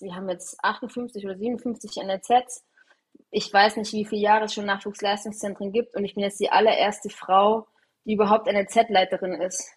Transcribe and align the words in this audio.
wir 0.00 0.14
haben 0.14 0.28
jetzt 0.28 0.56
58 0.62 1.24
oder 1.24 1.36
57 1.36 2.02
NLZs. 2.04 2.64
Ich 3.30 3.52
weiß 3.52 3.76
nicht, 3.76 3.92
wie 3.92 4.04
viele 4.04 4.20
Jahre 4.20 4.44
es 4.44 4.54
schon 4.54 4.66
Nachwuchsleistungszentren 4.66 5.72
gibt 5.72 5.96
und 5.96 6.04
ich 6.04 6.14
bin 6.14 6.22
jetzt 6.22 6.38
die 6.38 6.50
allererste 6.50 7.08
Frau, 7.08 7.66
die 8.04 8.14
überhaupt 8.14 8.46
NLZ-Leiterin 8.46 9.40
ist. 9.40 9.72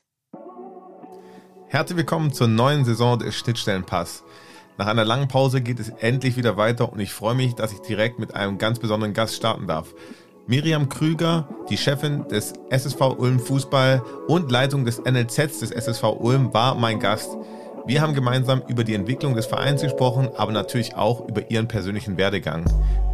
Herzlich 1.67 1.97
willkommen 1.97 2.33
zur 2.33 2.47
neuen 2.47 2.83
Saison 2.83 3.17
des 3.17 3.35
Schnittstellenpass. 3.35 4.23
Nach 4.77 4.87
einer 4.87 5.05
langen 5.05 5.27
Pause 5.27 5.61
geht 5.61 5.79
es 5.79 5.89
endlich 5.89 6.35
wieder 6.35 6.57
weiter 6.57 6.91
und 6.91 6.99
ich 6.99 7.13
freue 7.13 7.35
mich, 7.35 7.55
dass 7.55 7.71
ich 7.71 7.79
direkt 7.79 8.19
mit 8.19 8.33
einem 8.33 8.57
ganz 8.57 8.79
besonderen 8.79 9.13
Gast 9.13 9.35
starten 9.35 9.67
darf. 9.67 9.93
Miriam 10.47 10.89
Krüger, 10.89 11.47
die 11.69 11.77
Chefin 11.77 12.27
des 12.27 12.53
SSV 12.69 12.99
Ulm 13.17 13.39
Fußball 13.39 14.03
und 14.27 14.51
Leitung 14.51 14.83
des 14.83 14.99
NLZs 14.99 15.59
des 15.59 15.71
SSV 15.71 16.03
Ulm, 16.19 16.53
war 16.53 16.75
mein 16.75 16.99
Gast. 16.99 17.37
Wir 17.89 18.03
haben 18.03 18.13
gemeinsam 18.13 18.61
über 18.67 18.83
die 18.83 18.93
Entwicklung 18.93 19.33
des 19.33 19.47
Vereins 19.47 19.81
gesprochen, 19.81 20.29
aber 20.37 20.51
natürlich 20.51 20.93
auch 20.93 21.27
über 21.27 21.49
ihren 21.49 21.67
persönlichen 21.67 22.17
Werdegang. 22.17 22.63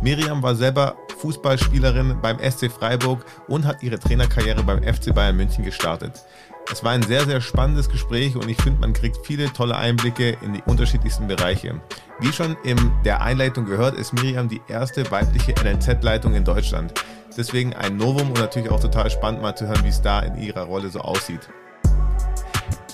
Miriam 0.02 0.44
war 0.44 0.54
selber 0.54 0.98
Fußballspielerin 1.20 2.18
beim 2.22 2.40
SC 2.40 2.70
Freiburg 2.70 3.24
und 3.48 3.66
hat 3.66 3.84
ihre 3.84 3.98
Trainerkarriere 3.98 4.64
beim 4.64 4.84
FC 4.84 5.16
Bayern 5.16 5.38
München 5.38 5.64
gestartet. 5.64 6.26
Es 6.70 6.84
war 6.84 6.92
ein 6.92 7.04
sehr, 7.04 7.24
sehr 7.24 7.40
spannendes 7.40 7.88
Gespräch 7.88 8.36
und 8.36 8.50
ich 8.50 8.58
finde, 8.62 8.82
man 8.82 8.92
kriegt 8.92 9.26
viele 9.26 9.46
tolle 9.54 9.78
Einblicke 9.78 10.36
in 10.42 10.52
die 10.52 10.64
unterschiedlichsten 10.66 11.28
Bereiche. 11.28 11.80
Wie 12.20 12.34
schon 12.34 12.58
in 12.66 12.92
der 13.06 13.22
Einleitung 13.22 13.64
gehört, 13.64 13.98
ist 13.98 14.12
Miriam 14.12 14.50
die 14.50 14.62
erste 14.68 15.10
weibliche 15.10 15.54
NLZ-Leitung 15.54 16.34
in 16.34 16.44
Deutschland. 16.44 16.94
Deswegen 17.38 17.74
ein 17.74 17.96
Novum 17.96 18.28
und 18.28 18.40
natürlich 18.40 18.70
auch 18.70 18.82
total 18.82 19.10
spannend 19.10 19.42
mal 19.42 19.56
zu 19.56 19.68
hören, 19.68 19.86
wie 19.86 19.90
es 19.90 20.02
da 20.02 20.20
in 20.20 20.36
ihrer 20.36 20.64
Rolle 20.64 20.90
so 20.90 21.00
aussieht. 21.00 21.48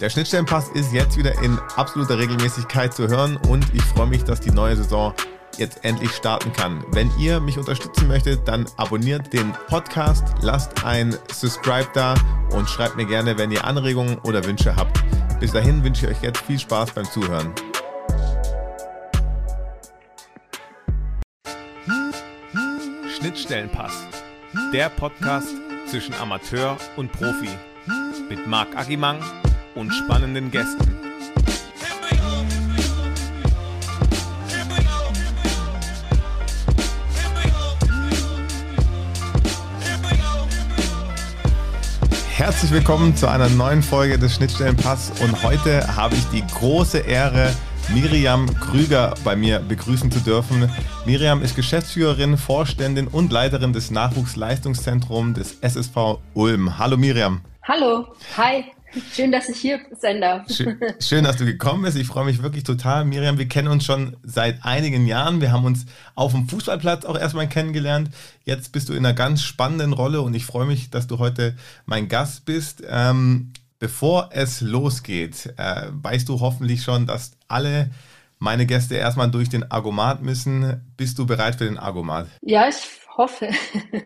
Der 0.01 0.09
Schnittstellenpass 0.09 0.69
ist 0.69 0.91
jetzt 0.91 1.15
wieder 1.15 1.39
in 1.43 1.59
absoluter 1.75 2.17
Regelmäßigkeit 2.17 2.91
zu 2.91 3.07
hören 3.07 3.37
und 3.47 3.63
ich 3.71 3.83
freue 3.83 4.07
mich, 4.07 4.23
dass 4.23 4.39
die 4.39 4.49
neue 4.49 4.75
Saison 4.75 5.13
jetzt 5.57 5.85
endlich 5.85 6.09
starten 6.15 6.51
kann. 6.53 6.83
Wenn 6.88 7.11
ihr 7.19 7.39
mich 7.39 7.59
unterstützen 7.59 8.08
möchtet, 8.08 8.47
dann 8.47 8.66
abonniert 8.77 9.31
den 9.31 9.53
Podcast, 9.67 10.23
lasst 10.41 10.83
ein 10.83 11.16
Subscribe 11.31 11.88
da 11.93 12.16
und 12.49 12.67
schreibt 12.67 12.97
mir 12.97 13.05
gerne, 13.05 13.38
wenn 13.38 13.52
ihr 13.52 13.63
Anregungen 13.63 14.17
oder 14.23 14.43
Wünsche 14.43 14.75
habt. 14.75 15.03
Bis 15.39 15.52
dahin 15.52 15.83
wünsche 15.83 16.08
ich 16.08 16.17
euch 16.17 16.23
jetzt 16.23 16.41
viel 16.41 16.58
Spaß 16.58 16.93
beim 16.93 17.05
Zuhören. 17.05 17.53
Schnittstellenpass. 23.19 23.93
Der 24.73 24.89
Podcast 24.89 25.49
zwischen 25.86 26.15
Amateur 26.15 26.77
und 26.95 27.11
Profi. 27.11 27.49
Mit 28.30 28.47
Marc 28.47 28.75
Agimang 28.75 29.19
und 29.75 29.91
spannenden 29.91 30.52
Gästen. 30.52 30.97
Herzlich 42.42 42.72
willkommen 42.72 43.16
zu 43.16 43.27
einer 43.27 43.49
neuen 43.49 43.83
Folge 43.83 44.17
des 44.17 44.36
Schnittstellenpass 44.36 45.11
und 45.22 45.44
heute 45.44 45.95
habe 45.95 46.16
ich 46.16 46.25
die 46.30 46.44
große 46.55 46.97
Ehre, 46.97 47.53
Miriam 47.94 48.47
Krüger 48.59 49.14
bei 49.23 49.36
mir 49.36 49.59
begrüßen 49.59 50.09
zu 50.11 50.19
dürfen. 50.22 50.67
Miriam 51.05 51.44
ist 51.44 51.55
Geschäftsführerin, 51.55 52.38
Vorständin 52.38 53.08
und 53.08 53.31
Leiterin 53.31 53.73
des 53.73 53.92
Nachwuchsleistungszentrums 53.92 55.38
des 55.38 55.59
SSV 55.61 56.17
Ulm. 56.33 56.80
Hallo 56.80 56.97
Miriam. 56.97 57.42
Hallo, 57.64 58.08
hi. 58.38 58.66
Schön, 59.14 59.31
dass 59.31 59.50
ich 59.50 59.58
hier 59.58 59.80
sein 60.00 60.22
darf. 60.22 60.50
Schön, 60.50 60.78
schön, 61.00 61.23
dass 61.23 61.38
du 61.38 61.45
gekommen 61.45 61.84
bist. 61.84 61.97
Ich 61.97 62.08
freue 62.08 62.25
mich 62.25 62.44
wirklich 62.44 62.64
total. 62.64 63.06
Miriam, 63.06 63.38
wir 63.38 63.48
kennen 63.48 63.67
uns 63.67 63.86
schon 63.86 64.17
seit 64.23 64.64
einigen 64.64 65.06
Jahren. 65.06 65.42
Wir 65.42 65.52
haben 65.52 65.66
uns 65.66 65.86
auf 66.16 66.31
dem 66.31 66.48
Fußballplatz 66.50 67.06
auch 67.06 67.17
erstmal 67.17 67.48
kennengelernt. 67.48 68.09
Jetzt 68.44 68.72
bist 68.72 68.89
du 68.89 68.94
in 68.94 69.06
einer 69.06 69.14
ganz 69.14 69.44
spannenden 69.44 69.94
Rolle 69.94 70.22
und 70.22 70.33
ich 70.33 70.45
freue 70.45 70.66
mich, 70.66 70.89
dass 70.89 71.08
du 71.08 71.20
heute 71.20 71.55
mein 71.86 72.08
Gast 72.08 72.45
bist. 72.45 72.83
Ähm, 72.89 73.54
bevor 73.80 74.30
es 74.33 74.61
losgeht, 74.61 75.54
äh, 75.58 75.88
weißt 75.92 76.27
du 76.27 76.39
hoffentlich 76.39 76.83
schon, 76.83 77.08
dass 77.08 77.32
alle 77.48 77.92
meine 78.39 78.65
Gäste 78.65 78.95
erstmal 78.95 79.30
durch 79.30 79.49
den 79.49 79.70
Argomat 79.71 80.21
müssen. 80.21 80.82
Bist 80.98 81.17
du 81.20 81.26
bereit 81.26 81.55
für 81.55 81.65
den 81.65 81.77
Argomat? 81.77 82.27
Ja, 82.42 82.67
ich 82.67 82.76
hoffe. 83.15 83.49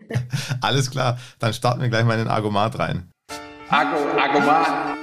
Alles 0.62 0.92
klar, 0.92 1.18
dann 1.40 1.54
starten 1.54 1.82
wir 1.82 1.90
gleich 1.90 2.06
mal 2.06 2.14
in 2.14 2.26
den 2.26 2.28
Argomat 2.28 2.78
rein. 2.78 3.10
Argo, 3.70 3.98
Argomat. 4.20 4.98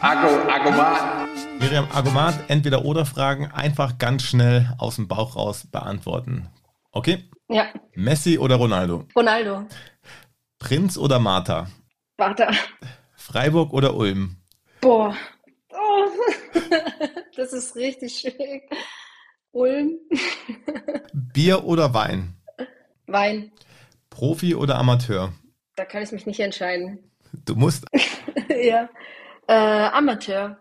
Argo, 0.00 0.50
Argomat. 0.50 1.28
Miriam, 1.60 1.86
Argomat, 1.92 2.34
entweder 2.48 2.84
oder 2.84 3.06
Fragen 3.06 3.46
einfach 3.52 3.98
ganz 3.98 4.24
schnell 4.24 4.74
aus 4.78 4.96
dem 4.96 5.06
Bauch 5.06 5.36
raus 5.36 5.66
beantworten. 5.70 6.48
Okay? 6.90 7.24
Ja. 7.48 7.68
Messi 7.94 8.38
oder 8.38 8.56
Ronaldo? 8.56 9.06
Ronaldo. 9.14 9.64
Prinz 10.58 10.98
oder 10.98 11.20
Martha? 11.20 11.68
Warte. 12.16 12.48
Freiburg 13.14 13.72
oder 13.72 13.94
Ulm? 13.94 14.36
Boah. 14.80 15.14
Oh. 15.70 16.06
Das 17.36 17.52
ist 17.54 17.74
richtig 17.76 18.18
schwierig. 18.18 18.68
Ulm. 19.52 19.96
Bier 21.14 21.64
oder 21.64 21.94
Wein? 21.94 22.34
Wein. 23.06 23.52
Profi 24.10 24.54
oder 24.54 24.76
Amateur? 24.76 25.32
Da 25.76 25.84
kann 25.84 26.02
ich 26.02 26.12
mich 26.12 26.26
nicht 26.26 26.40
entscheiden. 26.40 27.09
Du 27.44 27.54
musst 27.54 27.86
ja. 28.48 28.88
Äh, 29.46 29.88
Amateur. 29.92 30.56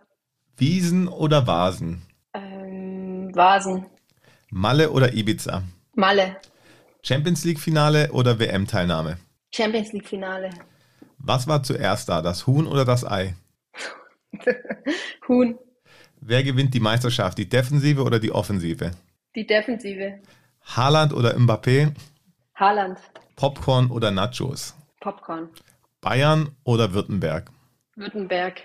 Wiesen 0.58 1.08
oder 1.08 1.48
Vasen? 1.48 2.02
Ähm, 2.34 3.32
Vasen. 3.34 3.86
Malle 4.50 4.92
oder 4.92 5.14
Ibiza? 5.14 5.64
Malle. 5.96 6.38
Champions 7.04 7.46
League 7.46 7.60
Finale 7.60 8.12
oder 8.12 8.40
WM-Teilnahme? 8.40 9.18
Champions 9.54 9.94
League 9.94 10.08
Finale. 10.08 10.50
Was 11.18 11.48
war 11.48 11.64
zuerst 11.64 12.10
da, 12.10 12.22
das 12.22 12.48
Huhn 12.48 12.68
oder 12.68 12.86
das 12.86 13.06
Ei? 13.06 13.36
Huhn. 15.28 15.58
Wer 16.22 16.44
gewinnt 16.44 16.74
die 16.74 16.80
Meisterschaft, 16.80 17.38
die 17.38 17.48
Defensive 17.48 18.04
oder 18.04 18.20
die 18.20 18.32
Offensive? 18.32 18.92
Die 19.36 19.46
Defensive. 19.46 20.20
Haaland 20.64 21.14
oder 21.14 21.36
Mbappé? 21.36 21.94
Haaland. 22.56 23.00
Popcorn 23.36 23.90
oder 23.90 24.12
Nachos? 24.12 24.76
Popcorn. 25.00 25.50
Bayern 26.02 26.50
oder 26.64 26.94
Württemberg? 26.94 27.52
Württemberg. 27.96 28.62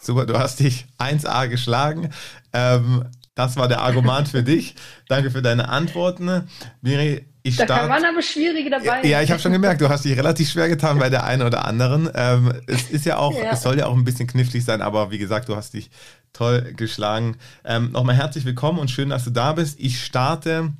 Super, 0.00 0.26
du 0.26 0.38
hast 0.38 0.60
dich 0.60 0.86
1A 0.98 1.48
geschlagen. 1.48 2.10
Ähm, 2.52 3.04
das 3.34 3.56
war 3.56 3.68
der 3.68 3.80
Argument 3.82 4.28
für 4.28 4.42
dich. 4.42 4.74
Danke 5.08 5.30
für 5.30 5.42
deine 5.42 5.68
Antworten. 5.68 6.48
Miri, 6.82 7.26
ich 7.42 7.56
Da 7.56 7.64
starte. 7.64 7.88
waren 7.88 8.04
aber 8.04 8.22
schwierige 8.22 8.70
dabei. 8.70 9.02
Ja, 9.06 9.22
ich 9.22 9.30
habe 9.30 9.40
schon 9.40 9.52
gemerkt, 9.52 9.80
du 9.80 9.88
hast 9.88 10.04
dich 10.04 10.16
relativ 10.16 10.50
schwer 10.50 10.68
getan 10.68 10.98
bei 10.98 11.08
der 11.10 11.24
einen 11.24 11.42
oder 11.42 11.64
anderen. 11.64 12.08
Ähm, 12.14 12.52
es 12.66 12.90
ist 12.90 13.06
ja 13.06 13.16
auch, 13.18 13.34
Ja. 13.36 13.52
es 13.52 13.62
soll 13.62 13.78
ja 13.78 13.86
auch 13.86 13.94
ein 13.94 14.04
bisschen 14.04 14.26
knifflig 14.26 14.64
sein, 14.64 14.82
aber 14.82 15.10
wie 15.10 15.18
gesagt, 15.18 15.48
du 15.48 15.56
hast 15.56 15.74
dich 15.74 15.90
toll 16.32 16.72
geschlagen. 16.76 17.36
Ähm, 17.64 17.92
Nochmal 17.92 18.16
herzlich 18.16 18.44
willkommen 18.44 18.78
und 18.78 18.90
schön, 18.90 19.08
dass 19.10 19.24
du 19.24 19.30
da 19.30 19.52
bist. 19.52 19.78
Ich 19.80 20.02
starte 20.04 20.72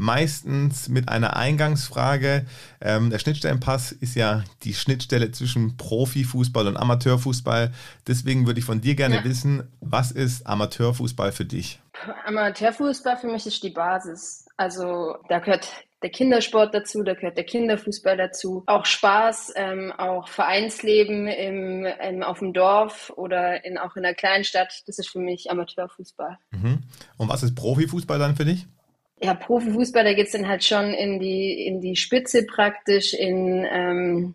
meistens 0.00 0.88
mit 0.88 1.08
einer 1.08 1.36
Eingangsfrage. 1.36 2.46
Ähm, 2.80 3.10
der 3.10 3.18
Schnittstellenpass 3.18 3.92
ist 3.92 4.16
ja 4.16 4.42
die 4.62 4.72
Schnittstelle 4.72 5.30
zwischen 5.30 5.76
Profifußball 5.76 6.66
und 6.66 6.76
Amateurfußball. 6.78 7.70
Deswegen 8.08 8.46
würde 8.46 8.60
ich 8.60 8.64
von 8.64 8.80
dir 8.80 8.94
gerne 8.94 9.16
Ja. 9.16 9.24
wissen, 9.24 9.68
was 9.80 10.10
ist 10.10 10.46
Amateurfußball 10.46 11.32
für 11.32 11.44
dich? 11.44 11.80
Amateurfußball 12.24 13.18
für 13.18 13.26
mich 13.26 13.44
ist 13.46 13.62
die 13.62 13.70
Basis. 13.70 14.46
Also 14.56 15.16
da 15.28 15.38
gehört 15.38 15.68
der 16.02 16.10
Kindersport 16.10 16.74
dazu, 16.74 17.02
da 17.02 17.12
gehört 17.12 17.36
der 17.36 17.44
Kinderfußball 17.44 18.16
dazu. 18.16 18.62
Auch 18.66 18.86
Spaß, 18.86 19.52
ähm, 19.56 19.92
auch 19.98 20.28
Vereinsleben 20.28 21.26
im, 21.26 21.84
im, 21.84 22.22
auf 22.22 22.38
dem 22.38 22.54
Dorf 22.54 23.12
oder 23.16 23.66
in, 23.66 23.76
auch 23.76 23.96
in 23.96 24.02
der 24.02 24.14
Kleinstadt. 24.14 24.82
Das 24.86 24.98
ist 24.98 25.10
für 25.10 25.18
mich 25.18 25.50
Amateurfußball. 25.50 26.38
Mhm. 26.52 26.84
Und 27.18 27.28
was 27.28 27.42
ist 27.42 27.54
Profifußball 27.54 28.18
dann 28.18 28.34
für 28.34 28.46
dich? 28.46 28.66
Ja, 29.22 29.34
Profifußball, 29.34 30.04
da 30.04 30.14
geht's 30.14 30.32
dann 30.32 30.48
halt 30.48 30.64
schon 30.64 30.94
in 30.94 31.20
die, 31.20 31.66
in 31.66 31.80
die 31.80 31.96
Spitze 31.96 32.46
praktisch, 32.46 33.12
in, 33.12 33.66
ähm, 33.70 34.34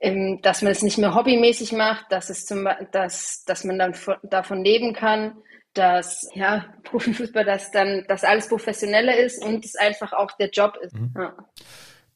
in, 0.00 0.40
dass 0.42 0.62
man 0.62 0.72
es 0.72 0.82
nicht 0.82 0.98
mehr 0.98 1.14
hobbymäßig 1.14 1.72
macht, 1.72 2.06
dass 2.10 2.28
es 2.28 2.44
zum, 2.44 2.68
dass, 2.90 3.44
dass 3.44 3.62
man 3.62 3.78
dann 3.78 3.94
von, 3.94 4.16
davon 4.24 4.64
leben 4.64 4.92
kann, 4.92 5.36
dass, 5.74 6.28
ja, 6.34 6.66
Profifußball, 6.82 7.44
dass 7.44 7.70
dann, 7.70 8.04
dass 8.08 8.24
alles 8.24 8.48
professioneller 8.48 9.16
ist 9.16 9.42
und 9.44 9.64
es 9.64 9.76
einfach 9.76 10.12
auch 10.12 10.32
der 10.32 10.50
Job 10.50 10.76
ist. 10.82 10.94
Ja. 11.16 11.34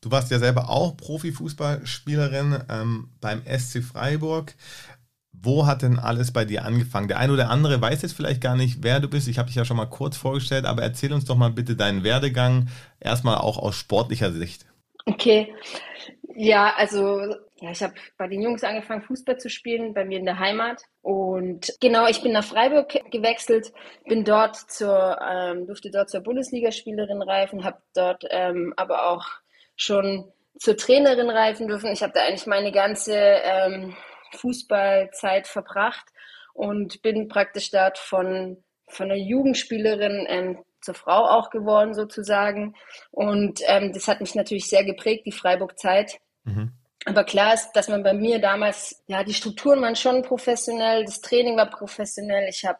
Du 0.01 0.11
warst 0.11 0.31
ja 0.31 0.39
selber 0.39 0.69
auch 0.69 0.97
Profifußballspielerin 0.97 2.65
ähm, 2.69 3.11
beim 3.21 3.43
SC 3.47 3.83
Freiburg. 3.83 4.55
Wo 5.43 5.67
hat 5.67 5.83
denn 5.83 5.99
alles 5.99 6.33
bei 6.33 6.45
dir 6.45 6.65
angefangen? 6.65 7.09
Der 7.09 7.19
eine 7.19 7.33
oder 7.33 7.51
andere 7.51 7.81
weiß 7.81 8.03
jetzt 8.03 8.15
vielleicht 8.15 8.41
gar 8.41 8.57
nicht, 8.57 8.83
wer 8.83 9.01
du 9.01 9.09
bist. 9.09 9.29
Ich 9.29 9.39
habe 9.39 9.47
dich 9.47 9.57
ja 9.57 9.65
schon 9.65 9.77
mal 9.77 9.87
kurz 9.87 10.17
vorgestellt, 10.17 10.65
aber 10.65 10.83
erzähl 10.83 11.13
uns 11.13 11.25
doch 11.25 11.37
mal 11.37 11.51
bitte 11.51 11.77
deinen 11.77 12.05
Werdegang, 12.05 12.69
erstmal 13.01 13.37
auch 13.37 13.59
aus 13.59 13.77
sportlicher 13.77 14.33
Sicht. 14.33 14.67
Okay. 15.05 15.55
Ja, 16.35 16.75
also 16.77 17.35
ja, 17.61 17.71
ich 17.71 17.83
habe 17.83 17.95
bei 18.19 18.29
den 18.29 18.43
Jungs 18.43 18.63
angefangen, 18.65 19.03
Fußball 19.03 19.39
zu 19.39 19.49
spielen, 19.49 19.95
bei 19.95 20.05
mir 20.05 20.19
in 20.19 20.27
der 20.27 20.39
Heimat. 20.39 20.83
Und 21.01 21.75
genau, 21.81 22.07
ich 22.07 22.23
bin 22.23 22.33
nach 22.33 22.45
Freiburg 22.45 22.89
gewechselt, 23.11 23.73
bin 24.07 24.25
dort 24.25 24.57
zur, 24.57 25.19
ähm, 25.27 25.67
durfte 25.67 25.91
dort 25.91 26.11
zur 26.11 26.21
Bundesligaspielerin 26.21 27.23
reifen, 27.23 27.65
habe 27.65 27.79
dort 27.95 28.25
ähm, 28.31 28.75
aber 28.77 29.07
auch 29.07 29.25
schon 29.75 30.31
zur 30.59 30.77
Trainerin 30.77 31.31
reifen 31.31 31.69
dürfen. 31.69 31.91
Ich 31.93 32.03
habe 32.03 32.13
da 32.15 32.25
eigentlich 32.25 32.47
meine 32.47 32.73
ganze 32.73 33.15
ähm, 33.15 33.97
Fußballzeit 34.35 35.47
verbracht 35.47 36.07
und 36.53 37.03
bin 37.03 37.29
praktisch 37.29 37.71
dort 37.71 37.99
von, 37.99 38.63
von 38.89 39.11
einer 39.11 39.21
Jugendspielerin 39.21 40.27
ähm, 40.29 40.65
zur 40.81 40.95
Frau 40.95 41.27
auch 41.27 41.51
geworden 41.51 41.95
sozusagen. 41.95 42.75
Und 43.11 43.61
ähm, 43.67 43.93
das 43.93 44.09
hat 44.09 44.21
mich 44.21 44.35
natürlich 44.35 44.69
sehr 44.69 44.85
geprägt, 44.85 45.27
die 45.27 45.33
Freiburg-Zeit. 45.33 46.19
Mhm. 46.45 46.73
Aber 47.05 47.25
klar 47.25 47.55
ist, 47.55 47.73
dass 47.73 47.89
man 47.89 48.03
bei 48.03 48.15
mir 48.15 48.41
damals, 48.41 49.03
ja, 49.07 49.23
die 49.23 49.35
Strukturen 49.35 49.81
waren 49.81 49.97
schon 49.97 50.23
professionell, 50.23 51.05
das 51.05 51.21
Training 51.21 51.57
war 51.57 51.71
professionell. 51.71 52.49
Ich 52.49 52.65
habe 52.65 52.79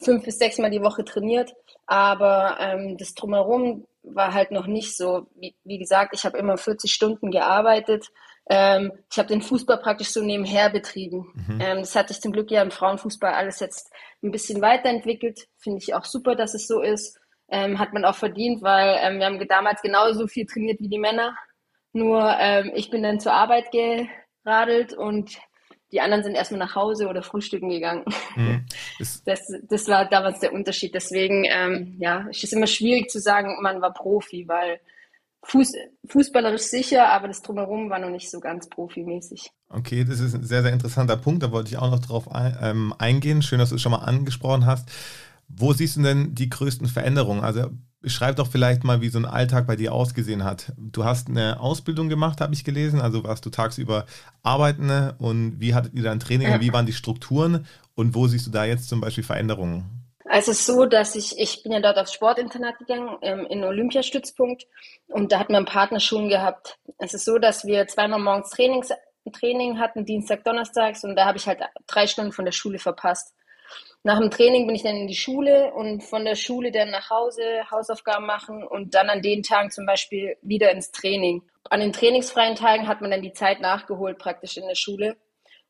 fünf 0.00 0.24
bis 0.24 0.38
sechs 0.38 0.58
Mal 0.58 0.70
die 0.70 0.82
Woche 0.82 1.04
trainiert, 1.04 1.54
aber 1.86 2.56
ähm, 2.60 2.96
das 2.96 3.14
drumherum 3.14 3.86
war 4.02 4.34
halt 4.34 4.50
noch 4.50 4.66
nicht 4.66 4.96
so. 4.96 5.28
Wie, 5.36 5.54
wie 5.64 5.78
gesagt, 5.78 6.14
ich 6.14 6.24
habe 6.24 6.38
immer 6.38 6.56
40 6.56 6.92
Stunden 6.92 7.30
gearbeitet. 7.30 8.08
Ähm, 8.46 8.92
ich 9.10 9.18
habe 9.18 9.28
den 9.28 9.40
Fußball 9.40 9.78
praktisch 9.78 10.08
so 10.08 10.22
nebenher 10.22 10.68
betrieben. 10.70 11.32
Mhm. 11.34 11.60
Ähm, 11.60 11.78
das 11.78 11.96
hat 11.96 12.08
sich 12.08 12.20
zum 12.20 12.32
Glück 12.32 12.50
ja 12.50 12.62
im 12.62 12.70
Frauenfußball 12.70 13.32
alles 13.32 13.60
jetzt 13.60 13.92
ein 14.22 14.30
bisschen 14.30 14.60
weiterentwickelt. 14.60 15.48
Finde 15.56 15.78
ich 15.78 15.94
auch 15.94 16.04
super, 16.04 16.34
dass 16.34 16.54
es 16.54 16.66
so 16.66 16.80
ist. 16.80 17.18
Ähm, 17.48 17.78
hat 17.78 17.92
man 17.92 18.04
auch 18.04 18.16
verdient, 18.16 18.62
weil 18.62 18.98
ähm, 19.00 19.18
wir 19.18 19.26
haben 19.26 19.48
damals 19.48 19.82
genauso 19.82 20.26
viel 20.26 20.46
trainiert 20.46 20.80
wie 20.80 20.88
die 20.88 20.98
Männer. 20.98 21.36
Nur 21.92 22.36
ähm, 22.38 22.72
ich 22.74 22.90
bin 22.90 23.02
dann 23.02 23.20
zur 23.20 23.32
Arbeit 23.32 23.66
geradelt 23.70 24.92
und 24.92 25.38
die 25.92 26.00
anderen 26.00 26.24
sind 26.24 26.34
erstmal 26.34 26.58
nach 26.58 26.74
Hause 26.74 27.06
oder 27.06 27.22
frühstücken 27.22 27.70
gegangen. 27.70 28.04
Mhm. 28.36 28.66
Das, 29.24 29.52
das 29.68 29.88
war 29.88 30.08
damals 30.08 30.38
der 30.38 30.52
Unterschied. 30.52 30.94
Deswegen, 30.94 31.44
ähm, 31.48 31.96
ja, 31.98 32.26
es 32.30 32.44
ist 32.44 32.52
immer 32.52 32.68
schwierig 32.68 33.10
zu 33.10 33.18
sagen, 33.18 33.60
man 33.60 33.82
war 33.82 33.92
Profi, 33.92 34.46
weil 34.46 34.78
Fuß, 35.44 35.72
fußballerisch 36.08 36.62
sicher, 36.62 37.08
aber 37.10 37.28
das 37.28 37.42
Drumherum 37.42 37.90
war 37.90 37.98
noch 37.98 38.10
nicht 38.10 38.30
so 38.30 38.40
ganz 38.40 38.68
profimäßig. 38.68 39.50
Okay, 39.68 40.04
das 40.04 40.20
ist 40.20 40.34
ein 40.34 40.44
sehr, 40.44 40.62
sehr 40.62 40.72
interessanter 40.72 41.16
Punkt. 41.16 41.42
Da 41.42 41.52
wollte 41.52 41.70
ich 41.70 41.78
auch 41.78 41.90
noch 41.90 42.00
drauf 42.00 42.30
ein, 42.30 42.56
ähm, 42.60 42.94
eingehen. 42.98 43.42
Schön, 43.42 43.58
dass 43.58 43.68
du 43.68 43.76
es 43.76 43.82
schon 43.82 43.92
mal 43.92 43.98
angesprochen 43.98 44.66
hast. 44.66 44.88
Wo 45.48 45.72
siehst 45.72 45.96
du 45.96 46.02
denn 46.02 46.34
die 46.34 46.48
größten 46.48 46.88
Veränderungen? 46.88 47.44
Also 47.44 47.70
Beschreib 48.04 48.36
doch 48.36 48.48
vielleicht 48.48 48.84
mal, 48.84 49.00
wie 49.00 49.08
so 49.08 49.16
ein 49.16 49.24
Alltag 49.24 49.66
bei 49.66 49.76
dir 49.76 49.94
ausgesehen 49.94 50.44
hat. 50.44 50.74
Du 50.76 51.06
hast 51.06 51.28
eine 51.28 51.58
Ausbildung 51.58 52.10
gemacht, 52.10 52.42
habe 52.42 52.52
ich 52.52 52.62
gelesen. 52.62 53.00
Also 53.00 53.24
warst 53.24 53.46
du 53.46 53.48
tagsüber 53.48 54.04
arbeiten 54.42 54.90
und 55.16 55.58
wie 55.58 55.74
hattet 55.74 55.94
ihr 55.94 56.02
dein 56.02 56.20
Training 56.20 56.48
ja. 56.48 56.56
und 56.56 56.60
wie 56.60 56.70
waren 56.70 56.84
die 56.84 56.92
Strukturen 56.92 57.64
und 57.94 58.14
wo 58.14 58.26
siehst 58.26 58.46
du 58.46 58.50
da 58.50 58.66
jetzt 58.66 58.90
zum 58.90 59.00
Beispiel 59.00 59.24
Veränderungen? 59.24 60.03
Es 60.36 60.48
ist 60.48 60.66
so, 60.66 60.84
dass 60.84 61.14
ich, 61.14 61.38
ich 61.38 61.62
bin 61.62 61.70
ja 61.70 61.78
dort 61.78 61.96
aufs 61.96 62.12
Sportinternat 62.12 62.78
gegangen, 62.78 63.18
ähm, 63.22 63.46
in 63.46 63.62
Olympiastützpunkt 63.62 64.66
und 65.06 65.30
da 65.30 65.38
hat 65.38 65.48
man 65.48 65.64
Partnerschulen 65.64 66.28
gehabt. 66.28 66.76
Es 66.98 67.14
ist 67.14 67.24
so, 67.24 67.38
dass 67.38 67.64
wir 67.64 67.86
zweimal 67.86 68.18
morgens 68.18 68.50
Trainings, 68.50 68.92
Training 69.32 69.78
hatten, 69.78 70.04
Dienstag, 70.04 70.42
Donnerstags 70.42 71.04
und 71.04 71.14
da 71.14 71.26
habe 71.26 71.38
ich 71.38 71.46
halt 71.46 71.60
drei 71.86 72.08
Stunden 72.08 72.32
von 72.32 72.44
der 72.44 72.50
Schule 72.50 72.80
verpasst. 72.80 73.32
Nach 74.02 74.18
dem 74.18 74.32
Training 74.32 74.66
bin 74.66 74.74
ich 74.74 74.82
dann 74.82 74.96
in 74.96 75.06
die 75.06 75.14
Schule 75.14 75.72
und 75.72 76.02
von 76.02 76.24
der 76.24 76.34
Schule 76.34 76.72
dann 76.72 76.90
nach 76.90 77.10
Hause 77.10 77.70
Hausaufgaben 77.70 78.26
machen 78.26 78.64
und 78.64 78.96
dann 78.96 79.10
an 79.10 79.22
den 79.22 79.44
Tagen 79.44 79.70
zum 79.70 79.86
Beispiel 79.86 80.36
wieder 80.42 80.72
ins 80.72 80.90
Training. 80.90 81.44
An 81.70 81.78
den 81.78 81.92
trainingsfreien 81.92 82.56
Tagen 82.56 82.88
hat 82.88 83.00
man 83.00 83.12
dann 83.12 83.22
die 83.22 83.32
Zeit 83.32 83.60
nachgeholt 83.60 84.18
praktisch 84.18 84.56
in 84.56 84.66
der 84.66 84.74
Schule. 84.74 85.16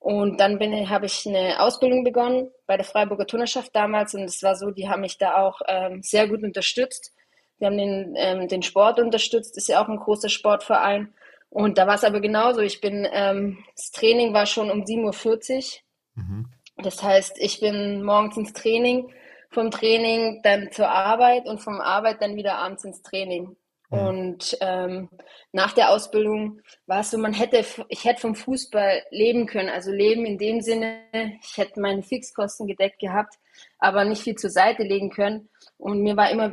Und 0.05 0.39
dann 0.39 0.61
habe 0.91 1.07
ich 1.07 1.27
eine 1.27 1.59
Ausbildung 1.61 2.05
begonnen 2.05 2.51
bei 2.67 2.77
der 2.77 2.85
Freiburger 2.85 3.27
Turnerschaft 3.27 3.75
damals 3.75 4.13
und 4.13 4.25
es 4.25 4.43
war 4.43 4.55
so, 4.55 4.71
die 4.71 4.87
haben 4.87 5.01
mich 5.01 5.17
da 5.17 5.39
auch 5.39 5.63
ähm, 5.67 6.03
sehr 6.03 6.29
gut 6.29 6.43
unterstützt. 6.43 7.15
Die 7.59 7.65
haben 7.65 7.79
den, 7.79 8.15
ähm, 8.19 8.47
den 8.47 8.63
Sport 8.63 9.01
unterstützt, 9.01 9.57
ist 9.57 9.69
ja 9.69 9.83
auch 9.83 9.89
ein 9.89 9.97
großer 9.97 10.29
Sportverein. 10.29 11.15
Und 11.49 11.79
da 11.79 11.87
war 11.87 11.95
es 11.95 12.05
aber 12.05 12.21
genauso. 12.21 12.61
Ich 12.61 12.83
bin, 12.83 13.09
ähm, 13.11 13.65
das 13.77 13.93
Training 13.93 14.35
war 14.35 14.45
schon 14.45 14.71
um 14.71 14.83
7.40 14.83 15.81
Uhr. 16.17 16.23
Mhm. 16.23 16.51
Das 16.77 17.03
heißt, 17.03 17.39
ich 17.39 17.61
bin 17.61 18.03
morgens 18.03 18.37
ins 18.37 18.53
Training, 18.53 19.11
vom 19.49 19.71
Training 19.71 20.43
dann 20.43 20.71
zur 20.71 20.91
Arbeit 20.91 21.47
und 21.47 21.63
vom 21.63 21.81
Arbeit 21.81 22.21
dann 22.21 22.37
wieder 22.37 22.59
abends 22.59 22.85
ins 22.85 23.01
Training. 23.01 23.57
Mhm. 23.95 24.07
Und 24.07 24.59
ähm, 24.61 25.09
nach 25.53 25.73
der 25.73 25.91
Ausbildung 25.91 26.61
war 26.87 27.01
es 27.01 27.11
so, 27.11 27.19
man 27.19 27.33
hätte, 27.33 27.65
ich 27.89 28.05
hätte 28.05 28.21
vom 28.21 28.35
Fußball 28.35 29.03
leben 29.11 29.47
können. 29.47 29.69
Also 29.69 29.91
leben 29.91 30.27
in 30.27 30.39
dem 30.39 30.61
Sinne, 30.61 31.03
ich 31.43 31.57
hätte 31.57 31.81
meine 31.81 32.03
Fixkosten 32.03 32.67
gedeckt 32.67 32.99
gehabt, 32.99 33.35
aber 33.79 34.05
nicht 34.05 34.23
viel 34.23 34.37
zur 34.37 34.51
Seite 34.51 34.83
legen 34.83 35.11
können. 35.11 35.49
Und 35.79 36.03
mir 36.03 36.17
war 36.17 36.31
immer 36.31 36.53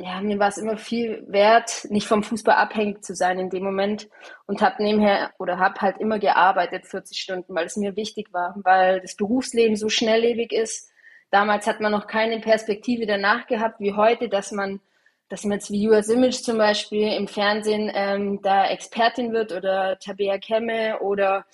ja, 0.00 0.20
mir 0.20 0.38
war 0.38 0.48
es 0.48 0.58
immer 0.58 0.76
viel 0.76 1.24
wert, 1.26 1.86
nicht 1.90 2.06
vom 2.06 2.22
Fußball 2.22 2.54
abhängig 2.54 3.02
zu 3.02 3.16
sein 3.16 3.40
in 3.40 3.50
dem 3.50 3.64
Moment 3.64 4.08
und 4.46 4.62
habe 4.62 4.80
nebenher 4.80 5.32
oder 5.38 5.58
habe 5.58 5.80
halt 5.80 5.98
immer 5.98 6.20
gearbeitet 6.20 6.86
40 6.86 7.18
Stunden, 7.18 7.52
weil 7.54 7.66
es 7.66 7.76
mir 7.76 7.96
wichtig 7.96 8.32
war, 8.32 8.54
weil 8.62 9.00
das 9.00 9.16
Berufsleben 9.16 9.74
so 9.74 9.88
schnelllebig 9.88 10.52
ist. 10.52 10.92
Damals 11.30 11.66
hat 11.66 11.80
man 11.80 11.90
noch 11.90 12.06
keine 12.06 12.38
Perspektive 12.38 13.06
danach 13.06 13.48
gehabt 13.48 13.80
wie 13.80 13.94
heute, 13.94 14.28
dass 14.28 14.52
man, 14.52 14.80
dass 15.28 15.44
man 15.44 15.58
jetzt 15.58 15.70
wie 15.70 15.88
US 15.88 16.08
Image 16.08 16.42
zum 16.42 16.58
Beispiel 16.58 17.12
im 17.12 17.28
Fernsehen 17.28 17.90
ähm, 17.94 18.40
da 18.42 18.66
Expertin 18.68 19.32
wird 19.32 19.52
oder 19.52 19.98
Tabea 19.98 20.38
Kemme 20.38 21.00
oder 21.00 21.44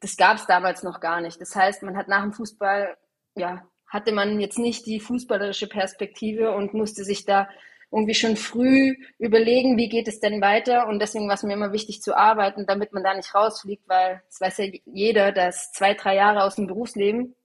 das 0.00 0.16
gab 0.16 0.36
es 0.36 0.46
damals 0.46 0.82
noch 0.82 1.00
gar 1.00 1.20
nicht. 1.20 1.40
Das 1.40 1.56
heißt, 1.56 1.82
man 1.82 1.96
hat 1.96 2.08
nach 2.08 2.22
dem 2.22 2.32
Fußball 2.32 2.96
ja 3.34 3.62
hatte 3.94 4.10
man 4.12 4.40
jetzt 4.40 4.58
nicht 4.58 4.86
die 4.86 4.98
fußballerische 4.98 5.68
Perspektive 5.68 6.50
und 6.50 6.74
musste 6.74 7.04
sich 7.04 7.24
da 7.24 7.48
irgendwie 7.92 8.14
schon 8.14 8.36
früh 8.36 8.96
überlegen, 9.18 9.78
wie 9.78 9.88
geht 9.88 10.08
es 10.08 10.18
denn 10.18 10.40
weiter. 10.40 10.88
Und 10.88 10.98
deswegen 11.00 11.28
war 11.28 11.36
es 11.36 11.44
mir 11.44 11.52
immer 11.52 11.72
wichtig 11.72 12.02
zu 12.02 12.16
arbeiten, 12.16 12.66
damit 12.66 12.92
man 12.92 13.04
da 13.04 13.14
nicht 13.14 13.32
rausfliegt, 13.36 13.88
weil 13.88 14.20
es 14.28 14.40
weiß 14.40 14.58
ja 14.58 14.64
jeder, 14.84 15.30
dass 15.30 15.70
zwei, 15.70 15.94
drei 15.94 16.16
Jahre 16.16 16.42
aus 16.42 16.56
dem 16.56 16.66
Berufsleben 16.66 17.36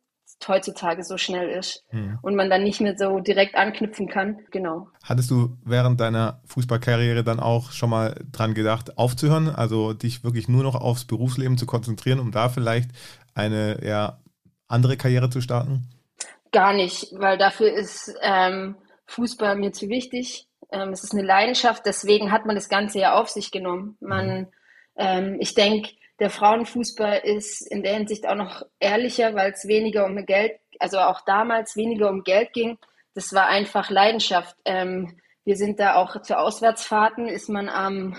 heutzutage 0.47 1.03
so 1.03 1.17
schnell 1.17 1.49
ist 1.49 1.83
hm. 1.89 2.19
und 2.21 2.35
man 2.35 2.49
dann 2.49 2.63
nicht 2.63 2.81
mehr 2.81 2.95
so 2.97 3.19
direkt 3.19 3.55
anknüpfen 3.55 4.07
kann. 4.07 4.39
Genau. 4.51 4.87
Hattest 5.03 5.29
du 5.31 5.57
während 5.65 5.99
deiner 5.99 6.41
Fußballkarriere 6.45 7.23
dann 7.23 7.39
auch 7.39 7.71
schon 7.71 7.89
mal 7.89 8.15
dran 8.31 8.53
gedacht, 8.53 8.97
aufzuhören, 8.97 9.49
also 9.49 9.93
dich 9.93 10.23
wirklich 10.23 10.47
nur 10.47 10.63
noch 10.63 10.75
aufs 10.75 11.05
Berufsleben 11.05 11.57
zu 11.57 11.65
konzentrieren, 11.65 12.19
um 12.19 12.31
da 12.31 12.49
vielleicht 12.49 12.91
eine 13.33 13.83
ja, 13.83 14.19
andere 14.67 14.97
Karriere 14.97 15.29
zu 15.29 15.41
starten? 15.41 15.89
Gar 16.51 16.73
nicht, 16.73 17.07
weil 17.13 17.37
dafür 17.37 17.73
ist 17.73 18.13
ähm, 18.21 18.75
Fußball 19.07 19.55
mir 19.55 19.71
zu 19.73 19.89
wichtig. 19.89 20.47
Ähm, 20.71 20.89
es 20.89 21.03
ist 21.03 21.13
eine 21.13 21.23
Leidenschaft, 21.23 21.85
deswegen 21.85 22.31
hat 22.31 22.45
man 22.45 22.55
das 22.55 22.69
Ganze 22.69 22.99
ja 22.99 23.19
auf 23.19 23.29
sich 23.29 23.51
genommen. 23.51 23.97
Man, 23.99 24.47
ähm, 24.95 25.37
ich 25.39 25.53
denke, 25.53 25.89
der 26.19 26.29
Frauenfußball 26.29 27.19
ist 27.23 27.61
in 27.61 27.83
der 27.83 27.93
Hinsicht 27.93 28.27
auch 28.27 28.35
noch 28.35 28.63
ehrlicher, 28.79 29.35
weil 29.35 29.51
es 29.51 29.67
weniger 29.67 30.05
um 30.05 30.25
Geld, 30.25 30.59
also 30.79 30.99
auch 30.99 31.21
damals 31.21 31.75
weniger 31.75 32.09
um 32.09 32.23
Geld 32.23 32.53
ging. 32.53 32.77
Das 33.13 33.33
war 33.33 33.47
einfach 33.47 33.89
Leidenschaft. 33.89 34.55
Ähm, 34.65 35.19
wir 35.45 35.55
sind 35.55 35.79
da 35.79 35.95
auch 35.95 36.21
zu 36.21 36.37
Auswärtsfahrten, 36.37 37.27
ist 37.27 37.49
man 37.49 37.69
am 37.69 38.15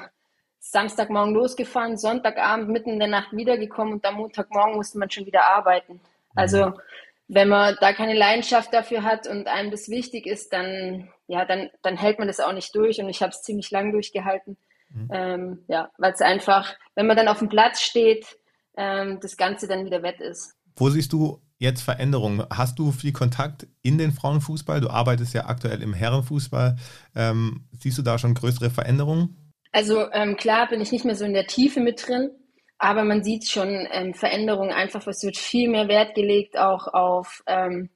Samstagmorgen 0.59 1.35
losgefahren, 1.35 1.97
Sonntagabend 1.97 2.69
mitten 2.69 2.91
in 2.91 2.99
der 2.99 3.09
Nacht 3.09 3.33
wiedergekommen 3.33 3.95
und 3.95 4.05
am 4.05 4.15
Montagmorgen 4.15 4.77
musste 4.77 4.99
man 4.99 5.11
schon 5.11 5.27
wieder 5.27 5.45
arbeiten. 5.45 6.01
Also 6.35 6.73
wenn 7.29 7.49
man 7.49 7.77
da 7.81 7.93
keine 7.93 8.15
Leidenschaft 8.15 8.75
dafür 8.75 9.05
hat 9.05 9.29
und 9.29 9.47
einem 9.47 9.71
das 9.71 9.89
wichtig 9.89 10.27
ist, 10.27 10.53
dann, 10.53 11.11
ja, 11.29 11.45
dann, 11.45 11.71
dann 11.83 11.97
hält 11.97 12.19
man 12.19 12.27
das 12.27 12.41
auch 12.41 12.53
nicht 12.53 12.75
durch. 12.75 13.01
Und 13.01 13.09
ich 13.09 13.23
habe 13.23 13.31
es 13.31 13.43
ziemlich 13.43 13.71
lang 13.71 13.93
durchgehalten. 13.93 14.57
Mhm. 14.93 15.09
Ähm, 15.13 15.65
ja, 15.69 15.91
weil 15.99 16.13
es 16.13 16.21
einfach, 16.21 16.75
wenn 16.95 17.07
man 17.07 17.17
dann 17.17 17.29
auf 17.29 17.39
dem 17.39 17.49
Platz 17.49 17.81
steht, 17.81 18.27
ähm, 18.77 19.19
das 19.21 19.37
Ganze 19.37 19.69
dann 19.69 19.85
wieder 19.85 20.03
wett 20.03 20.21
ist. 20.21 20.55
Wo 20.77 20.89
siehst 20.89 21.13
du 21.13 21.43
jetzt 21.59 21.83
Veränderungen? 21.83 22.45
Hast 22.51 22.79
du 22.79 22.91
viel 22.91 23.13
Kontakt 23.13 23.67
in 23.83 23.99
den 23.99 24.13
Frauenfußball? 24.13 24.81
Du 24.81 24.89
arbeitest 24.89 25.35
ja 25.35 25.47
aktuell 25.47 25.83
im 25.83 25.93
Herrenfußball. 25.93 26.77
Ähm, 27.15 27.69
siehst 27.79 27.99
du 27.99 28.03
da 28.03 28.19
schon 28.19 28.35
größere 28.35 28.71
Veränderungen? 28.71 29.53
Also 29.73 30.11
ähm, 30.13 30.37
klar 30.37 30.69
bin 30.69 30.81
ich 30.81 30.91
nicht 30.91 31.05
mehr 31.05 31.15
so 31.15 31.25
in 31.25 31.35
der 31.35 31.47
Tiefe 31.47 31.81
mit 31.81 32.07
drin, 32.09 32.31
aber 32.79 33.05
man 33.05 33.23
sieht 33.23 33.49
schon 33.49 33.87
ähm, 33.93 34.15
Veränderungen 34.15 34.73
einfach, 34.73 35.07
es 35.07 35.23
wird 35.23 35.37
viel 35.37 35.69
mehr 35.69 35.87
Wert 35.87 36.15
gelegt 36.15 36.59
auch 36.59 36.89
auf, 36.89 37.43
ähm, 37.47 37.91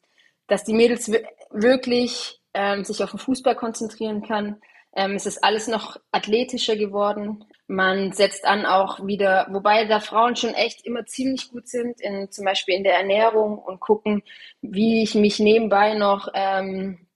dass 0.47 0.65
die 0.65 0.75
Mädels 0.75 1.11
wirklich 1.51 2.41
sich 2.83 3.03
auf 3.03 3.11
den 3.11 3.19
Fußball 3.19 3.57
konzentrieren 3.57 4.23
kann. 4.23 4.61
Ähm, 4.97 5.13
es 5.17 5.27
ist 5.27 5.43
alles 5.43 5.67
noch 5.69 5.97
athletischer 6.13 6.77
geworden. 6.77 7.45
Man 7.67 8.13
setzt 8.13 8.45
an 8.45 8.67
auch 8.67 9.05
wieder, 9.07 9.47
wobei 9.51 9.87
da 9.87 10.01
Frauen 10.01 10.37
schon 10.37 10.55
echt 10.55 10.87
immer 10.87 11.05
ziemlich 11.07 11.51
gut 11.51 11.69
sind, 11.69 12.01
in, 12.01 12.31
zum 12.31 12.45
Beispiel 12.45 12.75
in 12.77 12.85
der 12.85 12.97
Ernährung 12.97 13.59
und 13.59 13.81
gucken, 13.81 14.23
wie 14.61 15.03
ich 15.03 15.15
mich 15.15 15.41
nebenbei 15.41 15.95
noch 15.95 16.29
ähm, 16.35 17.07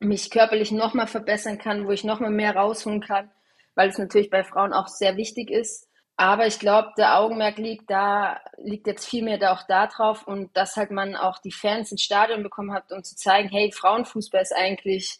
mich 0.00 0.30
körperlich 0.30 0.72
nochmal 0.72 1.06
verbessern 1.06 1.58
kann, 1.58 1.86
wo 1.86 1.92
ich 1.92 2.04
nochmal 2.04 2.30
mehr 2.30 2.56
rausholen 2.56 3.00
kann, 3.00 3.30
weil 3.74 3.88
es 3.88 3.98
natürlich 3.98 4.30
bei 4.30 4.44
Frauen 4.44 4.72
auch 4.72 4.88
sehr 4.88 5.16
wichtig 5.16 5.50
ist 5.50 5.88
Aber 6.16 6.46
ich 6.46 6.58
glaube, 6.58 6.92
der 6.96 7.18
Augenmerk 7.18 7.58
liegt 7.58 7.90
da, 7.90 8.40
liegt 8.58 8.86
jetzt 8.86 9.06
viel 9.08 9.24
mehr 9.24 9.38
da 9.38 9.52
auch 9.54 9.62
da 9.66 9.86
drauf 9.86 10.26
und 10.26 10.56
dass 10.56 10.76
halt 10.76 10.90
man 10.90 11.16
auch 11.16 11.38
die 11.38 11.52
Fans 11.52 11.90
ins 11.90 12.02
Stadion 12.02 12.42
bekommen 12.42 12.72
hat, 12.72 12.92
um 12.92 13.02
zu 13.02 13.16
zeigen, 13.16 13.48
hey, 13.48 13.72
Frauenfußball 13.72 14.42
ist 14.42 14.54
eigentlich, 14.54 15.18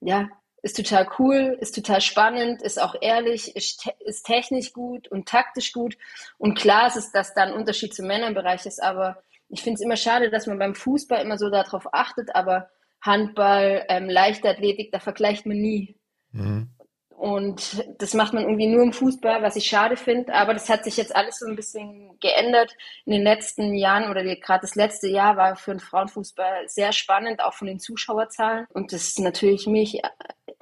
ja, 0.00 0.28
ist 0.64 0.78
total 0.78 1.06
cool, 1.18 1.58
ist 1.60 1.74
total 1.74 2.00
spannend, 2.00 2.62
ist 2.62 2.80
auch 2.80 2.94
ehrlich, 3.02 3.54
ist, 3.54 3.86
ist 4.00 4.24
technisch 4.24 4.72
gut 4.72 5.06
und 5.08 5.28
taktisch 5.28 5.74
gut. 5.74 5.98
Und 6.38 6.58
klar 6.58 6.86
ist 6.86 6.96
es, 6.96 7.12
dass 7.12 7.34
da 7.34 7.42
ein 7.42 7.52
Unterschied 7.52 7.94
zum 7.94 8.06
Männerbereich 8.06 8.64
ist, 8.64 8.82
aber 8.82 9.22
ich 9.50 9.62
finde 9.62 9.74
es 9.74 9.82
immer 9.82 9.96
schade, 9.96 10.30
dass 10.30 10.46
man 10.46 10.58
beim 10.58 10.74
Fußball 10.74 11.20
immer 11.20 11.36
so 11.36 11.50
darauf 11.50 11.92
achtet, 11.92 12.34
aber 12.34 12.70
Handball, 13.02 13.84
ähm, 13.90 14.08
Leichtathletik, 14.08 14.90
da 14.90 15.00
vergleicht 15.00 15.44
man 15.44 15.58
nie. 15.58 15.96
Mhm. 16.32 16.70
Und 17.10 17.84
das 17.98 18.14
macht 18.14 18.32
man 18.32 18.44
irgendwie 18.44 18.66
nur 18.66 18.82
im 18.82 18.92
Fußball, 18.92 19.42
was 19.42 19.56
ich 19.56 19.66
schade 19.66 19.96
finde. 19.96 20.34
Aber 20.34 20.52
das 20.52 20.68
hat 20.68 20.84
sich 20.84 20.96
jetzt 20.96 21.14
alles 21.14 21.38
so 21.38 21.46
ein 21.46 21.56
bisschen 21.56 22.18
geändert 22.20 22.74
in 23.04 23.12
den 23.12 23.22
letzten 23.22 23.74
Jahren 23.74 24.10
oder 24.10 24.24
gerade 24.36 24.62
das 24.62 24.74
letzte 24.74 25.08
Jahr 25.08 25.36
war 25.36 25.56
für 25.56 25.72
den 25.72 25.80
Frauenfußball 25.80 26.68
sehr 26.68 26.92
spannend, 26.92 27.40
auch 27.42 27.54
von 27.54 27.68
den 27.68 27.78
Zuschauerzahlen. 27.78 28.66
Und 28.72 28.92
das 28.92 29.08
ist 29.08 29.20
natürlich 29.20 29.66
mich, 29.66 30.02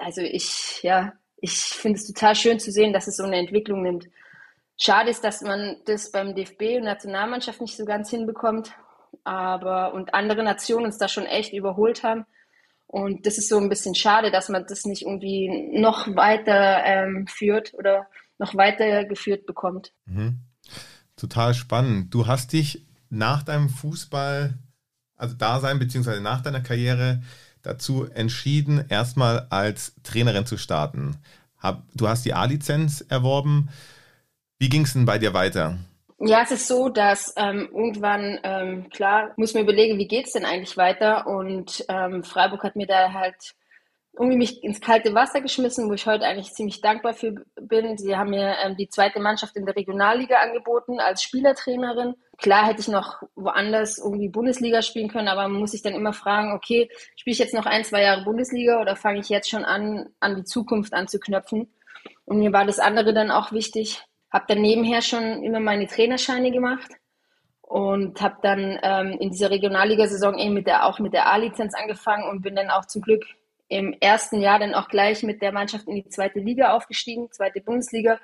also 0.03 0.21
ich, 0.21 0.81
ja, 0.83 1.13
ich 1.37 1.53
finde 1.53 1.97
es 1.97 2.07
total 2.07 2.35
schön 2.35 2.59
zu 2.59 2.71
sehen, 2.71 2.93
dass 2.93 3.07
es 3.07 3.17
so 3.17 3.23
eine 3.23 3.37
Entwicklung 3.37 3.81
nimmt. 3.83 4.07
Schade 4.79 5.09
ist, 5.09 5.23
dass 5.23 5.41
man 5.41 5.77
das 5.85 6.11
beim 6.11 6.35
DFB 6.35 6.77
und 6.77 6.83
Nationalmannschaft 6.83 7.61
nicht 7.61 7.77
so 7.77 7.85
ganz 7.85 8.09
hinbekommt, 8.09 8.71
aber 9.23 9.93
und 9.93 10.13
andere 10.13 10.43
Nationen 10.43 10.85
uns 10.85 10.97
da 10.97 11.07
schon 11.07 11.25
echt 11.25 11.53
überholt 11.53 12.03
haben. 12.03 12.25
Und 12.87 13.25
das 13.25 13.37
ist 13.37 13.49
so 13.49 13.57
ein 13.57 13.69
bisschen 13.69 13.95
schade, 13.95 14.29
dass 14.31 14.49
man 14.49 14.65
das 14.67 14.85
nicht 14.85 15.03
irgendwie 15.03 15.79
noch 15.79 16.07
weiter 16.15 16.83
ähm, 16.85 17.27
führt 17.27 17.73
oder 17.73 18.07
noch 18.37 18.55
weiter 18.55 19.05
geführt 19.05 19.45
bekommt. 19.45 19.93
Mhm. 20.05 20.39
Total 21.15 21.53
spannend. 21.53 22.13
Du 22.13 22.27
hast 22.27 22.53
dich 22.53 22.85
nach 23.09 23.43
deinem 23.43 23.69
Fußball, 23.69 24.55
also 25.15 25.35
Dasein 25.35 25.79
beziehungsweise 25.79 26.21
nach 26.21 26.41
deiner 26.41 26.61
Karriere 26.61 27.21
dazu 27.63 28.05
entschieden, 28.05 28.85
erstmal 28.89 29.47
als 29.49 29.95
Trainerin 30.03 30.45
zu 30.45 30.57
starten. 30.57 31.17
du 31.93 32.07
hast 32.07 32.25
die 32.25 32.33
A-Lizenz 32.33 33.01
erworben. 33.01 33.69
Wie 34.59 34.69
ging 34.69 34.83
es 34.83 34.93
denn 34.93 35.05
bei 35.05 35.17
dir 35.17 35.33
weiter? 35.33 35.77
Ja, 36.19 36.41
es 36.43 36.51
ist 36.51 36.67
so, 36.67 36.89
dass 36.89 37.33
ähm, 37.35 37.69
irgendwann, 37.73 38.39
ähm, 38.43 38.89
klar, 38.89 39.33
muss 39.35 39.53
man 39.53 39.63
überlegen, 39.63 39.97
wie 39.97 40.07
geht 40.07 40.27
es 40.27 40.33
denn 40.33 40.45
eigentlich 40.45 40.77
weiter? 40.77 41.27
Und 41.27 41.83
ähm, 41.89 42.23
Freiburg 42.23 42.63
hat 42.63 42.75
mir 42.75 42.87
da 42.87 43.11
halt 43.11 43.55
irgendwie 44.15 44.37
mich 44.37 44.63
ins 44.63 44.79
kalte 44.79 45.15
Wasser 45.15 45.41
geschmissen, 45.41 45.89
wo 45.89 45.93
ich 45.93 46.05
heute 46.05 46.25
eigentlich 46.25 46.53
ziemlich 46.53 46.81
dankbar 46.81 47.15
für 47.15 47.33
bin. 47.59 47.97
Sie 47.97 48.15
haben 48.15 48.29
mir 48.29 48.55
ähm, 48.63 48.77
die 48.77 48.87
zweite 48.87 49.19
Mannschaft 49.19 49.55
in 49.55 49.65
der 49.65 49.75
Regionalliga 49.75 50.37
angeboten 50.37 50.99
als 50.99 51.23
Spielertrainerin. 51.23 52.13
Klar 52.37 52.67
hätte 52.67 52.81
ich 52.81 52.87
noch 52.87 53.23
woanders 53.35 53.97
irgendwie 53.97 54.29
Bundesliga 54.29 54.83
spielen 54.83 55.09
können, 55.09 55.27
aber 55.27 55.47
man 55.47 55.59
muss 55.59 55.71
sich 55.71 55.81
dann 55.81 55.95
immer 55.95 56.13
fragen, 56.13 56.53
okay, 56.53 56.89
spiele 57.15 57.33
ich 57.33 57.39
jetzt 57.39 57.55
noch 57.55 57.65
ein, 57.65 57.83
zwei 57.83 58.03
Jahre 58.03 58.23
Bundesliga 58.23 58.79
oder 58.81 58.95
fange 58.95 59.19
ich 59.19 59.29
jetzt 59.29 59.49
schon 59.49 59.65
an, 59.65 60.09
an 60.19 60.35
die 60.35 60.43
Zukunft 60.43 60.93
anzuknöpfen? 60.93 61.73
Und 62.25 62.37
mir 62.37 62.53
war 62.53 62.65
das 62.65 62.79
andere 62.79 63.13
dann 63.13 63.31
auch 63.31 63.51
wichtig, 63.51 64.03
habe 64.31 64.45
dann 64.47 64.61
nebenher 64.61 65.01
schon 65.01 65.43
immer 65.43 65.59
meine 65.59 65.87
Trainerscheine 65.87 66.51
gemacht 66.51 66.91
und 67.61 68.21
habe 68.21 68.37
dann 68.43 68.79
ähm, 68.83 69.17
in 69.19 69.31
dieser 69.31 69.49
Regionalligasaison 69.49 70.37
eben 70.37 70.53
mit 70.53 70.67
der, 70.67 70.85
auch 70.85 70.99
mit 70.99 71.13
der 71.13 71.31
A-Lizenz 71.31 71.73
angefangen 71.73 72.29
und 72.29 72.43
bin 72.43 72.55
dann 72.55 72.69
auch 72.69 72.85
zum 72.85 73.01
Glück 73.01 73.25
im 73.67 73.93
ersten 73.99 74.41
Jahr 74.41 74.59
dann 74.59 74.73
auch 74.73 74.87
gleich 74.87 75.23
mit 75.23 75.41
der 75.41 75.51
Mannschaft 75.51 75.87
in 75.87 75.95
die 75.95 76.07
zweite 76.07 76.39
Liga 76.39 76.73
aufgestiegen, 76.73 77.31
zweite 77.31 77.61
Bundesliga 77.61 78.19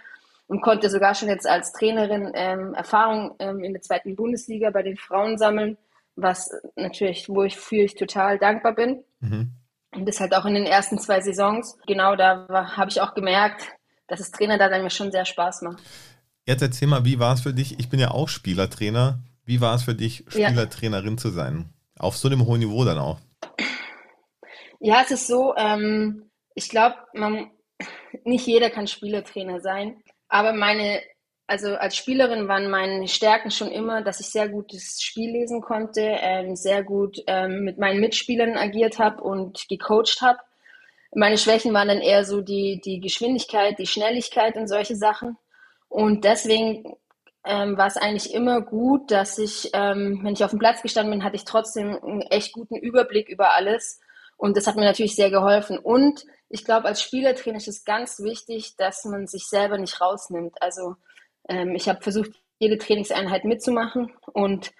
und 0.48 0.62
konnte 0.62 0.89
sogar 0.89 1.15
schon 1.15 1.29
jetzt 1.29 1.48
als 1.48 1.72
Trainerin 1.74 2.31
ähm, 2.34 2.74
Erfahrung 2.74 3.36
ähm, 3.39 3.63
in 3.63 3.74
der 3.74 3.81
zweiten 3.81 4.15
Bundesliga 4.15 4.72
bei 4.72 4.81
den 4.81 4.98
Frauen 4.98 5.38
sammeln, 5.38 5.77
was 6.15 6.51
natürlich, 6.75 7.29
wo 7.29 7.43
ich 7.43 7.55
für 7.55 7.84
ich 7.84 7.96
total 7.96 8.39
dankbar 8.39 8.74
bin. 8.74 9.03
Mhm. 9.19 9.51
Und 9.96 10.08
das 10.08 10.19
halt 10.19 10.36
auch 10.36 10.46
in 10.46 10.53
den 10.53 10.65
ersten 10.65 11.00
zwei 11.00 11.22
Saisons. 11.22 11.77
Genau 11.88 12.15
da 12.15 12.48
habe 12.75 12.89
ich 12.89 13.01
auch 13.01 13.13
gemerkt, 13.13 13.67
dass 14.08 14.19
das 14.19 14.31
Trainer 14.31 14.58
da 14.58 14.69
dann 14.69 14.84
mir 14.84 14.89
schon 14.89 15.12
sehr 15.12 15.25
Spaß 15.25 15.62
macht. 15.63 15.81
Jetzt 16.46 16.62
erzähl 16.62 16.88
mal, 16.88 17.05
wie 17.05 17.19
war 17.19 17.34
es 17.34 17.41
für 17.41 17.53
dich? 17.53 17.79
Ich 17.79 17.89
bin 17.89 18.00
ja 18.00 18.12
auch 18.12 18.27
Spielertrainer. 18.27 19.19
Wie 19.46 19.62
war 19.62 19.75
es 19.75 19.84
für 19.84 19.96
dich, 19.96 20.25
Spielertrainerin 20.27 21.12
ja. 21.12 21.17
zu 21.17 21.29
sein? 21.29 21.69
Auf 21.98 22.17
so 22.17 22.27
einem 22.27 22.46
hohen 22.46 22.60
Niveau 22.60 22.86
dann 22.86 22.98
auch? 22.98 23.19
Ja, 24.79 25.01
es 25.03 25.12
ist 25.12 25.27
so, 25.27 25.55
ähm, 25.55 26.31
ich 26.55 26.69
glaube, 26.69 26.95
nicht 28.24 28.48
jeder 28.48 28.69
kann 28.69 28.88
Spielertrainer 28.88 29.59
sein, 29.62 30.01
aber 30.29 30.53
meine, 30.53 31.01
also 31.48 31.75
als 31.75 31.98
Spielerin 31.98 32.48
waren 32.48 32.69
meine 32.69 33.07
Stärken 33.07 33.51
schon 33.51 33.71
immer, 33.71 34.01
dass 34.03 34.19
ich 34.19 34.27
sehr 34.27 34.48
gut 34.48 34.74
das 34.74 35.01
Spiel 35.01 35.31
lesen 35.31 35.62
konnte, 35.62 36.01
ähm, 36.01 36.55
sehr 36.55 36.83
gut 36.83 37.17
ähm, 37.27 37.63
mit 37.63 37.77
meinen 37.77 38.00
Mitspielern 38.00 38.57
agiert 38.57 39.00
habe 39.00 39.21
und 39.24 39.67
gecoacht 39.67 40.21
habe. 40.21 40.39
Meine 41.13 41.38
Schwächen 41.38 41.74
waren 41.74 41.88
dann 41.88 42.01
eher 42.01 42.24
so 42.24 42.41
die, 42.41 42.79
die 42.86 43.00
Geschwindigkeit, 43.00 43.79
die 43.79 43.88
Schnelligkeit 43.88 44.55
und 44.55 44.67
solche 44.67 44.95
Sachen. 44.95 45.38
Und 45.89 46.24
deswegen 46.24 46.95
ähm, 47.45 47.77
war 47.77 47.88
es 47.88 47.98
eigentlich 47.98 48.33
immer 48.33 48.62
gut, 48.62 49.09
dass 49.12 49.39
ich, 49.39 49.71
ähm, 49.74 50.19
wenn 50.24 50.33
ich 50.33 50.43
auf 50.43 50.51
dem 50.51 50.59
Platz 50.59 50.83
gestanden 50.83 51.12
bin, 51.12 51.24
hatte 51.24 51.36
ich 51.36 51.45
trotzdem 51.45 51.98
einen 52.03 52.21
echt 52.21 52.53
guten 52.53 52.75
Überblick 52.75 53.27
über 53.27 53.55
alles. 53.55 54.00
Und 54.39 54.55
das 54.55 54.67
hat 54.67 54.77
mir 54.77 54.86
natürlich 54.86 55.15
sehr 55.15 55.29
geholfen. 55.29 55.77
Und 55.77 56.24
ich 56.48 56.63
glaube, 56.63 56.88
als 56.88 57.01
Spielertrainer 57.01 57.58
ist 57.58 57.67
es 57.67 57.84
ganz 57.84 58.19
wichtig, 58.19 58.77
dass 58.77 59.03
man 59.03 59.27
sich 59.27 59.43
selber 59.50 59.77
nicht 59.77 60.00
rausnimmt. 60.00 60.62
Also 60.62 60.96
ähm, 61.50 61.75
ich 61.75 61.89
habe 61.89 62.01
versucht, 62.01 62.31
jede 62.58 62.77
Trainingseinheit 62.77 63.43
mitzumachen 63.43 64.13
und 64.31 64.72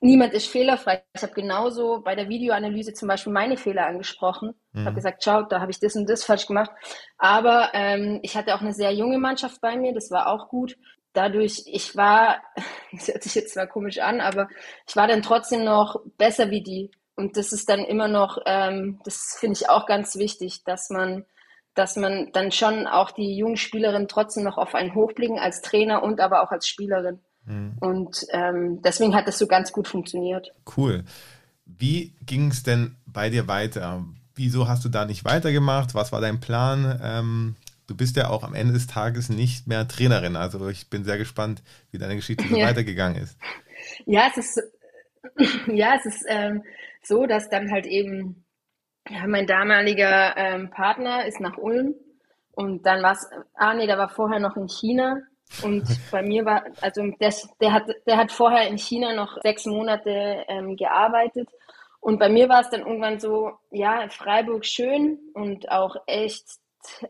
niemand 0.00 0.34
ist 0.34 0.48
fehlerfrei. 0.48 1.02
Ich 1.14 1.22
habe 1.22 1.32
genauso 1.32 2.02
bei 2.02 2.14
der 2.14 2.28
Videoanalyse 2.28 2.92
zum 2.92 3.08
Beispiel 3.08 3.32
meine 3.32 3.56
Fehler 3.56 3.86
angesprochen. 3.86 4.54
Mhm. 4.72 4.84
habe 4.84 4.96
gesagt, 4.96 5.24
schau, 5.24 5.42
da 5.42 5.60
habe 5.60 5.70
ich 5.70 5.80
das 5.80 5.96
und 5.96 6.06
das 6.06 6.24
falsch 6.24 6.46
gemacht. 6.46 6.70
Aber 7.16 7.70
ähm, 7.72 8.20
ich 8.22 8.36
hatte 8.36 8.54
auch 8.54 8.60
eine 8.60 8.74
sehr 8.74 8.92
junge 8.92 9.18
Mannschaft 9.18 9.62
bei 9.62 9.76
mir, 9.76 9.94
das 9.94 10.10
war 10.10 10.28
auch 10.28 10.48
gut. 10.48 10.76
Dadurch, 11.14 11.62
ich 11.64 11.96
war, 11.96 12.42
das 12.92 13.08
hört 13.08 13.22
sich 13.22 13.34
jetzt 13.34 13.54
zwar 13.54 13.66
komisch 13.66 13.98
an, 13.98 14.20
aber 14.20 14.46
ich 14.86 14.94
war 14.94 15.08
dann 15.08 15.22
trotzdem 15.22 15.64
noch 15.64 15.96
besser 16.18 16.50
wie 16.50 16.62
die. 16.62 16.90
Und 17.18 17.36
das 17.36 17.52
ist 17.52 17.68
dann 17.68 17.80
immer 17.80 18.06
noch, 18.06 18.38
ähm, 18.46 19.00
das 19.04 19.36
finde 19.40 19.54
ich 19.54 19.68
auch 19.68 19.86
ganz 19.86 20.14
wichtig, 20.14 20.62
dass 20.62 20.88
man, 20.88 21.24
dass 21.74 21.96
man 21.96 22.30
dann 22.32 22.52
schon 22.52 22.86
auch 22.86 23.10
die 23.10 23.36
jungen 23.36 23.56
Spielerinnen 23.56 24.06
trotzdem 24.06 24.44
noch 24.44 24.56
auf 24.56 24.76
einen 24.76 24.94
hochblicken 24.94 25.36
als 25.36 25.60
Trainer 25.60 26.04
und 26.04 26.20
aber 26.20 26.44
auch 26.44 26.52
als 26.52 26.68
Spielerin. 26.68 27.18
Mhm. 27.44 27.72
Und 27.80 28.24
ähm, 28.30 28.82
deswegen 28.82 29.16
hat 29.16 29.26
das 29.26 29.36
so 29.36 29.48
ganz 29.48 29.72
gut 29.72 29.88
funktioniert. 29.88 30.54
Cool. 30.76 31.02
Wie 31.66 32.14
ging 32.24 32.52
es 32.52 32.62
denn 32.62 32.94
bei 33.04 33.30
dir 33.30 33.48
weiter? 33.48 34.04
Wieso 34.36 34.68
hast 34.68 34.84
du 34.84 34.88
da 34.88 35.04
nicht 35.04 35.24
weitergemacht? 35.24 35.96
Was 35.96 36.12
war 36.12 36.20
dein 36.20 36.38
Plan? 36.38 37.00
Ähm, 37.02 37.56
du 37.88 37.96
bist 37.96 38.14
ja 38.14 38.30
auch 38.30 38.44
am 38.44 38.54
Ende 38.54 38.74
des 38.74 38.86
Tages 38.86 39.28
nicht 39.28 39.66
mehr 39.66 39.88
Trainerin. 39.88 40.36
Also 40.36 40.68
ich 40.68 40.88
bin 40.88 41.02
sehr 41.02 41.18
gespannt, 41.18 41.64
wie 41.90 41.98
deine 41.98 42.14
Geschichte 42.14 42.46
so 42.46 42.56
ja. 42.56 42.68
weitergegangen 42.68 43.20
ist. 43.20 43.36
Ja, 44.06 44.30
es 44.30 44.36
ist, 44.36 44.62
ja, 45.66 45.96
es 45.96 46.06
ist 46.06 46.24
ähm, 46.28 46.62
so, 47.08 47.26
dass 47.26 47.50
dann 47.50 47.72
halt 47.72 47.86
eben 47.86 48.44
ja, 49.08 49.26
mein 49.26 49.46
damaliger 49.46 50.36
ähm, 50.36 50.70
Partner 50.70 51.26
ist 51.26 51.40
nach 51.40 51.56
Ulm 51.56 51.94
und 52.52 52.84
dann 52.86 53.02
war 53.02 53.12
es, 53.12 53.28
ah 53.54 53.74
nee, 53.74 53.86
der 53.86 53.98
war 53.98 54.08
vorher 54.08 54.38
noch 54.38 54.56
in 54.56 54.68
China 54.68 55.22
und 55.62 55.84
bei 56.10 56.22
mir 56.22 56.44
war, 56.44 56.64
also 56.80 57.02
der, 57.20 57.32
der, 57.60 57.72
hat, 57.72 57.84
der 58.06 58.16
hat 58.16 58.32
vorher 58.32 58.68
in 58.68 58.78
China 58.78 59.14
noch 59.14 59.38
sechs 59.42 59.66
Monate 59.66 60.44
ähm, 60.48 60.76
gearbeitet. 60.76 61.48
Und 62.00 62.18
bei 62.18 62.28
mir 62.28 62.48
war 62.48 62.60
es 62.60 62.70
dann 62.70 62.80
irgendwann 62.80 63.18
so, 63.18 63.52
ja, 63.70 64.08
Freiburg 64.08 64.64
schön 64.64 65.18
und 65.34 65.70
auch 65.70 65.96
echt 66.06 66.46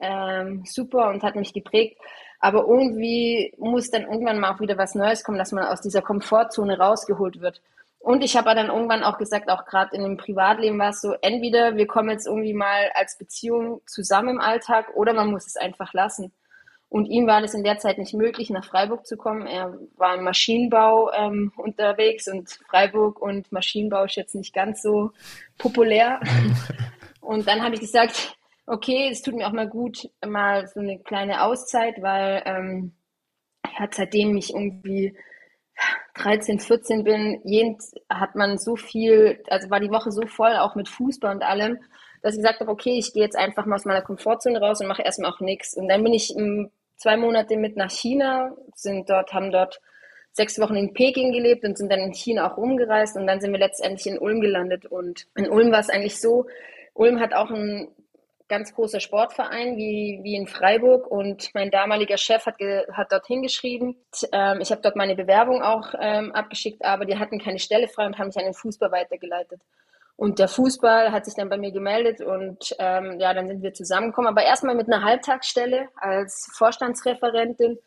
ähm, 0.00 0.64
super 0.64 1.10
und 1.10 1.22
hat 1.22 1.36
mich 1.36 1.52
geprägt. 1.52 1.98
Aber 2.40 2.60
irgendwie 2.66 3.52
muss 3.58 3.90
dann 3.90 4.02
irgendwann 4.02 4.38
mal 4.38 4.54
auch 4.54 4.60
wieder 4.60 4.78
was 4.78 4.94
Neues 4.94 5.24
kommen, 5.24 5.38
dass 5.38 5.52
man 5.52 5.64
aus 5.64 5.80
dieser 5.80 6.02
Komfortzone 6.02 6.78
rausgeholt 6.78 7.40
wird. 7.40 7.60
Und 8.08 8.24
ich 8.24 8.38
habe 8.38 8.54
dann 8.54 8.68
irgendwann 8.68 9.04
auch 9.04 9.18
gesagt, 9.18 9.50
auch 9.50 9.66
gerade 9.66 9.94
in 9.94 10.02
dem 10.02 10.16
Privatleben 10.16 10.78
war 10.78 10.88
es 10.88 11.02
so, 11.02 11.12
entweder 11.20 11.76
wir 11.76 11.86
kommen 11.86 12.08
jetzt 12.08 12.26
irgendwie 12.26 12.54
mal 12.54 12.90
als 12.94 13.18
Beziehung 13.18 13.82
zusammen 13.84 14.30
im 14.30 14.40
Alltag 14.40 14.96
oder 14.96 15.12
man 15.12 15.30
muss 15.30 15.46
es 15.46 15.56
einfach 15.56 15.92
lassen. 15.92 16.32
Und 16.88 17.04
ihm 17.04 17.26
war 17.26 17.42
es 17.42 17.52
in 17.52 17.64
der 17.64 17.76
Zeit 17.76 17.98
nicht 17.98 18.14
möglich, 18.14 18.48
nach 18.48 18.64
Freiburg 18.64 19.06
zu 19.06 19.18
kommen. 19.18 19.46
Er 19.46 19.78
war 19.98 20.14
im 20.14 20.24
Maschinenbau 20.24 21.12
ähm, 21.12 21.52
unterwegs 21.58 22.28
und 22.28 22.48
Freiburg 22.70 23.20
und 23.20 23.52
Maschinenbau 23.52 24.04
ist 24.04 24.16
jetzt 24.16 24.34
nicht 24.34 24.54
ganz 24.54 24.80
so 24.80 25.10
populär. 25.58 26.18
und 27.20 27.46
dann 27.46 27.62
habe 27.62 27.74
ich 27.74 27.82
gesagt, 27.82 28.38
okay, 28.64 29.10
es 29.12 29.20
tut 29.20 29.34
mir 29.34 29.46
auch 29.46 29.52
mal 29.52 29.68
gut, 29.68 30.08
mal 30.26 30.66
so 30.66 30.80
eine 30.80 30.98
kleine 30.98 31.42
Auszeit, 31.42 32.00
weil 32.00 32.42
ähm, 32.46 32.92
hat 33.74 33.92
seitdem 33.92 34.34
ich 34.38 34.54
irgendwie 34.54 35.14
13, 36.18 36.60
14 36.60 37.04
bin, 37.04 37.40
jeden, 37.44 37.78
hat 38.08 38.34
man 38.34 38.58
so 38.58 38.76
viel, 38.76 39.42
also 39.48 39.70
war 39.70 39.80
die 39.80 39.90
Woche 39.90 40.10
so 40.10 40.26
voll, 40.26 40.56
auch 40.56 40.74
mit 40.74 40.88
Fußball 40.88 41.34
und 41.34 41.42
allem, 41.42 41.78
dass 42.22 42.34
ich 42.34 42.40
gesagt 42.40 42.60
habe, 42.60 42.70
okay, 42.70 42.98
ich 42.98 43.12
gehe 43.12 43.22
jetzt 43.22 43.36
einfach 43.36 43.66
mal 43.66 43.76
aus 43.76 43.84
meiner 43.84 44.02
Komfortzone 44.02 44.60
raus 44.60 44.80
und 44.80 44.88
mache 44.88 45.02
erstmal 45.02 45.30
auch 45.30 45.40
nichts. 45.40 45.74
Und 45.74 45.88
dann 45.88 46.02
bin 46.02 46.12
ich 46.12 46.34
zwei 46.96 47.16
Monate 47.16 47.56
mit 47.56 47.76
nach 47.76 47.90
China, 47.90 48.52
sind 48.74 49.08
dort, 49.08 49.32
haben 49.32 49.50
dort 49.52 49.80
sechs 50.32 50.58
Wochen 50.60 50.76
in 50.76 50.92
Peking 50.92 51.32
gelebt 51.32 51.64
und 51.64 51.78
sind 51.78 51.90
dann 51.90 52.00
in 52.00 52.12
China 52.12 52.50
auch 52.50 52.56
rumgereist 52.56 53.16
und 53.16 53.26
dann 53.26 53.40
sind 53.40 53.52
wir 53.52 53.58
letztendlich 53.58 54.06
in 54.06 54.18
Ulm 54.18 54.40
gelandet. 54.40 54.86
Und 54.86 55.26
in 55.36 55.48
Ulm 55.48 55.72
war 55.72 55.80
es 55.80 55.90
eigentlich 55.90 56.20
so, 56.20 56.46
Ulm 56.94 57.20
hat 57.20 57.34
auch 57.34 57.50
einen 57.50 57.88
ganz 58.48 58.74
großer 58.74 59.00
Sportverein 59.00 59.76
wie, 59.76 60.20
wie 60.22 60.34
in 60.34 60.46
Freiburg 60.46 61.06
und 61.06 61.50
mein 61.54 61.70
damaliger 61.70 62.16
Chef 62.16 62.46
hat, 62.46 62.56
hat 62.92 63.12
dort 63.12 63.26
hingeschrieben. 63.26 63.96
Ähm, 64.32 64.60
ich 64.60 64.70
habe 64.70 64.80
dort 64.80 64.96
meine 64.96 65.14
Bewerbung 65.14 65.62
auch 65.62 65.94
ähm, 66.00 66.32
abgeschickt, 66.32 66.84
aber 66.84 67.04
die 67.04 67.18
hatten 67.18 67.38
keine 67.38 67.58
Stelle 67.58 67.88
frei 67.88 68.06
und 68.06 68.18
haben 68.18 68.28
mich 68.28 68.38
an 68.38 68.44
den 68.44 68.54
Fußball 68.54 68.90
weitergeleitet. 68.90 69.60
Und 70.16 70.40
der 70.40 70.48
Fußball 70.48 71.12
hat 71.12 71.26
sich 71.26 71.34
dann 71.34 71.48
bei 71.48 71.58
mir 71.58 71.70
gemeldet 71.70 72.20
und 72.20 72.74
ähm, 72.80 73.20
ja, 73.20 73.32
dann 73.34 73.46
sind 73.46 73.62
wir 73.62 73.72
zusammengekommen. 73.72 74.28
Aber 74.28 74.42
erstmal 74.42 74.74
mit 74.74 74.88
einer 74.88 75.04
Halbtagsstelle 75.04 75.88
als 75.94 76.50
Vorstandsreferentin 76.56 77.78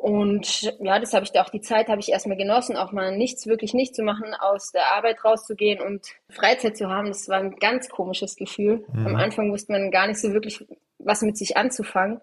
und 0.00 0.62
ja, 0.80 0.98
das 0.98 1.12
habe 1.12 1.24
ich 1.26 1.32
da 1.32 1.42
auch 1.42 1.50
die 1.50 1.60
Zeit 1.60 1.88
habe 1.88 2.00
ich 2.00 2.08
erstmal 2.08 2.38
genossen, 2.38 2.74
auch 2.74 2.90
mal 2.90 3.14
nichts, 3.14 3.46
wirklich 3.46 3.74
nicht 3.74 3.94
zu 3.94 4.02
machen, 4.02 4.32
aus 4.32 4.72
der 4.72 4.94
Arbeit 4.94 5.22
rauszugehen 5.22 5.78
und 5.82 6.06
Freizeit 6.30 6.78
zu 6.78 6.88
haben. 6.88 7.08
Das 7.08 7.28
war 7.28 7.38
ein 7.38 7.56
ganz 7.56 7.90
komisches 7.90 8.36
Gefühl. 8.36 8.82
Mhm. 8.94 9.08
Am 9.08 9.16
Anfang 9.16 9.52
wusste 9.52 9.72
man 9.72 9.90
gar 9.90 10.06
nicht 10.06 10.18
so 10.18 10.32
wirklich, 10.32 10.64
was 10.98 11.20
mit 11.20 11.36
sich 11.36 11.58
anzufangen. 11.58 12.22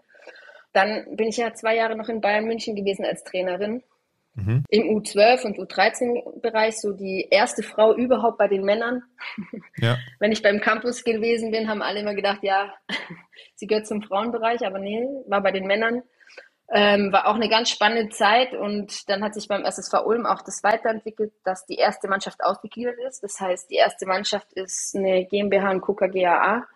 Dann 0.74 1.16
bin 1.16 1.28
ich 1.28 1.38
ja 1.38 1.54
zwei 1.54 1.76
Jahre 1.76 1.96
noch 1.96 2.10
in 2.10 2.20
Bayern 2.20 2.46
München 2.46 2.76
gewesen 2.76 3.06
als 3.06 3.24
Trainerin. 3.24 3.84
Mhm. 4.34 4.64
Im 4.70 4.98
U12 4.98 5.46
und 5.46 5.60
U13-Bereich, 5.60 6.80
so 6.80 6.94
die 6.94 7.28
erste 7.30 7.62
Frau 7.62 7.96
überhaupt 7.96 8.40
bei 8.40 8.48
den 8.48 8.64
Männern. 8.64 9.04
Ja. 9.80 10.00
Wenn 10.18 10.32
ich 10.32 10.42
beim 10.42 10.60
Campus 10.60 11.04
gewesen 11.04 11.52
bin, 11.52 11.70
haben 11.70 11.84
alle 11.84 12.00
immer 12.00 12.16
gedacht, 12.16 12.40
ja, 12.42 12.74
sie 13.56 13.68
gehört 13.68 13.86
zum 13.86 14.02
Frauenbereich, 14.02 14.66
aber 14.66 14.80
nee, 14.80 15.06
war 15.28 15.44
bei 15.44 15.52
den 15.52 15.68
Männern. 15.68 16.02
Ähm, 16.70 17.14
war 17.14 17.28
auch 17.28 17.36
eine 17.36 17.48
ganz 17.48 17.70
spannende 17.70 18.10
Zeit 18.10 18.54
und 18.54 19.10
dann 19.10 19.24
hat 19.24 19.34
sich 19.34 19.48
beim 19.48 19.64
SSV 19.64 20.06
Ulm 20.06 20.26
auch 20.26 20.42
das 20.42 20.64
weiterentwickelt, 20.64 21.32
dass 21.46 21.66
die 21.66 21.76
erste 21.76 22.10
Mannschaft 22.10 22.44
ausgegliedert 22.44 22.98
ist. 23.08 23.24
Das 23.24 23.40
heißt, 23.40 23.70
die 23.70 23.76
erste 23.76 24.06
Mannschaft 24.06 24.52
ist 24.52 24.94
eine 24.94 25.26
GmbH 25.26 25.72
und 25.72 25.82
KUKA 25.82 26.08
GAA 26.08 26.68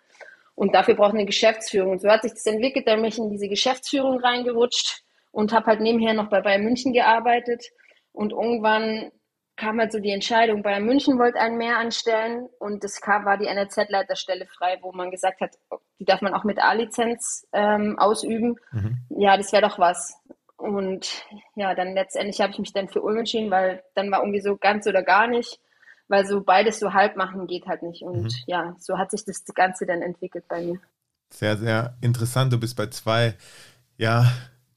und 0.56 0.74
dafür 0.74 0.96
braucht 0.96 1.14
eine 1.14 1.26
Geschäftsführung. 1.26 1.92
Und 1.92 2.02
so 2.02 2.10
hat 2.10 2.22
sich 2.22 2.32
das 2.32 2.46
entwickelt, 2.46 2.88
da 2.88 2.96
bin 2.96 3.04
ich 3.04 3.18
in 3.18 3.30
diese 3.30 3.50
Geschäftsführung 3.50 4.20
reingerutscht 4.20 5.04
und 5.32 5.52
habe 5.52 5.66
halt 5.66 5.82
nebenher 5.82 6.14
noch 6.14 6.30
bei 6.30 6.40
Bayern 6.40 6.64
München 6.64 6.94
gearbeitet 6.94 7.66
und 8.14 8.32
irgendwann 8.32 9.12
kam 9.62 9.80
halt 9.80 9.92
so 9.92 10.00
die 10.00 10.10
Entscheidung, 10.10 10.64
Bayern 10.64 10.86
München 10.86 11.20
wollte 11.20 11.40
einen 11.40 11.58
mehr 11.58 11.78
anstellen 11.78 12.50
und 12.58 12.84
es 12.84 13.00
kam, 13.00 13.26
war 13.26 13.38
die 13.38 13.46
NRZ-Leiterstelle 13.46 14.48
frei, 14.48 14.80
wo 14.82 14.92
man 14.92 15.12
gesagt 15.12 15.40
hat, 15.40 15.52
die 16.00 16.06
darf 16.06 16.22
man 16.22 16.34
auch 16.34 16.44
mit 16.44 16.58
A-Lizenz 16.58 17.48
ähm, 17.54 18.00
ausüben. 18.00 18.56
Mhm. 18.72 18.98
Ja, 19.10 19.38
das 19.38 19.54
wäre 19.54 19.62
doch 19.62 19.78
was. 19.78 20.18
Und 20.58 21.24
ja, 21.56 21.76
dann 21.76 21.94
letztendlich 21.94 22.42
habe 22.42 22.54
ich 22.54 22.60
mich 22.60 22.74
dann 22.74 22.90
für 22.90 23.02
Ulm 23.02 23.20
entschieden, 23.20 23.52
weil 23.52 23.84
dann 23.94 24.10
war 24.10 24.22
irgendwie 24.22 24.42
so 24.42 24.58
ganz 24.58 24.88
oder 24.88 25.04
gar 25.04 25.28
nicht, 25.28 25.60
weil 26.08 26.26
so 26.26 26.42
beides 26.42 26.80
so 26.80 26.94
halb 26.94 27.16
machen 27.16 27.46
geht 27.46 27.68
halt 27.68 27.84
nicht. 27.84 28.02
Und 28.02 28.24
mhm. 28.24 28.44
ja, 28.48 28.76
so 28.80 28.98
hat 28.98 29.12
sich 29.12 29.26
das 29.26 29.46
Ganze 29.54 29.86
dann 29.86 30.02
entwickelt 30.02 30.46
bei 30.48 30.62
mir. 30.62 30.80
Sehr, 31.30 31.56
sehr 31.58 31.96
interessant. 32.02 32.52
Du 32.52 32.60
bist 32.60 32.76
bei 32.76 32.88
zwei, 32.88 33.36
ja, 33.98 34.26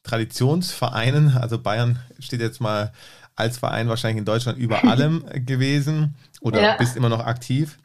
Traditionsvereinen, 0.03 1.39
also 1.39 1.59
Bayern 1.59 1.99
steht 2.19 2.41
jetzt 2.41 2.61
mal 2.61 2.93
als 3.37 3.59
Verein 3.59 3.89
wahrscheinlich 3.89 4.19
in 4.19 4.25
Deutschland 4.25 4.59
über 4.59 4.85
allem 4.85 5.25
gewesen 5.47 6.15
oder 6.41 6.63
ja. 6.63 6.77
bist 6.77 6.97
immer 6.97 7.09
noch 7.09 7.25
aktiv. 7.25 7.79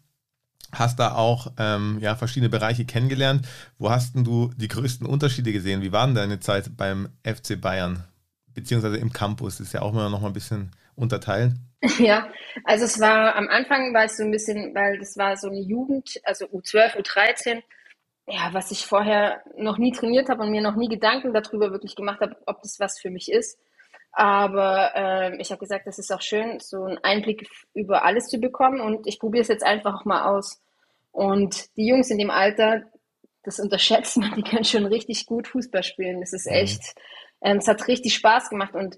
Hast 0.72 1.00
da 1.00 1.16
auch 1.16 1.52
ähm, 1.58 1.98
ja, 2.00 2.16
verschiedene 2.16 2.50
Bereiche 2.50 2.86
kennengelernt. 2.86 3.48
Wo 3.80 3.90
hast 3.90 4.16
denn 4.16 4.24
du 4.24 4.52
die 4.56 4.68
größten 4.68 5.08
Unterschiede 5.08 5.52
gesehen? 5.52 5.82
Wie 5.82 5.92
war 5.92 6.06
denn 6.06 6.16
deine 6.16 6.40
Zeit 6.40 6.78
beim 6.78 7.10
FC 7.24 7.60
Bayern? 7.60 8.04
Beziehungsweise 8.54 8.98
im 8.98 9.12
Campus, 9.12 9.58
das 9.58 9.68
ist 9.68 9.74
ja 9.74 9.82
auch 9.82 9.94
immer 9.94 10.10
noch 10.10 10.22
mal 10.22 10.28
ein 10.28 10.34
bisschen 10.34 10.72
unterteilt. 10.96 11.54
Ja, 11.98 12.28
also 12.66 12.84
es 12.84 13.00
war 13.00 13.38
am 13.38 13.48
Anfang 13.48 13.94
war 13.94 14.04
es 14.04 14.18
so 14.18 14.24
ein 14.24 14.32
bisschen, 14.32 14.76
weil 14.76 15.00
das 15.00 15.16
war 15.16 15.38
so 15.38 15.48
eine 15.48 15.62
Jugend, 15.62 16.20
also 16.26 16.46
U12, 16.48 16.98
U13, 16.98 17.62
ja, 18.28 18.50
was 18.52 18.72
ich 18.72 18.86
vorher 18.86 19.42
noch 19.58 19.78
nie 19.78 19.94
trainiert 19.94 20.28
habe 20.28 20.44
und 20.44 20.52
mir 20.52 20.62
noch 20.62 20.76
nie 20.76 20.90
Gedanken 20.90 21.34
darüber 21.34 21.72
wirklich 21.72 21.96
gemacht 21.96 22.20
habe, 22.20 22.36
ob 22.46 22.62
das 22.62 22.82
was 22.82 23.00
für 23.00 23.10
mich 23.10 23.32
ist. 23.32 23.58
Aber 24.12 24.92
äh, 24.96 25.38
ich 25.38 25.52
habe 25.52 25.60
gesagt, 25.60 25.88
das 25.88 26.00
ist 26.00 26.12
auch 26.12 26.22
schön, 26.22 26.60
so 26.60 26.84
einen 26.84 26.98
Einblick 27.00 27.48
über 27.74 28.04
alles 28.04 28.28
zu 28.28 28.40
bekommen 28.40 28.82
und 28.82 29.08
ich 29.08 29.20
probiere 29.20 29.44
es 29.44 29.48
jetzt 29.48 29.64
einfach 29.64 30.02
auch 30.02 30.06
mal 30.06 30.26
aus. 30.36 30.62
Und 31.12 31.76
die 31.78 31.88
Jungs 31.88 32.10
in 32.10 32.18
dem 32.18 32.32
Alter, 32.32 32.84
das 33.44 33.60
unterschätzt 33.60 34.18
man, 34.18 34.34
die 34.36 34.44
können 34.44 34.66
schon 34.66 34.86
richtig 34.86 35.26
gut 35.26 35.48
Fußball 35.48 35.84
spielen. 35.84 36.22
Das 36.22 36.34
ist 36.34 36.48
mhm. 36.48 36.54
echt, 36.54 36.82
ähm, 37.42 37.58
es 37.58 37.68
hat 37.68 37.88
richtig 37.88 38.16
Spaß 38.16 38.50
gemacht 38.50 38.76
und 38.76 38.98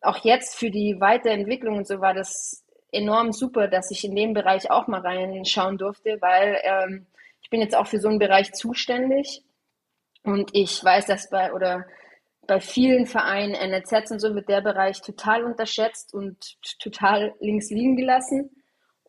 auch 0.00 0.24
jetzt 0.24 0.56
für 0.56 0.70
die 0.70 1.00
Weiterentwicklung 1.00 1.76
und 1.76 1.86
so 1.86 2.00
war 2.00 2.14
das 2.14 2.64
enorm 2.90 3.32
super, 3.32 3.68
dass 3.68 3.90
ich 3.90 4.04
in 4.04 4.14
dem 4.14 4.34
Bereich 4.34 4.70
auch 4.70 4.86
mal 4.86 5.00
reinschauen 5.00 5.78
durfte, 5.78 6.18
weil 6.20 6.58
ähm, 6.62 7.06
ich 7.40 7.50
bin 7.50 7.60
jetzt 7.60 7.76
auch 7.76 7.86
für 7.86 7.98
so 7.98 8.08
einen 8.08 8.18
Bereich 8.18 8.52
zuständig 8.52 9.44
und 10.24 10.50
ich 10.54 10.82
weiß, 10.82 11.06
dass 11.06 11.30
bei 11.30 11.52
oder 11.52 11.86
bei 12.52 12.60
vielen 12.60 13.06
Vereinen, 13.06 13.52
NLZs 13.52 14.10
und 14.10 14.18
so, 14.20 14.34
wird 14.34 14.50
der 14.50 14.60
Bereich 14.60 15.00
total 15.00 15.42
unterschätzt 15.42 16.12
und 16.12 16.36
total 16.78 17.32
links 17.40 17.70
liegen 17.70 17.96
gelassen. 17.96 18.50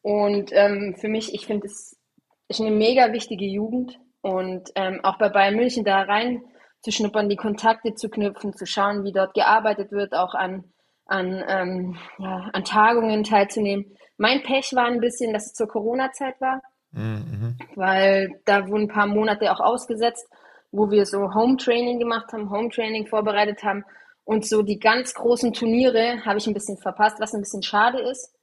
Und 0.02 0.52
ähm, 0.54 0.96
für 0.98 1.10
mich, 1.10 1.34
ich 1.34 1.46
finde, 1.46 1.68
es 1.68 2.00
ist 2.48 2.62
eine 2.62 2.72
mega 2.72 3.12
wichtige 3.12 3.44
Jugend. 3.44 4.00
Und 4.22 4.70
ähm, 4.76 5.02
auch 5.04 5.18
bei 5.18 5.28
Bayern 5.28 5.58
München 5.58 5.84
da 5.84 6.04
rein 6.04 6.42
zu 6.80 6.94
schnuppern, 6.94 7.28
die 7.28 7.36
Kontakte 7.36 7.94
zu 7.96 8.10
knüpfen, 8.10 8.54
zu 8.54 8.66
schauen, 8.66 9.04
wie 9.04 9.12
dort 9.12 9.34
gearbeitet 9.34 9.92
wird, 9.92 10.14
auch 10.14 10.36
an, 10.36 10.64
an, 11.06 11.44
ähm, 11.46 11.98
ja, 12.20 12.50
an 12.54 12.64
Tagungen 12.64 13.26
teilzunehmen. 13.26 13.98
Mein 14.16 14.42
Pech 14.44 14.74
war 14.74 14.86
ein 14.86 15.02
bisschen, 15.02 15.34
dass 15.34 15.48
es 15.48 15.54
zur 15.54 15.68
Corona-Zeit 15.68 16.40
war, 16.40 16.62
mhm. 16.92 17.58
weil 17.76 18.40
da 18.46 18.70
wurden 18.70 18.84
ein 18.84 18.88
paar 18.88 19.08
Monate 19.08 19.52
auch 19.52 19.60
ausgesetzt 19.60 20.30
wo 20.74 20.90
wir 20.90 21.06
so 21.06 21.34
Home 21.34 21.56
Training 21.56 22.00
gemacht 22.00 22.34
haben, 22.34 22.50
Home 22.50 22.70
Training 22.70 23.06
vorbereitet 23.06 23.64
haben. 23.64 23.86
Und 24.26 24.46
so 24.46 24.64
die 24.64 24.80
ganz 24.80 25.14
großen 25.14 25.54
Turniere 25.54 26.26
habe 26.26 26.40
ich 26.40 26.48
ein 26.48 26.54
bisschen 26.54 26.78
verpasst, 26.78 27.20
was 27.20 27.34
ein 27.34 27.42
bisschen 27.42 27.62
schade 27.62 28.00
ist. 28.00 28.34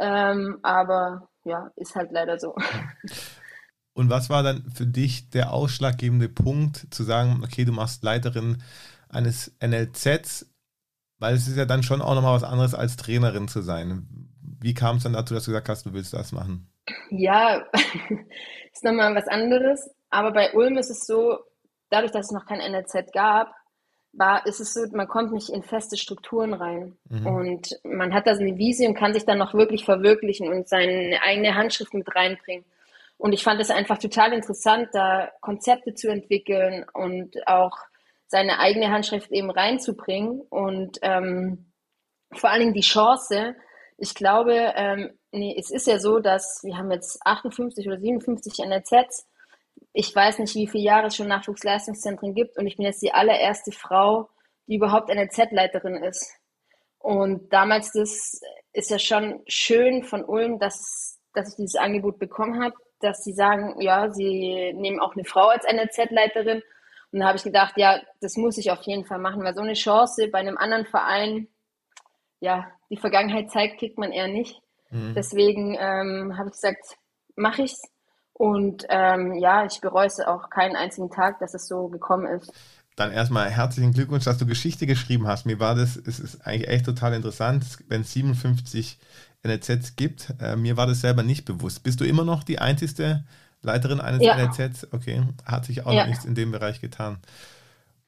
Ähm, 0.00 0.58
aber 0.62 1.28
ja, 1.44 1.70
ist 1.76 1.94
halt 1.94 2.10
leider 2.10 2.38
so. 2.38 2.56
Und 3.92 4.10
was 4.10 4.28
war 4.28 4.42
dann 4.42 4.64
für 4.74 4.86
dich 4.86 5.30
der 5.30 5.52
ausschlaggebende 5.52 6.28
Punkt, 6.28 6.92
zu 6.92 7.04
sagen, 7.04 7.42
okay, 7.44 7.64
du 7.64 7.70
machst 7.70 8.02
Leiterin 8.02 8.60
eines 9.08 9.54
NLZs, 9.60 10.50
weil 11.18 11.34
es 11.34 11.46
ist 11.46 11.56
ja 11.56 11.64
dann 11.64 11.84
schon 11.84 12.02
auch 12.02 12.14
nochmal 12.14 12.34
was 12.34 12.42
anderes 12.42 12.74
als 12.74 12.96
Trainerin 12.96 13.46
zu 13.46 13.60
sein. 13.62 14.08
Wie 14.40 14.74
kam 14.74 14.96
es 14.96 15.04
dann 15.04 15.12
dazu, 15.12 15.34
dass 15.34 15.44
du 15.44 15.52
gesagt 15.52 15.68
hast, 15.68 15.86
du 15.86 15.92
willst 15.92 16.12
das 16.12 16.32
machen? 16.32 16.72
Ja, 17.10 17.62
ist 18.72 18.82
nochmal 18.82 19.14
was 19.14 19.28
anderes. 19.28 19.88
Aber 20.10 20.32
bei 20.32 20.52
Ulm 20.54 20.76
ist 20.76 20.90
es 20.90 21.06
so, 21.06 21.38
dadurch, 21.94 22.12
dass 22.12 22.26
es 22.26 22.32
noch 22.32 22.46
kein 22.46 22.58
NLZ 22.58 23.12
gab, 23.12 23.54
war, 24.12 24.46
ist 24.46 24.60
es 24.60 24.74
so, 24.74 24.80
man 24.92 25.08
kommt 25.08 25.32
nicht 25.32 25.48
in 25.48 25.62
feste 25.62 25.96
Strukturen 25.96 26.54
rein. 26.54 26.96
Mhm. 27.08 27.26
Und 27.26 27.80
man 27.84 28.12
hat 28.12 28.26
da 28.26 28.34
so 28.34 28.42
eine 28.42 28.58
Vision 28.58 28.90
und 28.90 28.98
kann 28.98 29.14
sich 29.14 29.24
dann 29.24 29.38
noch 29.38 29.54
wirklich 29.54 29.84
verwirklichen 29.84 30.48
und 30.48 30.68
seine 30.68 31.20
eigene 31.22 31.54
Handschrift 31.54 31.94
mit 31.94 32.14
reinbringen. 32.14 32.64
Und 33.16 33.32
ich 33.32 33.42
fand 33.42 33.60
es 33.60 33.70
einfach 33.70 33.98
total 33.98 34.32
interessant, 34.32 34.88
da 34.92 35.30
Konzepte 35.40 35.94
zu 35.94 36.08
entwickeln 36.08 36.84
und 36.92 37.46
auch 37.46 37.76
seine 38.26 38.58
eigene 38.58 38.90
Handschrift 38.90 39.30
eben 39.30 39.50
reinzubringen. 39.50 40.40
Und 40.50 40.98
ähm, 41.02 41.66
vor 42.32 42.50
allen 42.50 42.60
Dingen 42.60 42.74
die 42.74 42.80
Chance, 42.80 43.54
ich 43.98 44.14
glaube, 44.14 44.72
ähm, 44.74 45.10
nee, 45.30 45.54
es 45.58 45.70
ist 45.70 45.86
ja 45.86 45.98
so, 45.98 46.18
dass 46.18 46.60
wir 46.64 46.76
haben 46.76 46.90
jetzt 46.90 47.20
58 47.24 47.86
oder 47.86 47.98
57 47.98 48.64
NLZs 48.66 49.26
ich 49.92 50.14
weiß 50.14 50.40
nicht, 50.40 50.54
wie 50.54 50.66
viele 50.66 50.84
Jahre 50.84 51.06
es 51.06 51.16
schon 51.16 51.28
Nachwuchsleistungszentren 51.28 52.34
gibt 52.34 52.58
und 52.58 52.66
ich 52.66 52.76
bin 52.76 52.86
jetzt 52.86 53.02
die 53.02 53.12
allererste 53.12 53.72
Frau, 53.72 54.28
die 54.66 54.76
überhaupt 54.76 55.10
eine 55.10 55.28
Z-Leiterin 55.28 56.02
ist. 56.02 56.34
Und 56.98 57.52
damals 57.52 57.92
das 57.92 58.40
ist 58.72 58.90
ja 58.90 58.98
schon 58.98 59.42
schön 59.46 60.02
von 60.02 60.24
Ulm, 60.24 60.58
dass, 60.58 61.20
dass 61.32 61.50
ich 61.50 61.56
dieses 61.56 61.76
Angebot 61.76 62.18
bekommen 62.18 62.62
habe, 62.62 62.74
dass 63.00 63.22
sie 63.22 63.34
sagen, 63.34 63.80
ja, 63.80 64.10
sie 64.10 64.72
nehmen 64.74 65.00
auch 65.00 65.14
eine 65.14 65.24
Frau 65.24 65.48
als 65.48 65.64
NLZ-Leiterin. 65.64 66.62
Und 67.12 67.20
da 67.20 67.26
habe 67.26 67.36
ich 67.36 67.44
gedacht, 67.44 67.74
ja, 67.76 68.00
das 68.20 68.36
muss 68.36 68.58
ich 68.58 68.70
auf 68.70 68.82
jeden 68.82 69.04
Fall 69.04 69.18
machen, 69.18 69.44
weil 69.44 69.54
so 69.54 69.60
eine 69.60 69.74
Chance 69.74 70.28
bei 70.28 70.38
einem 70.38 70.56
anderen 70.56 70.86
Verein, 70.86 71.48
ja, 72.40 72.66
die 72.90 72.96
Vergangenheit 72.96 73.50
zeigt, 73.50 73.78
kriegt 73.78 73.98
man 73.98 74.10
eher 74.10 74.28
nicht. 74.28 74.60
Mhm. 74.90 75.14
Deswegen 75.14 75.76
ähm, 75.78 76.36
habe 76.36 76.48
ich 76.48 76.54
gesagt, 76.54 76.96
mache 77.36 77.62
ich's. 77.62 77.82
Und 78.34 78.84
ähm, 78.88 79.34
ja, 79.34 79.64
ich 79.64 79.80
bereue 79.80 80.06
es 80.06 80.18
auch 80.20 80.50
keinen 80.50 80.76
einzigen 80.76 81.08
Tag, 81.08 81.38
dass 81.38 81.54
es 81.54 81.68
so 81.68 81.88
gekommen 81.88 82.26
ist. 82.26 82.52
Dann 82.96 83.12
erstmal 83.12 83.48
herzlichen 83.48 83.92
Glückwunsch, 83.92 84.24
dass 84.24 84.38
du 84.38 84.46
Geschichte 84.46 84.86
geschrieben 84.86 85.26
hast. 85.26 85.46
Mir 85.46 85.58
war 85.58 85.74
das, 85.74 85.96
es 85.96 86.20
ist 86.20 86.46
eigentlich 86.46 86.68
echt 86.68 86.84
total 86.84 87.14
interessant, 87.14 87.64
wenn 87.88 88.02
es 88.02 88.12
57 88.12 88.98
NLZs 89.44 89.96
gibt. 89.96 90.34
Äh, 90.40 90.56
mir 90.56 90.76
war 90.76 90.86
das 90.86 91.00
selber 91.00 91.22
nicht 91.22 91.44
bewusst. 91.44 91.82
Bist 91.82 92.00
du 92.00 92.04
immer 92.04 92.24
noch 92.24 92.42
die 92.42 92.58
einzige 92.58 93.24
Leiterin 93.62 94.00
eines 94.00 94.22
ja. 94.22 94.36
NLZs? 94.36 94.92
Okay, 94.92 95.22
hat 95.44 95.64
sich 95.64 95.86
auch 95.86 95.92
ja. 95.92 96.06
nichts 96.06 96.24
in 96.24 96.34
dem 96.34 96.50
Bereich 96.52 96.80
getan. 96.80 97.18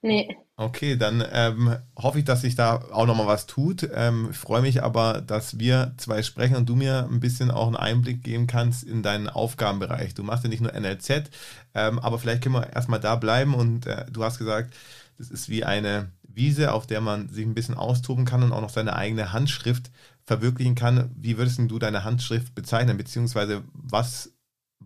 Nee. 0.07 0.37
Okay, 0.57 0.97
dann 0.97 1.23
ähm, 1.33 1.77
hoffe 1.99 2.21
ich, 2.21 2.25
dass 2.25 2.43
sich 2.43 2.55
da 2.55 2.77
auch 2.93 3.07
nochmal 3.07 3.27
was 3.27 3.47
tut. 3.47 3.87
Ähm, 3.93 4.33
freue 4.33 4.63
mich 4.63 4.83
aber, 4.83 5.21
dass 5.21 5.59
wir 5.59 5.95
zwei 5.97 6.23
sprechen 6.23 6.57
und 6.57 6.69
du 6.69 6.77
mir 6.77 7.09
ein 7.11 7.19
bisschen 7.19 7.51
auch 7.51 7.67
einen 7.67 7.77
Einblick 7.77 8.23
geben 8.23 8.47
kannst 8.47 8.85
in 8.85 9.03
deinen 9.03 9.29
Aufgabenbereich. 9.29 10.15
Du 10.15 10.23
machst 10.23 10.45
ja 10.45 10.49
nicht 10.49 10.63
nur 10.63 10.73
NLZ, 10.73 11.31
ähm, 11.75 11.99
aber 11.99 12.21
vielleicht 12.21 12.43
können 12.43 12.55
wir 12.55 12.73
erstmal 12.73 13.01
da 13.01 13.17
bleiben 13.17 13.53
und 13.55 13.87
äh, 13.87 14.07
du 14.11 14.23
hast 14.23 14.39
gesagt, 14.39 14.75
das 15.19 15.31
ist 15.31 15.49
wie 15.49 15.65
eine 15.65 16.13
Wiese, 16.23 16.73
auf 16.73 16.87
der 16.87 17.01
man 17.01 17.29
sich 17.29 17.45
ein 17.45 17.55
bisschen 17.55 17.75
austoben 17.75 18.25
kann 18.25 18.45
und 18.45 18.53
auch 18.53 18.61
noch 18.61 18.71
seine 18.71 18.95
eigene 18.95 19.33
Handschrift 19.33 19.91
verwirklichen 20.23 20.77
kann. 20.77 21.11
Wie 21.17 21.37
würdest 21.37 21.59
du 21.59 21.79
deine 21.81 22.05
Handschrift 22.05 22.55
bezeichnen, 22.55 22.97
beziehungsweise 22.97 23.65
was 23.73 24.36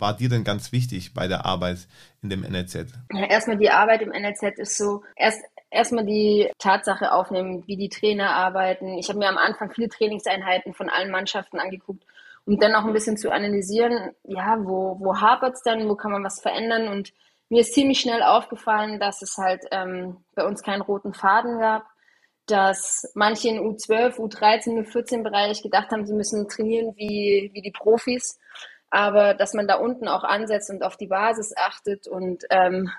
war 0.00 0.16
dir 0.16 0.28
denn 0.28 0.44
ganz 0.44 0.72
wichtig 0.72 1.14
bei 1.14 1.28
der 1.28 1.44
Arbeit 1.44 1.86
in 2.22 2.30
dem 2.30 2.40
NLZ? 2.40 2.86
Erstmal 3.28 3.58
die 3.58 3.70
Arbeit 3.70 4.02
im 4.02 4.10
NLZ 4.10 4.58
ist 4.58 4.76
so, 4.76 5.02
erst 5.16 5.40
erstmal 5.70 6.04
die 6.04 6.50
Tatsache 6.58 7.12
aufnehmen, 7.12 7.62
wie 7.66 7.76
die 7.76 7.88
Trainer 7.88 8.30
arbeiten. 8.34 8.98
Ich 8.98 9.08
habe 9.08 9.18
mir 9.18 9.28
am 9.28 9.38
Anfang 9.38 9.70
viele 9.70 9.88
Trainingseinheiten 9.88 10.74
von 10.74 10.90
allen 10.90 11.10
Mannschaften 11.10 11.58
angeguckt, 11.58 12.04
um 12.44 12.58
dann 12.58 12.74
auch 12.74 12.84
ein 12.84 12.92
bisschen 12.92 13.16
zu 13.16 13.30
analysieren, 13.30 14.14
ja, 14.24 14.56
wo, 14.60 14.96
wo 14.98 15.20
hapert 15.20 15.54
es 15.54 15.62
dann, 15.62 15.88
wo 15.88 15.94
kann 15.94 16.10
man 16.10 16.24
was 16.24 16.40
verändern. 16.40 16.88
Und 16.88 17.12
mir 17.48 17.60
ist 17.60 17.74
ziemlich 17.74 18.00
schnell 18.00 18.22
aufgefallen, 18.22 18.98
dass 18.98 19.22
es 19.22 19.36
halt 19.38 19.62
ähm, 19.70 20.18
bei 20.34 20.44
uns 20.44 20.62
keinen 20.62 20.82
roten 20.82 21.14
Faden 21.14 21.60
gab, 21.60 21.84
dass 22.46 23.10
manche 23.14 23.48
in 23.48 23.60
U12, 23.60 24.16
U13, 24.16 24.84
U14 24.84 25.22
Bereich 25.22 25.62
gedacht 25.62 25.90
haben, 25.90 26.06
sie 26.06 26.14
müssen 26.14 26.48
trainieren 26.48 26.94
wie, 26.96 27.50
wie 27.52 27.62
die 27.62 27.70
Profis, 27.70 28.38
aber 28.90 29.34
dass 29.34 29.54
man 29.54 29.68
da 29.68 29.76
unten 29.76 30.08
auch 30.08 30.24
ansetzt 30.24 30.70
und 30.70 30.82
auf 30.82 30.96
die 30.96 31.06
Basis 31.06 31.54
achtet 31.56 32.08
und 32.08 32.44
ähm, 32.50 32.90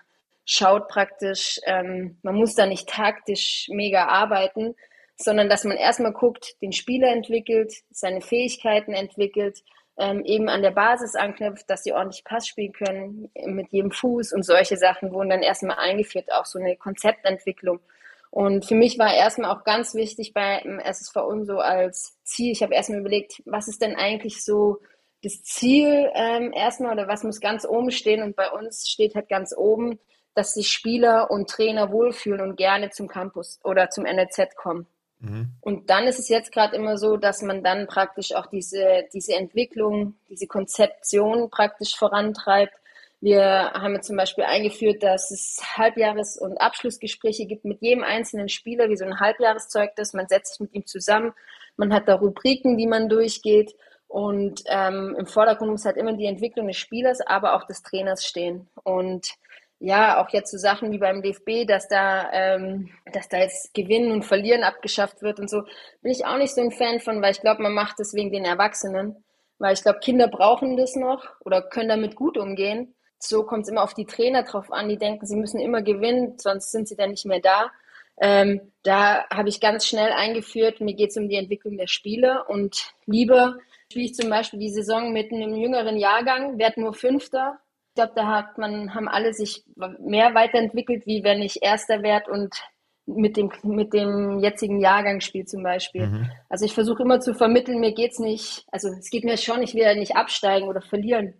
schaut 0.45 0.87
praktisch, 0.87 1.59
ähm, 1.65 2.17
man 2.23 2.35
muss 2.35 2.55
da 2.55 2.65
nicht 2.65 2.89
taktisch 2.89 3.67
mega 3.69 4.07
arbeiten, 4.07 4.75
sondern 5.17 5.49
dass 5.49 5.65
man 5.65 5.77
erstmal 5.77 6.13
guckt, 6.13 6.61
den 6.61 6.71
Spieler 6.71 7.09
entwickelt, 7.09 7.73
seine 7.91 8.21
Fähigkeiten 8.21 8.93
entwickelt, 8.93 9.59
ähm, 9.97 10.23
eben 10.25 10.49
an 10.49 10.61
der 10.61 10.71
Basis 10.71 11.15
anknüpft, 11.15 11.69
dass 11.69 11.83
sie 11.83 11.93
ordentlich 11.93 12.23
Pass 12.23 12.47
spielen 12.47 12.71
können 12.71 13.29
mit 13.45 13.71
jedem 13.71 13.91
Fuß 13.91 14.33
und 14.33 14.43
solche 14.43 14.77
Sachen 14.77 15.11
wurden 15.11 15.29
dann 15.29 15.43
erstmal 15.43 15.77
eingeführt, 15.77 16.31
auch 16.31 16.45
so 16.45 16.57
eine 16.57 16.75
Konzeptentwicklung. 16.75 17.79
Und 18.31 18.65
für 18.65 18.75
mich 18.75 18.97
war 18.97 19.13
erstmal 19.13 19.51
auch 19.51 19.65
ganz 19.65 19.93
wichtig 19.93 20.33
beim 20.33 20.79
SSV 20.79 21.15
so 21.43 21.59
als 21.59 22.17
Ziel, 22.23 22.53
ich 22.53 22.63
habe 22.63 22.73
erstmal 22.73 23.01
überlegt, 23.01 23.41
was 23.45 23.67
ist 23.67 23.81
denn 23.81 23.95
eigentlich 23.95 24.43
so 24.43 24.79
das 25.23 25.43
Ziel 25.43 26.09
ähm, 26.13 26.51
erstmal 26.53 26.93
oder 26.93 27.07
was 27.07 27.23
muss 27.23 27.39
ganz 27.39 27.65
oben 27.65 27.91
stehen 27.91 28.23
und 28.23 28.35
bei 28.35 28.49
uns 28.49 28.89
steht 28.89 29.15
halt 29.15 29.29
ganz 29.29 29.55
oben, 29.55 29.99
dass 30.33 30.53
sich 30.53 30.69
Spieler 30.69 31.29
und 31.29 31.49
Trainer 31.49 31.91
wohlfühlen 31.91 32.41
und 32.41 32.55
gerne 32.55 32.89
zum 32.89 33.07
Campus 33.07 33.59
oder 33.63 33.89
zum 33.89 34.05
NLZ 34.05 34.55
kommen. 34.55 34.87
Mhm. 35.19 35.51
Und 35.61 35.89
dann 35.89 36.07
ist 36.07 36.19
es 36.19 36.29
jetzt 36.29 36.51
gerade 36.51 36.75
immer 36.75 36.97
so, 36.97 37.17
dass 37.17 37.41
man 37.41 37.63
dann 37.63 37.87
praktisch 37.87 38.33
auch 38.33 38.47
diese, 38.47 39.05
diese 39.13 39.35
Entwicklung, 39.35 40.15
diese 40.29 40.47
Konzeption 40.47 41.49
praktisch 41.49 41.95
vorantreibt. 41.95 42.73
Wir 43.19 43.71
haben 43.73 43.93
jetzt 43.93 44.07
zum 44.07 44.15
Beispiel 44.15 44.45
eingeführt, 44.45 45.03
dass 45.03 45.29
es 45.29 45.61
Halbjahres- 45.75 46.39
und 46.39 46.59
Abschlussgespräche 46.59 47.45
gibt 47.45 47.65
mit 47.65 47.81
jedem 47.81 48.03
einzelnen 48.03 48.49
Spieler, 48.49 48.89
wie 48.89 48.97
so 48.97 49.05
ein 49.05 49.19
Halbjahreszeugnis. 49.19 50.13
Man 50.13 50.27
setzt 50.27 50.53
sich 50.53 50.59
mit 50.61 50.73
ihm 50.73 50.87
zusammen, 50.87 51.33
man 51.77 51.93
hat 51.93 52.07
da 52.07 52.15
Rubriken, 52.15 52.77
die 52.77 52.87
man 52.87 53.09
durchgeht. 53.09 53.75
Und 54.11 54.63
ähm, 54.65 55.15
im 55.17 55.25
Vordergrund 55.25 55.71
muss 55.71 55.85
halt 55.85 55.95
immer 55.95 56.11
die 56.11 56.25
Entwicklung 56.25 56.67
des 56.67 56.75
Spielers, 56.75 57.21
aber 57.21 57.55
auch 57.55 57.63
des 57.63 57.81
Trainers 57.81 58.25
stehen. 58.25 58.67
Und 58.83 59.29
ja, 59.79 60.21
auch 60.21 60.29
jetzt 60.33 60.51
so 60.51 60.57
Sachen 60.57 60.91
wie 60.91 60.97
beim 60.97 61.21
DFB, 61.21 61.65
dass 61.65 61.87
da, 61.87 62.29
ähm, 62.33 62.89
dass 63.13 63.29
da 63.29 63.37
jetzt 63.37 63.73
Gewinnen 63.73 64.11
und 64.11 64.23
Verlieren 64.23 64.63
abgeschafft 64.63 65.21
wird 65.21 65.39
und 65.39 65.49
so, 65.49 65.61
bin 66.01 66.11
ich 66.11 66.25
auch 66.25 66.37
nicht 66.37 66.53
so 66.53 66.59
ein 66.59 66.71
Fan 66.71 66.99
von, 66.99 67.21
weil 67.21 67.31
ich 67.31 67.39
glaube, 67.39 67.63
man 67.63 67.73
macht 67.73 67.99
das 67.99 68.13
wegen 68.13 68.33
den 68.33 68.43
Erwachsenen. 68.43 69.23
Weil 69.59 69.75
ich 69.75 69.81
glaube, 69.81 69.99
Kinder 69.99 70.27
brauchen 70.27 70.75
das 70.75 70.97
noch 70.97 71.25
oder 71.45 71.61
können 71.61 71.87
damit 71.87 72.17
gut 72.17 72.37
umgehen. 72.37 72.93
So 73.17 73.43
kommt 73.43 73.63
es 73.63 73.69
immer 73.69 73.83
auf 73.83 73.93
die 73.93 74.05
Trainer 74.05 74.43
drauf 74.43 74.73
an, 74.73 74.89
die 74.89 74.97
denken, 74.97 75.25
sie 75.25 75.37
müssen 75.37 75.61
immer 75.61 75.81
gewinnen, 75.81 76.37
sonst 76.37 76.71
sind 76.71 76.89
sie 76.89 76.97
dann 76.97 77.11
nicht 77.11 77.25
mehr 77.25 77.39
da. 77.39 77.71
Ähm, 78.19 78.73
da 78.83 79.25
habe 79.29 79.47
ich 79.47 79.61
ganz 79.61 79.85
schnell 79.85 80.11
eingeführt, 80.11 80.81
mir 80.81 80.95
geht 80.95 81.11
es 81.11 81.17
um 81.17 81.29
die 81.29 81.37
Entwicklung 81.37 81.77
der 81.77 81.87
Spieler 81.87 82.49
und 82.49 82.91
lieber 83.05 83.55
spiele 83.91 84.05
ich 84.05 84.15
zum 84.15 84.29
Beispiel 84.29 84.59
die 84.59 84.71
Saison 84.71 85.13
mit 85.13 85.31
einem 85.31 85.55
jüngeren 85.55 85.97
Jahrgang, 85.97 86.57
werde 86.57 86.81
nur 86.81 86.93
Fünfter 86.93 87.59
ich 87.91 87.95
glaube, 87.95 88.13
da 88.15 88.27
hat 88.27 88.57
man, 88.57 88.95
haben 88.95 89.09
alle 89.09 89.33
sich 89.33 89.65
mehr 89.99 90.33
weiterentwickelt, 90.33 91.05
wie 91.05 91.25
wenn 91.25 91.41
ich 91.41 91.61
Erster 91.61 92.03
werde 92.03 92.31
und 92.31 92.55
mit 93.05 93.35
dem, 93.35 93.51
mit 93.63 93.93
dem 93.93 94.39
jetzigen 94.39 94.79
Jahrgang 94.79 95.19
spiele 95.19 95.43
zum 95.43 95.61
Beispiel. 95.61 96.07
Mhm. 96.07 96.31
Also 96.47 96.63
ich 96.63 96.73
versuche 96.73 97.03
immer 97.03 97.19
zu 97.19 97.33
vermitteln, 97.33 97.81
mir 97.81 97.93
geht 97.93 98.13
es 98.13 98.19
nicht, 98.19 98.65
also 98.71 98.87
es 98.87 99.09
geht 99.09 99.25
mir 99.25 99.35
schon, 99.35 99.61
ich 99.61 99.73
will 99.73 99.81
ja 99.81 99.93
nicht 99.93 100.15
absteigen 100.15 100.69
oder 100.69 100.79
verlieren. 100.79 101.33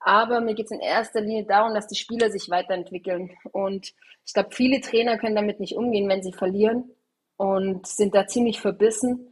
Aber 0.00 0.40
mir 0.40 0.54
geht 0.54 0.66
es 0.66 0.72
in 0.72 0.80
erster 0.80 1.20
Linie 1.20 1.44
darum, 1.44 1.72
dass 1.72 1.86
die 1.86 1.94
Spieler 1.94 2.30
sich 2.30 2.50
weiterentwickeln. 2.50 3.30
Und 3.52 3.92
ich 4.26 4.34
glaube, 4.34 4.48
viele 4.50 4.80
Trainer 4.80 5.18
können 5.18 5.36
damit 5.36 5.60
nicht 5.60 5.76
umgehen, 5.76 6.08
wenn 6.08 6.24
sie 6.24 6.32
verlieren 6.32 6.90
und 7.36 7.86
sind 7.86 8.12
da 8.12 8.26
ziemlich 8.26 8.60
verbissen. 8.60 9.31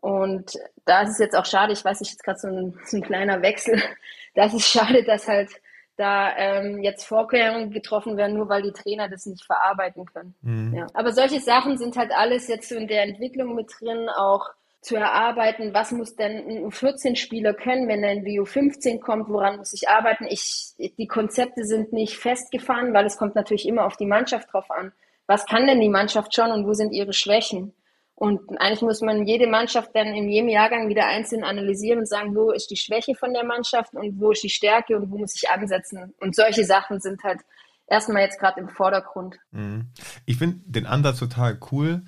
Und 0.00 0.52
da 0.84 1.02
ist 1.02 1.10
es 1.10 1.18
jetzt 1.18 1.36
auch 1.36 1.46
schade, 1.46 1.72
ich 1.72 1.84
weiß 1.84 2.00
nicht, 2.00 2.12
jetzt 2.12 2.24
gerade 2.24 2.38
so 2.38 2.48
ein, 2.48 2.78
so 2.84 2.96
ein 2.96 3.02
kleiner 3.02 3.42
Wechsel. 3.42 3.82
Da 4.34 4.44
ist 4.44 4.54
es 4.54 4.68
schade, 4.68 5.02
dass 5.02 5.26
halt 5.26 5.50
da 5.96 6.36
ähm, 6.36 6.80
jetzt 6.80 7.04
Vorkehrungen 7.04 7.72
getroffen 7.72 8.16
werden, 8.16 8.36
nur 8.36 8.48
weil 8.48 8.62
die 8.62 8.72
Trainer 8.72 9.08
das 9.08 9.26
nicht 9.26 9.44
verarbeiten 9.44 10.04
können. 10.04 10.34
Mhm. 10.42 10.74
Ja. 10.74 10.86
Aber 10.94 11.12
solche 11.12 11.40
Sachen 11.40 11.76
sind 11.76 11.96
halt 11.96 12.12
alles 12.12 12.46
jetzt 12.46 12.68
so 12.68 12.76
in 12.76 12.86
der 12.86 13.02
Entwicklung 13.02 13.56
mit 13.56 13.68
drin, 13.80 14.08
auch 14.08 14.50
zu 14.80 14.94
erarbeiten, 14.96 15.74
was 15.74 15.90
muss 15.90 16.14
denn 16.14 16.48
ein 16.48 16.64
U14-Spieler 16.66 17.52
können, 17.52 17.88
wenn 17.88 18.04
er 18.04 18.12
in 18.12 18.24
die 18.24 18.40
U15 18.40 19.00
kommt, 19.00 19.28
woran 19.28 19.56
muss 19.56 19.72
ich 19.72 19.88
arbeiten. 19.88 20.26
Ich, 20.28 20.74
die 20.78 21.08
Konzepte 21.08 21.64
sind 21.64 21.92
nicht 21.92 22.16
festgefahren, 22.16 22.94
weil 22.94 23.04
es 23.04 23.16
kommt 23.16 23.34
natürlich 23.34 23.66
immer 23.66 23.84
auf 23.86 23.96
die 23.96 24.06
Mannschaft 24.06 24.52
drauf 24.52 24.70
an. 24.70 24.92
Was 25.26 25.46
kann 25.46 25.66
denn 25.66 25.80
die 25.80 25.88
Mannschaft 25.88 26.34
schon 26.34 26.52
und 26.52 26.66
wo 26.66 26.74
sind 26.74 26.92
ihre 26.92 27.12
Schwächen? 27.12 27.74
Und 28.18 28.60
eigentlich 28.60 28.82
muss 28.82 29.00
man 29.00 29.24
jede 29.28 29.46
Mannschaft 29.46 29.90
dann 29.94 30.08
in 30.08 30.28
jedem 30.28 30.48
Jahrgang 30.48 30.88
wieder 30.88 31.06
einzeln 31.06 31.44
analysieren 31.44 32.00
und 32.00 32.08
sagen, 32.08 32.34
wo 32.34 32.50
ist 32.50 32.68
die 32.68 32.76
Schwäche 32.76 33.14
von 33.14 33.32
der 33.32 33.44
Mannschaft 33.44 33.94
und 33.94 34.18
wo 34.18 34.32
ist 34.32 34.42
die 34.42 34.50
Stärke 34.50 34.96
und 34.96 35.08
wo 35.12 35.18
muss 35.18 35.36
ich 35.36 35.48
ansetzen. 35.48 36.12
Und 36.18 36.34
solche 36.34 36.64
Sachen 36.64 36.98
sind 36.98 37.22
halt 37.22 37.42
erstmal 37.86 38.22
jetzt 38.22 38.40
gerade 38.40 38.60
im 38.60 38.68
Vordergrund. 38.68 39.36
Mhm. 39.52 39.92
Ich 40.26 40.36
finde 40.36 40.58
den 40.66 40.86
Ansatz 40.86 41.20
total 41.20 41.60
cool. 41.70 42.02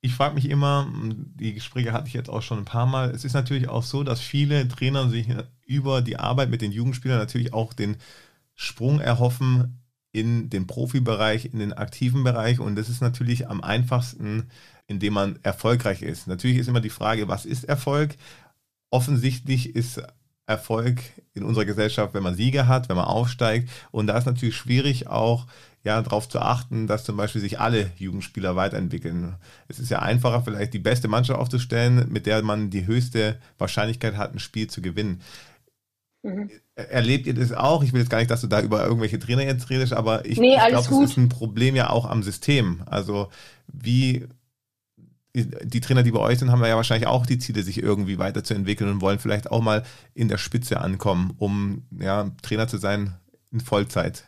Ich 0.00 0.14
frage 0.14 0.36
mich 0.36 0.48
immer, 0.48 0.88
die 0.94 1.54
Gespräche 1.54 1.92
hatte 1.92 2.06
ich 2.06 2.14
jetzt 2.14 2.30
auch 2.30 2.42
schon 2.42 2.58
ein 2.58 2.64
paar 2.64 2.86
Mal, 2.86 3.10
es 3.10 3.24
ist 3.24 3.34
natürlich 3.34 3.68
auch 3.68 3.82
so, 3.82 4.04
dass 4.04 4.20
viele 4.20 4.68
Trainer 4.68 5.08
sich 5.08 5.26
über 5.66 6.00
die 6.00 6.16
Arbeit 6.16 6.50
mit 6.50 6.62
den 6.62 6.70
Jugendspielern 6.70 7.18
natürlich 7.18 7.52
auch 7.52 7.72
den 7.72 7.96
Sprung 8.54 9.00
erhoffen 9.00 9.79
in 10.12 10.50
den 10.50 10.66
Profibereich, 10.66 11.46
in 11.46 11.58
den 11.58 11.72
aktiven 11.72 12.24
Bereich. 12.24 12.60
Und 12.60 12.76
das 12.76 12.88
ist 12.88 13.00
natürlich 13.00 13.48
am 13.48 13.60
einfachsten 13.62 14.48
indem 14.90 15.14
man 15.14 15.38
erfolgreich 15.44 16.02
ist. 16.02 16.26
Natürlich 16.26 16.58
ist 16.58 16.68
immer 16.68 16.80
die 16.80 16.90
Frage, 16.90 17.28
was 17.28 17.46
ist 17.46 17.64
Erfolg? 17.64 18.16
Offensichtlich 18.90 19.76
ist 19.76 20.02
Erfolg 20.46 21.00
in 21.32 21.44
unserer 21.44 21.64
Gesellschaft, 21.64 22.12
wenn 22.12 22.24
man 22.24 22.34
Siege 22.34 22.66
hat, 22.66 22.88
wenn 22.88 22.96
man 22.96 23.04
aufsteigt. 23.04 23.70
Und 23.92 24.08
da 24.08 24.18
ist 24.18 24.26
natürlich 24.26 24.56
schwierig 24.56 25.06
auch 25.06 25.46
ja, 25.84 26.02
darauf 26.02 26.28
zu 26.28 26.40
achten, 26.40 26.88
dass 26.88 27.04
zum 27.04 27.16
Beispiel 27.16 27.40
sich 27.40 27.60
alle 27.60 27.92
Jugendspieler 27.96 28.56
weiterentwickeln. 28.56 29.36
Es 29.68 29.78
ist 29.78 29.90
ja 29.90 30.00
einfacher, 30.00 30.42
vielleicht 30.42 30.74
die 30.74 30.80
beste 30.80 31.06
Mannschaft 31.06 31.38
aufzustellen, 31.38 32.08
mit 32.10 32.26
der 32.26 32.42
man 32.42 32.68
die 32.70 32.86
höchste 32.86 33.40
Wahrscheinlichkeit 33.58 34.16
hat, 34.16 34.34
ein 34.34 34.40
Spiel 34.40 34.66
zu 34.66 34.82
gewinnen. 34.82 35.22
Mhm. 36.22 36.50
Erlebt 36.74 37.26
ihr 37.26 37.34
das 37.34 37.52
auch? 37.52 37.82
Ich 37.82 37.92
will 37.92 38.00
jetzt 38.00 38.10
gar 38.10 38.18
nicht, 38.18 38.30
dass 38.30 38.42
du 38.42 38.46
da 38.46 38.60
über 38.60 38.84
irgendwelche 38.84 39.18
Trainer 39.18 39.42
jetzt 39.42 39.70
redest, 39.70 39.92
aber 39.92 40.26
ich, 40.26 40.38
nee, 40.38 40.54
ich 40.54 40.66
glaube, 40.66 41.04
es 41.04 41.10
ist 41.10 41.16
ein 41.16 41.28
Problem 41.30 41.76
ja 41.76 41.90
auch 41.90 42.04
am 42.04 42.22
System. 42.22 42.82
Also 42.86 43.30
wie 43.66 44.26
die 45.34 45.80
Trainer, 45.80 46.02
die 46.02 46.10
bei 46.10 46.18
euch 46.18 46.38
sind, 46.38 46.50
haben 46.50 46.64
ja 46.64 46.76
wahrscheinlich 46.76 47.06
auch 47.06 47.24
die 47.24 47.38
Ziele, 47.38 47.62
sich 47.62 47.78
irgendwie 47.78 48.18
weiterzuentwickeln 48.18 48.90
und 48.90 49.00
wollen 49.00 49.18
vielleicht 49.18 49.50
auch 49.50 49.62
mal 49.62 49.84
in 50.14 50.28
der 50.28 50.38
Spitze 50.38 50.80
ankommen, 50.80 51.34
um 51.38 51.86
ja, 51.98 52.30
Trainer 52.42 52.66
zu 52.66 52.78
sein 52.78 53.14
in 53.52 53.60
Vollzeit. 53.60 54.24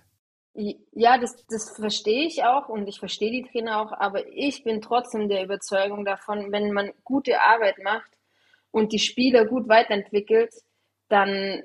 Ja, 0.54 1.18
das, 1.18 1.34
das 1.48 1.70
verstehe 1.70 2.26
ich 2.26 2.44
auch 2.44 2.68
und 2.68 2.86
ich 2.86 2.98
verstehe 2.98 3.32
die 3.32 3.48
Trainer 3.50 3.80
auch, 3.80 3.92
aber 3.92 4.26
ich 4.28 4.64
bin 4.64 4.80
trotzdem 4.80 5.28
der 5.28 5.42
Überzeugung 5.42 6.04
davon, 6.04 6.52
wenn 6.52 6.72
man 6.72 6.92
gute 7.04 7.40
Arbeit 7.40 7.78
macht 7.82 8.10
und 8.70 8.92
die 8.92 8.98
Spieler 8.98 9.46
gut 9.46 9.68
weiterentwickelt, 9.68 10.52
dann 11.08 11.62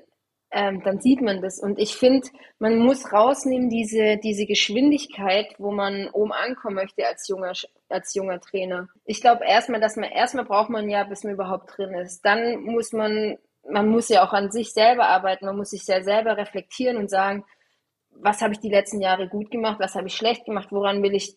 ähm, 0.50 0.82
dann 0.82 1.00
sieht 1.00 1.20
man 1.20 1.42
das. 1.42 1.58
Und 1.58 1.78
ich 1.78 1.96
finde, 1.96 2.28
man 2.58 2.78
muss 2.78 3.12
rausnehmen, 3.12 3.68
diese, 3.68 4.16
diese 4.16 4.46
Geschwindigkeit, 4.46 5.54
wo 5.58 5.70
man 5.70 6.08
oben 6.10 6.32
ankommen 6.32 6.76
möchte 6.76 7.06
als 7.06 7.28
junger, 7.28 7.52
als 7.88 8.14
junger 8.14 8.40
Trainer. 8.40 8.88
Ich 9.04 9.20
glaube 9.20 9.44
erstmal, 9.44 9.80
dass 9.80 9.96
man, 9.96 10.10
erstmal 10.10 10.44
braucht 10.44 10.70
man 10.70 10.88
ja, 10.88 11.04
bis 11.04 11.24
man 11.24 11.34
überhaupt 11.34 11.76
drin 11.76 11.94
ist. 11.94 12.22
Dann 12.24 12.62
muss 12.62 12.92
man, 12.92 13.36
man 13.68 13.88
muss 13.88 14.08
ja 14.08 14.26
auch 14.26 14.32
an 14.32 14.50
sich 14.50 14.72
selber 14.72 15.08
arbeiten, 15.08 15.46
man 15.46 15.56
muss 15.56 15.70
sich 15.70 15.84
sehr 15.84 16.02
selber 16.02 16.36
reflektieren 16.36 16.96
und 16.96 17.10
sagen, 17.10 17.44
was 18.10 18.40
habe 18.40 18.54
ich 18.54 18.60
die 18.60 18.70
letzten 18.70 19.00
Jahre 19.00 19.28
gut 19.28 19.50
gemacht, 19.50 19.78
was 19.80 19.94
habe 19.94 20.08
ich 20.08 20.14
schlecht 20.14 20.44
gemacht, 20.44 20.68
woran 20.70 21.02
will 21.02 21.14
ich 21.14 21.36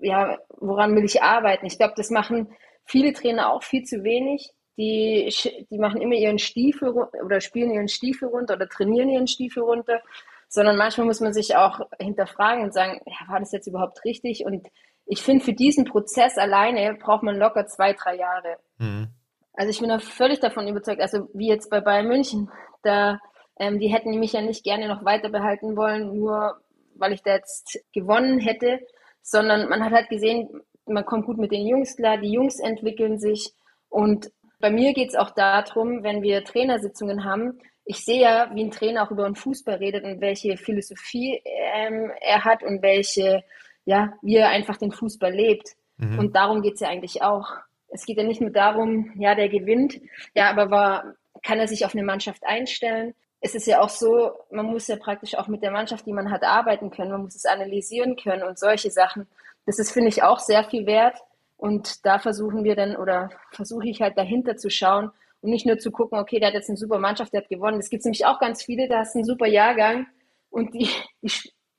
ja, 0.00 0.38
woran 0.58 0.96
will 0.96 1.04
ich 1.04 1.22
arbeiten? 1.22 1.66
Ich 1.66 1.78
glaube, 1.78 1.94
das 1.96 2.10
machen 2.10 2.54
viele 2.84 3.12
Trainer 3.12 3.52
auch 3.52 3.62
viel 3.62 3.84
zu 3.84 4.02
wenig. 4.02 4.50
Die, 4.76 5.32
die 5.70 5.78
machen 5.78 6.00
immer 6.00 6.14
ihren 6.14 6.38
Stiefel 6.38 6.90
oder 6.90 7.40
spielen 7.40 7.70
ihren 7.70 7.88
Stiefel 7.88 8.28
runter 8.28 8.54
oder 8.54 8.68
trainieren 8.68 9.08
ihren 9.08 9.28
Stiefel 9.28 9.62
runter, 9.62 10.00
sondern 10.48 10.76
manchmal 10.76 11.06
muss 11.06 11.20
man 11.20 11.32
sich 11.32 11.56
auch 11.56 11.80
hinterfragen 11.98 12.64
und 12.64 12.74
sagen, 12.74 13.00
ja, 13.06 13.32
war 13.32 13.40
das 13.40 13.52
jetzt 13.52 13.66
überhaupt 13.66 14.04
richtig? 14.04 14.44
Und 14.44 14.66
ich 15.06 15.22
finde, 15.22 15.44
für 15.44 15.52
diesen 15.52 15.84
Prozess 15.84 16.38
alleine 16.38 16.94
braucht 16.94 17.22
man 17.22 17.38
locker 17.38 17.66
zwei, 17.66 17.92
drei 17.92 18.16
Jahre. 18.16 18.56
Mhm. 18.78 19.08
Also 19.52 19.70
ich 19.70 19.78
bin 19.78 19.88
da 19.88 19.98
völlig 19.98 20.40
davon 20.40 20.66
überzeugt, 20.66 21.00
also 21.00 21.28
wie 21.32 21.48
jetzt 21.48 21.70
bei 21.70 21.80
Bayern 21.80 22.08
München, 22.08 22.50
da 22.82 23.20
ähm, 23.58 23.78
die 23.78 23.88
hätten 23.88 24.18
mich 24.18 24.32
ja 24.32 24.40
nicht 24.40 24.64
gerne 24.64 24.88
noch 24.88 25.04
weiter 25.04 25.28
behalten 25.28 25.76
wollen, 25.76 26.18
nur 26.18 26.60
weil 26.96 27.12
ich 27.12 27.22
da 27.22 27.34
jetzt 27.34 27.78
gewonnen 27.92 28.38
hätte, 28.38 28.80
sondern 29.22 29.68
man 29.68 29.84
hat 29.84 29.92
halt 29.92 30.08
gesehen, 30.08 30.48
man 30.86 31.04
kommt 31.04 31.26
gut 31.26 31.38
mit 31.38 31.52
den 31.52 31.66
Jungs 31.66 31.96
klar, 31.96 32.18
die 32.18 32.32
Jungs 32.32 32.60
entwickeln 32.60 33.18
sich 33.18 33.52
und 33.88 34.30
bei 34.64 34.70
mir 34.70 34.94
geht 34.94 35.10
es 35.10 35.14
auch 35.14 35.28
darum, 35.28 36.02
wenn 36.02 36.22
wir 36.22 36.42
Trainersitzungen 36.42 37.26
haben, 37.26 37.60
ich 37.84 38.02
sehe 38.02 38.22
ja, 38.22 38.50
wie 38.54 38.64
ein 38.64 38.70
Trainer 38.70 39.02
auch 39.02 39.10
über 39.10 39.26
den 39.26 39.34
Fußball 39.34 39.74
redet 39.74 40.04
und 40.04 40.22
welche 40.22 40.56
Philosophie 40.56 41.42
ähm, 41.44 42.10
er 42.22 42.46
hat 42.46 42.62
und 42.62 42.80
welche, 42.80 43.44
ja, 43.84 44.14
wie 44.22 44.36
er 44.36 44.48
einfach 44.48 44.78
den 44.78 44.90
Fußball 44.90 45.30
lebt. 45.30 45.72
Mhm. 45.98 46.18
Und 46.18 46.34
darum 46.34 46.62
geht 46.62 46.76
es 46.76 46.80
ja 46.80 46.88
eigentlich 46.88 47.20
auch. 47.20 47.46
Es 47.88 48.06
geht 48.06 48.16
ja 48.16 48.22
nicht 48.22 48.40
nur 48.40 48.52
darum, 48.52 49.12
ja, 49.18 49.34
der 49.34 49.50
gewinnt, 49.50 50.00
ja, 50.34 50.48
aber 50.48 50.70
war, 50.70 51.14
kann 51.42 51.58
er 51.58 51.68
sich 51.68 51.84
auf 51.84 51.94
eine 51.94 52.02
Mannschaft 52.02 52.42
einstellen? 52.46 53.12
Es 53.42 53.54
ist 53.54 53.66
ja 53.66 53.82
auch 53.82 53.90
so, 53.90 54.32
man 54.50 54.64
muss 54.64 54.88
ja 54.88 54.96
praktisch 54.96 55.34
auch 55.34 55.48
mit 55.48 55.62
der 55.62 55.72
Mannschaft, 55.72 56.06
die 56.06 56.14
man 56.14 56.30
hat, 56.30 56.42
arbeiten 56.42 56.90
können. 56.90 57.12
Man 57.12 57.24
muss 57.24 57.34
es 57.34 57.44
analysieren 57.44 58.16
können 58.16 58.44
und 58.44 58.58
solche 58.58 58.90
Sachen. 58.90 59.26
Das 59.66 59.78
ist, 59.78 59.92
finde 59.92 60.08
ich, 60.08 60.22
auch 60.22 60.38
sehr 60.38 60.64
viel 60.64 60.86
wert. 60.86 61.18
Und 61.56 62.04
da 62.04 62.18
versuchen 62.18 62.64
wir 62.64 62.76
dann, 62.76 62.96
oder 62.96 63.30
versuche 63.52 63.88
ich 63.88 64.02
halt 64.02 64.18
dahinter 64.18 64.56
zu 64.56 64.70
schauen 64.70 65.10
und 65.40 65.50
nicht 65.50 65.66
nur 65.66 65.78
zu 65.78 65.90
gucken, 65.90 66.18
okay, 66.18 66.38
der 66.38 66.48
hat 66.48 66.54
jetzt 66.54 66.68
eine 66.68 66.76
super 66.76 66.98
Mannschaft, 66.98 67.32
der 67.32 67.42
hat 67.42 67.48
gewonnen. 67.48 67.78
Es 67.78 67.90
gibt 67.90 68.04
nämlich 68.04 68.26
auch 68.26 68.38
ganz 68.40 68.62
viele, 68.62 68.88
da 68.88 69.00
hast 69.00 69.14
einen 69.14 69.24
super 69.24 69.46
Jahrgang 69.46 70.06
und 70.50 70.74
die, 70.74 70.88
die, 71.22 71.32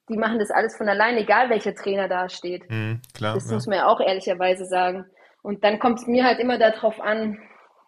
die 0.09 0.17
machen 0.17 0.39
das 0.39 0.51
alles 0.51 0.77
von 0.77 0.87
allein, 0.87 1.17
egal 1.17 1.49
welcher 1.49 1.73
Trainer 1.73 2.07
da 2.07 2.29
steht. 2.29 2.69
Mhm, 2.69 3.01
klar, 3.13 3.35
das 3.35 3.47
ja. 3.47 3.55
muss 3.55 3.67
man 3.67 3.77
ja 3.77 3.87
auch 3.87 3.99
ehrlicherweise 3.99 4.65
sagen. 4.65 5.05
Und 5.41 5.63
dann 5.63 5.79
kommt 5.79 5.99
es 5.99 6.07
mir 6.07 6.23
halt 6.23 6.39
immer 6.39 6.57
darauf 6.57 6.99
an, 6.99 7.37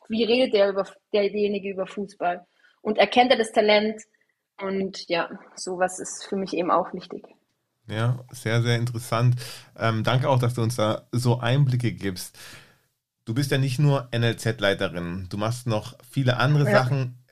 wie 0.10 0.24
redet 0.24 0.54
der 0.54 0.70
über, 0.70 0.86
derjenige 1.14 1.70
über 1.72 1.88
Fußball 1.88 2.46
und 2.82 2.98
erkennt 2.98 3.32
er 3.32 3.38
das 3.38 3.52
Talent 3.52 4.02
und 4.62 5.08
ja, 5.10 5.30
sowas 5.56 6.00
ist 6.00 6.26
für 6.28 6.36
mich 6.36 6.54
eben 6.54 6.72
auch 6.72 6.94
wichtig. 6.94 7.24
Ja, 7.90 8.20
sehr, 8.32 8.62
sehr 8.62 8.76
interessant. 8.76 9.36
Ähm, 9.78 10.04
danke 10.04 10.30
auch, 10.30 10.40
dass 10.40 10.54
du 10.54 10.62
uns 10.62 10.76
da 10.76 11.08
so 11.12 11.40
Einblicke 11.40 11.92
gibst. 11.94 12.38
Du 13.26 13.34
bist 13.34 13.52
ja 13.52 13.58
nicht 13.58 13.80
nur 13.80 14.10
NLZ-Leiterin, 14.14 15.28
du 15.30 15.38
machst 15.38 15.68
noch 15.68 15.96
viele 16.10 16.38
andere 16.38 16.66
ja. 16.66 16.72
Sachen. 16.72 17.24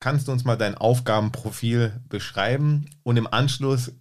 Kannst 0.00 0.28
du 0.28 0.32
uns 0.32 0.44
mal 0.44 0.56
dein 0.56 0.76
Aufgabenprofil 0.76 2.00
beschreiben? 2.08 2.90
Und 3.04 3.16
im 3.16 3.26
Anschluss, 3.26 3.92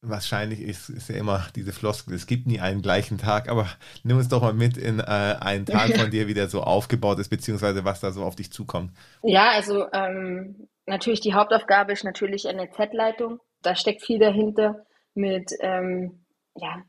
wahrscheinlich 0.00 0.60
ist, 0.60 0.88
ist 0.88 1.08
ja 1.08 1.16
immer 1.16 1.46
diese 1.54 1.72
Floskel, 1.72 2.14
es 2.14 2.26
gibt 2.26 2.46
nie 2.46 2.60
einen 2.60 2.82
gleichen 2.82 3.18
Tag, 3.18 3.48
aber 3.48 3.68
nimm 4.02 4.16
uns 4.16 4.28
doch 4.28 4.42
mal 4.42 4.54
mit 4.54 4.76
in 4.76 5.00
äh, 5.00 5.02
einen 5.02 5.66
Tag 5.66 5.96
von 5.96 6.10
dir, 6.10 6.28
wie 6.28 6.34
der 6.34 6.48
so 6.48 6.62
aufgebaut 6.62 7.18
ist, 7.18 7.28
beziehungsweise 7.28 7.84
was 7.84 8.00
da 8.00 8.12
so 8.12 8.24
auf 8.24 8.36
dich 8.36 8.52
zukommt. 8.52 8.92
Ja, 9.22 9.50
also 9.50 9.86
ähm, 9.92 10.68
natürlich 10.86 11.20
die 11.20 11.34
Hauptaufgabe 11.34 11.92
ist 11.92 12.04
natürlich 12.04 12.44
NLZ-Leitung. 12.44 13.40
Da 13.62 13.76
steckt 13.76 14.02
viel 14.02 14.18
dahinter 14.18 14.84
mit 15.14 15.52
ähm, 15.60 16.24
ja, 16.56 16.82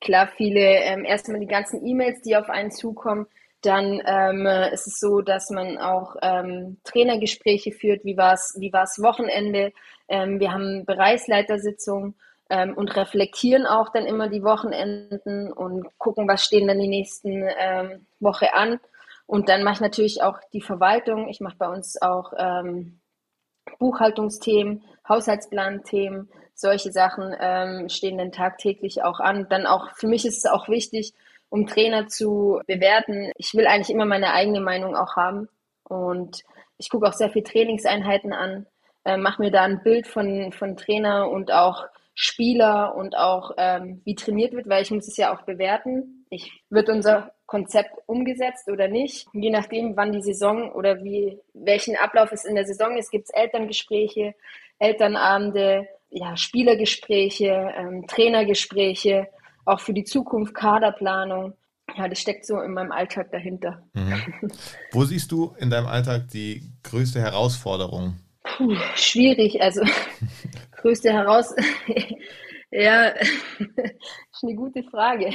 klar 0.00 0.28
viele, 0.36 0.60
ähm, 0.60 1.04
erstmal 1.04 1.40
die 1.40 1.46
ganzen 1.46 1.84
E-Mails, 1.86 2.22
die 2.22 2.36
auf 2.36 2.48
einen 2.48 2.70
zukommen. 2.70 3.26
Dann 3.62 4.02
ähm, 4.06 4.46
ist 4.72 4.86
es 4.86 5.00
so, 5.00 5.22
dass 5.22 5.50
man 5.50 5.78
auch 5.78 6.14
ähm, 6.22 6.78
Trainergespräche 6.84 7.72
führt. 7.72 8.04
Wie 8.04 8.16
war 8.16 8.34
es 8.34 8.54
wie 8.58 8.72
war's 8.72 9.00
Wochenende? 9.02 9.72
Ähm, 10.08 10.38
wir 10.38 10.52
haben 10.52 10.84
Bereichsleitersitzungen 10.84 12.14
ähm, 12.50 12.74
und 12.74 12.94
reflektieren 12.94 13.66
auch 13.66 13.88
dann 13.88 14.06
immer 14.06 14.28
die 14.28 14.44
Wochenenden 14.44 15.52
und 15.52 15.86
gucken, 15.98 16.28
was 16.28 16.44
stehen 16.44 16.68
dann 16.68 16.78
die 16.78 16.88
nächsten 16.88 17.48
ähm, 17.58 18.06
Woche 18.20 18.54
an. 18.54 18.78
Und 19.26 19.48
dann 19.48 19.64
mache 19.64 19.74
ich 19.74 19.80
natürlich 19.80 20.22
auch 20.22 20.38
die 20.52 20.60
Verwaltung. 20.62 21.28
Ich 21.28 21.40
mache 21.40 21.56
bei 21.58 21.68
uns 21.68 22.00
auch 22.00 22.32
Buchhaltungsthemen, 23.80 24.84
Haushaltsplanthemen, 25.08 26.30
solche 26.56 26.90
Sachen 26.90 27.34
ähm, 27.38 27.88
stehen 27.88 28.18
dann 28.18 28.32
tagtäglich 28.32 29.02
auch 29.04 29.20
an. 29.20 29.46
Dann 29.48 29.66
auch, 29.66 29.90
für 29.96 30.08
mich 30.08 30.24
ist 30.24 30.38
es 30.38 30.46
auch 30.46 30.68
wichtig, 30.68 31.12
um 31.48 31.66
Trainer 31.66 32.08
zu 32.08 32.60
bewerten. 32.66 33.30
Ich 33.36 33.54
will 33.54 33.66
eigentlich 33.66 33.90
immer 33.90 34.06
meine 34.06 34.32
eigene 34.32 34.60
Meinung 34.60 34.96
auch 34.96 35.16
haben. 35.16 35.48
Und 35.84 36.42
ich 36.78 36.90
gucke 36.90 37.06
auch 37.06 37.12
sehr 37.12 37.30
viel 37.30 37.42
Trainingseinheiten 37.42 38.32
an, 38.32 38.66
äh, 39.04 39.16
mache 39.16 39.40
mir 39.40 39.50
da 39.50 39.62
ein 39.62 39.82
Bild 39.82 40.06
von, 40.06 40.52
von 40.52 40.76
Trainer 40.76 41.30
und 41.30 41.52
auch 41.52 41.86
Spieler 42.14 42.96
und 42.96 43.16
auch 43.16 43.52
ähm, 43.58 44.00
wie 44.04 44.14
trainiert 44.14 44.54
wird, 44.54 44.68
weil 44.68 44.82
ich 44.82 44.90
muss 44.90 45.06
es 45.06 45.16
ja 45.16 45.34
auch 45.34 45.42
bewerten. 45.42 46.24
Ich 46.30 46.64
wird 46.70 46.88
unser 46.88 47.32
Konzept 47.44 47.92
umgesetzt 48.06 48.68
oder 48.68 48.88
nicht. 48.88 49.28
Je 49.32 49.50
nachdem, 49.50 49.96
wann 49.96 50.12
die 50.12 50.22
Saison 50.22 50.72
oder 50.72 51.04
wie 51.04 51.38
welchen 51.54 51.94
Ablauf 51.96 52.32
es 52.32 52.44
in 52.44 52.56
der 52.56 52.66
Saison 52.66 52.96
ist, 52.96 53.10
gibt 53.10 53.26
es 53.26 53.34
Elterngespräche, 53.34 54.34
Elternabende, 54.78 55.88
ja, 56.10 56.36
Spielergespräche, 56.36 57.72
ähm, 57.76 58.06
Trainergespräche, 58.06 59.28
auch 59.64 59.80
für 59.80 59.92
die 59.92 60.04
Zukunft, 60.04 60.54
Kaderplanung. 60.54 61.54
Ja, 61.96 62.08
das 62.08 62.20
steckt 62.20 62.46
so 62.46 62.60
in 62.60 62.72
meinem 62.72 62.92
Alltag 62.92 63.30
dahinter. 63.30 63.82
Mhm. 63.94 64.22
Wo 64.92 65.04
siehst 65.04 65.30
du 65.32 65.54
in 65.58 65.70
deinem 65.70 65.86
Alltag 65.86 66.28
die 66.28 66.62
größte 66.82 67.20
Herausforderung? 67.20 68.16
Puh, 68.42 68.74
schwierig, 68.94 69.60
also 69.60 69.82
größte 70.76 71.12
Herausforderung. 71.12 71.74
ja, 72.70 73.08
ist 73.08 74.42
eine 74.42 74.54
gute 74.54 74.82
Frage. 74.84 75.30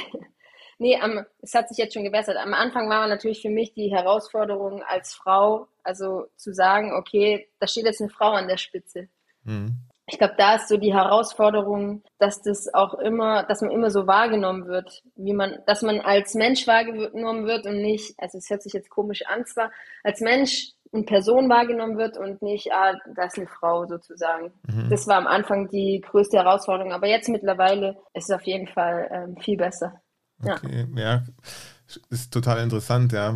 Nee, 0.77 0.97
am, 0.99 1.23
es 1.41 1.53
hat 1.53 1.69
sich 1.69 1.77
jetzt 1.77 1.93
schon 1.93 2.03
gebessert. 2.03 2.37
Am 2.37 2.55
Anfang 2.55 2.89
war 2.89 3.07
natürlich 3.07 3.43
für 3.43 3.49
mich 3.49 3.73
die 3.73 3.91
Herausforderung 3.91 4.81
als 4.81 5.13
Frau, 5.13 5.67
also 5.83 6.25
zu 6.37 6.53
sagen, 6.53 6.93
okay, 6.93 7.47
da 7.59 7.67
steht 7.67 7.85
jetzt 7.85 8.01
eine 8.01 8.09
Frau 8.09 8.31
an 8.31 8.47
der 8.47 8.57
Spitze. 8.57 9.07
Mhm 9.43 9.77
ich 10.11 10.17
glaube, 10.17 10.35
da 10.37 10.55
ist 10.55 10.67
so 10.67 10.77
die 10.77 10.93
Herausforderung, 10.93 12.03
dass 12.19 12.41
das 12.41 12.73
auch 12.73 12.95
immer, 12.95 13.43
dass 13.43 13.61
man 13.61 13.71
immer 13.71 13.89
so 13.89 14.07
wahrgenommen 14.07 14.67
wird, 14.67 15.03
wie 15.15 15.33
man, 15.33 15.59
dass 15.67 15.81
man 15.83 16.01
als 16.01 16.33
Mensch 16.33 16.67
wahrgenommen 16.67 17.45
wird 17.45 17.65
und 17.65 17.81
nicht, 17.81 18.13
also 18.17 18.37
es 18.37 18.49
hört 18.49 18.61
sich 18.61 18.73
jetzt 18.73 18.89
komisch 18.89 19.23
an 19.27 19.45
zwar, 19.45 19.71
als 20.03 20.19
Mensch 20.19 20.73
und 20.91 21.05
Person 21.05 21.49
wahrgenommen 21.49 21.97
wird 21.97 22.17
und 22.17 22.41
nicht, 22.41 22.73
ah, 22.73 22.93
das 23.15 23.33
ist 23.33 23.39
eine 23.39 23.47
Frau 23.47 23.85
sozusagen. 23.87 24.51
Mhm. 24.67 24.89
Das 24.89 25.07
war 25.07 25.15
am 25.15 25.27
Anfang 25.27 25.69
die 25.69 26.01
größte 26.01 26.37
Herausforderung, 26.37 26.91
aber 26.91 27.07
jetzt 27.07 27.29
mittlerweile 27.29 27.97
ist 28.13 28.29
es 28.29 28.35
auf 28.35 28.43
jeden 28.43 28.67
Fall 28.67 29.09
ähm, 29.11 29.37
viel 29.37 29.55
besser. 29.55 30.01
Okay, 30.43 30.87
ja. 30.95 31.01
ja, 31.01 31.23
ist 32.09 32.33
total 32.33 32.59
interessant, 32.59 33.13
ja. 33.13 33.33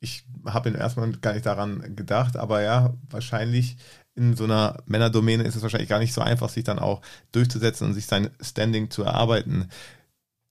Ich 0.00 0.24
habe 0.46 0.70
erstmal 0.70 1.12
gar 1.12 1.34
nicht 1.34 1.44
daran 1.46 1.94
gedacht, 1.94 2.36
aber 2.36 2.62
ja, 2.62 2.94
wahrscheinlich 3.10 3.76
in 4.20 4.36
so 4.36 4.44
einer 4.44 4.76
Männerdomäne 4.84 5.44
ist 5.44 5.56
es 5.56 5.62
wahrscheinlich 5.62 5.88
gar 5.88 5.98
nicht 5.98 6.12
so 6.12 6.20
einfach, 6.20 6.50
sich 6.50 6.62
dann 6.62 6.78
auch 6.78 7.00
durchzusetzen 7.32 7.86
und 7.86 7.94
sich 7.94 8.04
sein 8.04 8.28
Standing 8.40 8.90
zu 8.90 9.02
erarbeiten. 9.02 9.70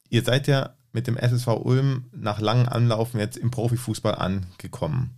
Ihr 0.10 0.24
seid 0.24 0.48
ja 0.48 0.74
mit 0.92 1.06
dem 1.06 1.18
SSV 1.18 1.48
Ulm 1.64 2.06
nach 2.12 2.42
langem 2.42 2.68
Anlaufen 2.68 3.20
jetzt 3.20 3.38
im 3.38 3.52
Profifußball 3.52 4.16
angekommen. 4.16 5.16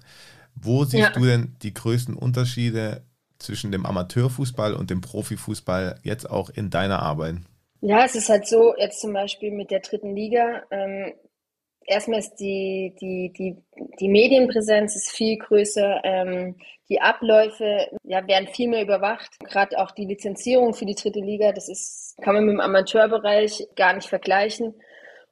Wo 0.53 0.83
siehst 0.83 1.01
ja. 1.01 1.09
du 1.11 1.23
denn 1.23 1.55
die 1.61 1.73
größten 1.73 2.13
Unterschiede 2.13 3.03
zwischen 3.39 3.71
dem 3.71 3.85
Amateurfußball 3.85 4.73
und 4.73 4.89
dem 4.89 4.99
Profifußball 4.99 6.01
jetzt 6.03 6.29
auch 6.29 6.49
in 6.49 6.69
deiner 6.69 7.01
Arbeit? 7.01 7.37
Ja, 7.79 8.03
es 8.03 8.15
ist 8.15 8.27
halt 8.27 8.47
so, 8.47 8.75
jetzt 8.77 8.99
zum 8.99 9.13
Beispiel 9.13 9.51
mit 9.51 9.71
der 9.71 9.79
dritten 9.79 10.13
Liga, 10.13 10.63
ähm, 10.71 11.13
erstmal 11.91 12.19
ist 12.19 12.35
die, 12.35 12.95
die, 12.99 13.33
die, 13.37 13.57
die 13.99 14.09
Medienpräsenz 14.09 14.95
ist 14.95 15.11
viel 15.11 15.37
größer. 15.37 16.01
Ähm, 16.03 16.55
die 16.89 17.01
Abläufe 17.01 17.87
ja, 18.03 18.25
werden 18.27 18.47
viel 18.47 18.69
mehr 18.69 18.81
überwacht. 18.81 19.39
Gerade 19.39 19.77
auch 19.77 19.91
die 19.91 20.05
Lizenzierung 20.05 20.73
für 20.73 20.85
die 20.85 20.95
dritte 20.95 21.19
Liga, 21.19 21.51
das 21.51 21.69
ist, 21.69 22.15
kann 22.21 22.35
man 22.35 22.45
mit 22.45 22.53
dem 22.53 22.59
Amateurbereich 22.59 23.67
gar 23.75 23.93
nicht 23.93 24.09
vergleichen. 24.09 24.73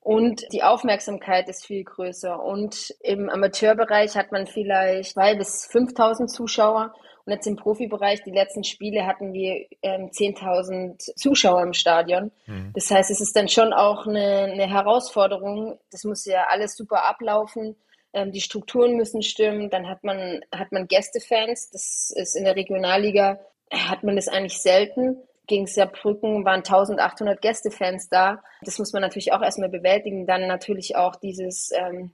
Und 0.02 0.46
die 0.54 0.64
Aufmerksamkeit 0.64 1.50
ist 1.50 1.66
viel 1.66 1.84
größer. 1.84 2.42
Und 2.42 2.96
im 3.02 3.30
Amateurbereich 3.30 4.16
hat 4.16 4.32
man 4.32 4.48
vielleicht 4.48 5.14
zwei 5.14 5.36
bis 5.36 5.70
5.000 5.70 6.28
Zuschauer 6.28 6.94
und 7.30 7.36
jetzt 7.36 7.46
im 7.46 7.58
Profibereich, 7.58 8.24
die 8.24 8.32
letzten 8.32 8.64
Spiele 8.64 9.06
hatten 9.06 9.34
wir 9.34 9.68
ähm, 9.84 10.10
10.000 10.10 11.16
Zuschauer 11.16 11.62
im 11.62 11.74
Stadion. 11.74 12.32
Mhm. 12.48 12.72
Das 12.74 12.90
heißt, 12.90 13.12
es 13.12 13.22
ist 13.22 13.36
dann 13.36 13.48
schon 13.48 13.72
auch 13.72 14.08
eine, 14.08 14.46
eine 14.52 14.68
Herausforderung. 14.68 15.78
Das 15.92 16.06
muss 16.06 16.26
ja 16.26 16.48
alles 16.50 16.76
super 16.76 17.08
ablaufen. 17.08 17.76
Ähm, 18.14 18.32
die 18.32 18.42
Strukturen 18.42 18.96
müssen 18.96 19.22
stimmen. 19.22 19.70
Dann 19.70 19.88
hat 19.88 20.04
man, 20.04 20.42
hat 20.52 20.72
man 20.72 20.88
Gästefans. 20.88 21.70
Das 21.70 22.12
ist 22.16 22.36
in 22.36 22.46
der 22.46 22.56
Regionalliga, 22.56 23.40
hat 23.72 24.04
man 24.04 24.16
das 24.16 24.28
eigentlich 24.28 24.60
selten. 24.60 25.22
gegen 25.46 25.68
Saarbrücken 25.68 26.46
waren 26.46 26.64
1800 26.64 27.40
Gästefans 27.44 28.10
da. 28.10 28.42
Das 28.64 28.80
muss 28.80 28.92
man 28.92 29.04
natürlich 29.04 29.34
auch 29.34 29.44
erstmal 29.44 29.70
bewältigen. 29.70 30.26
Dann 30.26 30.48
natürlich 30.48 30.96
auch 30.96 31.16
dieses, 31.16 31.70
ähm, 31.76 32.12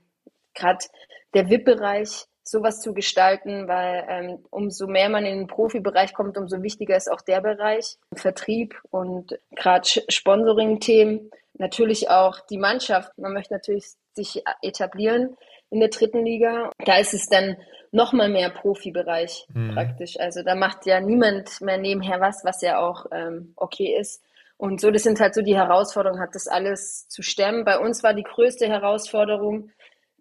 gerade 0.52 0.84
der 1.32 1.48
VIP-Bereich, 1.48 2.26
sowas 2.48 2.80
zu 2.80 2.94
gestalten, 2.94 3.66
weil 3.66 4.04
ähm, 4.08 4.38
umso 4.50 4.86
mehr 4.86 5.08
man 5.08 5.26
in 5.26 5.38
den 5.38 5.46
Profibereich 5.48 6.14
kommt, 6.14 6.38
umso 6.38 6.62
wichtiger 6.62 6.96
ist 6.96 7.10
auch 7.10 7.20
der 7.20 7.40
Bereich, 7.40 7.98
Vertrieb 8.14 8.80
und 8.90 9.38
gerade 9.54 9.88
Sponsoring-Themen. 10.08 11.30
Natürlich 11.54 12.08
auch 12.10 12.40
die 12.48 12.58
Mannschaft. 12.58 13.16
Man 13.18 13.32
möchte 13.32 13.54
natürlich 13.54 13.86
sich 14.12 14.42
etablieren 14.62 15.36
in 15.70 15.80
der 15.80 15.88
dritten 15.88 16.24
Liga. 16.24 16.70
Da 16.84 16.98
ist 16.98 17.14
es 17.14 17.28
dann 17.28 17.56
noch 17.90 18.12
mal 18.12 18.28
mehr 18.28 18.50
Profibereich 18.50 19.46
mhm. 19.52 19.72
praktisch. 19.72 20.18
Also 20.20 20.42
da 20.42 20.54
macht 20.54 20.86
ja 20.86 21.00
niemand 21.00 21.60
mehr 21.60 21.78
nebenher 21.78 22.20
was, 22.20 22.44
was 22.44 22.62
ja 22.62 22.78
auch 22.78 23.06
ähm, 23.10 23.54
okay 23.56 23.96
ist. 23.98 24.22
Und 24.58 24.80
so, 24.80 24.90
das 24.90 25.02
sind 25.02 25.20
halt 25.20 25.34
so 25.34 25.42
die 25.42 25.56
Herausforderungen, 25.56 26.20
hat 26.20 26.34
das 26.34 26.46
alles 26.46 27.08
zu 27.08 27.22
stemmen. 27.22 27.64
Bei 27.64 27.78
uns 27.78 28.02
war 28.02 28.14
die 28.14 28.22
größte 28.22 28.66
Herausforderung, 28.66 29.70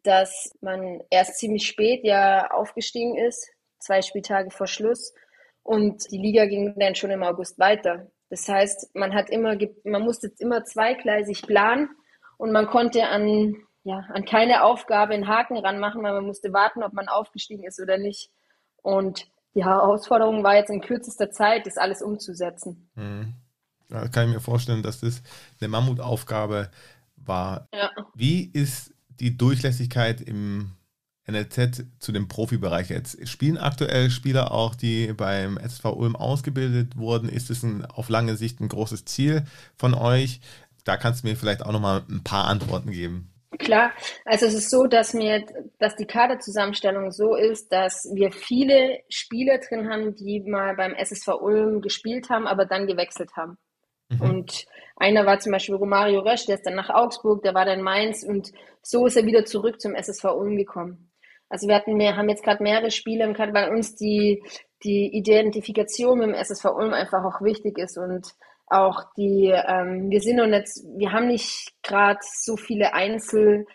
dass 0.06 0.52
man 0.62 1.02
erst 1.10 1.38
ziemlich 1.38 1.68
spät 1.68 2.04
ja 2.04 2.52
aufgestiegen 2.52 3.18
ist, 3.18 3.50
zwei 3.80 4.02
Spieltage 4.02 4.52
vor 4.52 4.68
Schluss. 4.68 5.14
Und 5.64 6.12
die 6.12 6.18
Liga 6.18 6.46
ging 6.46 6.76
dann 6.78 6.96
schon 6.96 7.12
im 7.12 7.24
August 7.24 7.58
weiter. 7.60 8.12
Das 8.30 8.48
heißt, 8.48 8.96
man 8.96 9.14
hat 9.14 9.30
immer, 9.30 9.58
man 9.84 10.02
musste 10.04 10.32
immer 10.40 10.64
zweigleisig 10.64 11.44
planen 11.44 11.90
und 12.38 12.52
man 12.52 12.68
konnte 12.68 13.08
an 13.08 13.56
ja, 13.86 14.04
an 14.10 14.26
keine 14.26 14.64
Aufgabe 14.64 15.14
einen 15.14 15.28
Haken 15.28 15.58
ranmachen, 15.58 16.02
weil 16.02 16.14
man 16.14 16.26
musste 16.26 16.52
warten, 16.52 16.84
ob 16.84 16.94
man 16.94 17.08
aufgestiegen 17.08 17.64
ist 17.64 17.80
oder 17.80 18.00
nicht. 18.00 18.32
Und 18.82 19.28
die 19.54 19.64
Herausforderung 19.64 20.44
war 20.44 20.56
jetzt 20.56 20.72
in 20.72 20.82
kürzester 20.82 21.30
Zeit, 21.30 21.68
das 21.68 21.78
alles 21.78 22.02
umzusetzen. 22.02 22.90
Mhm. 22.96 23.36
Da 23.88 24.08
kann 24.08 24.28
ich 24.28 24.34
mir 24.34 24.42
vorstellen, 24.42 24.82
dass 24.82 25.02
das 25.02 25.22
eine 25.62 25.70
Mammutaufgabe 25.70 26.72
war. 27.16 27.68
Ja. 27.72 27.92
Wie 28.16 28.52
ist 28.52 28.95
die 29.20 29.38
Durchlässigkeit 29.38 30.22
im 30.22 30.72
NLZ 31.28 31.86
zu 32.00 32.12
dem 32.12 32.28
Profibereich 32.28 32.90
jetzt? 32.90 33.28
Spielen 33.28 33.58
aktuell 33.58 34.10
Spieler 34.10 34.52
auch, 34.52 34.76
die 34.76 35.14
beim 35.14 35.58
SV 35.58 35.94
Ulm 35.94 36.16
ausgebildet 36.16 36.98
wurden? 36.98 37.30
Ist 37.30 37.50
es 37.50 37.64
ein, 37.64 37.86
auf 37.86 38.10
lange 38.10 38.36
Sicht 38.36 38.60
ein 38.60 38.70
großes 38.70 39.06
Ziel 39.06 39.44
von 39.78 39.94
euch? 39.94 40.42
Da 40.84 40.98
kannst 40.98 41.24
du 41.24 41.28
mir 41.28 41.36
vielleicht 41.36 41.66
auch 41.66 41.72
nochmal 41.72 42.04
ein 42.10 42.24
paar 42.24 42.46
Antworten 42.46 42.92
geben. 42.92 43.32
Klar, 43.58 43.92
also 44.26 44.46
es 44.46 44.54
ist 44.54 44.70
so, 44.70 44.86
dass 44.86 45.14
mir, 45.14 45.46
dass 45.80 45.96
die 45.96 46.06
Kaderzusammenstellung 46.06 47.12
so 47.12 47.36
ist, 47.36 47.72
dass 47.72 48.08
wir 48.14 48.32
viele 48.32 49.00
Spieler 49.10 49.60
drin 49.60 49.90
haben, 49.90 50.16
die 50.16 50.42
mal 50.42 50.76
beim 50.76 50.94
SSV 50.94 51.30
Ulm 51.40 51.82
gespielt 51.82 52.30
haben, 52.30 52.48
aber 52.48 52.66
dann 52.66 52.88
gewechselt 52.88 53.32
haben. 53.38 53.58
Mhm. 54.10 54.22
Und 54.22 54.66
einer 54.96 55.26
war 55.26 55.40
zum 55.40 55.52
Beispiel 55.52 55.76
Romario 55.76 56.22
Rösch, 56.22 56.46
der 56.46 56.56
ist 56.56 56.66
dann 56.66 56.76
nach 56.76 56.90
Augsburg, 56.90 57.44
der 57.44 57.54
war 57.54 57.66
dann 57.66 57.80
in 57.80 57.84
Mainz 57.84 58.24
und 58.24 58.52
so 58.82 59.06
ist 59.06 59.18
er 59.18 59.26
wieder 59.26 59.46
zurück 59.46 59.82
zum 59.82 59.96
SSV 59.96 60.26
Ulm 60.26 60.56
gekommen. 60.58 61.12
Also 61.50 61.68
wir 61.68 61.76
hatten 61.76 61.96
mehr, 61.96 62.16
haben 62.16 62.30
jetzt 62.30 62.44
gerade 62.44 62.64
mehrere 62.64 62.92
Spieler 62.92 63.32
Kader, 63.34 63.54
weil 63.54 63.70
uns 63.70 63.96
die, 63.96 64.44
die 64.84 65.16
Identifikation 65.16 66.20
mit 66.20 66.30
dem 66.30 66.34
SSV 66.34 66.66
Ulm 66.66 66.94
einfach 66.94 67.24
auch 67.24 67.42
wichtig 67.42 67.78
ist 67.78 67.98
und 67.98 68.34
auch 68.68 69.04
die, 69.16 69.54
ähm, 69.54 70.10
wir 70.10 70.22
sind 70.22 70.38
noch 70.38 70.48
nicht, 70.48 70.68
wir 70.98 71.12
haben 71.12 71.28
nicht 71.28 71.74
gerade 71.84 72.20
so 72.22 72.58
viele 72.58 72.94
Einzelkünstler 72.94 73.68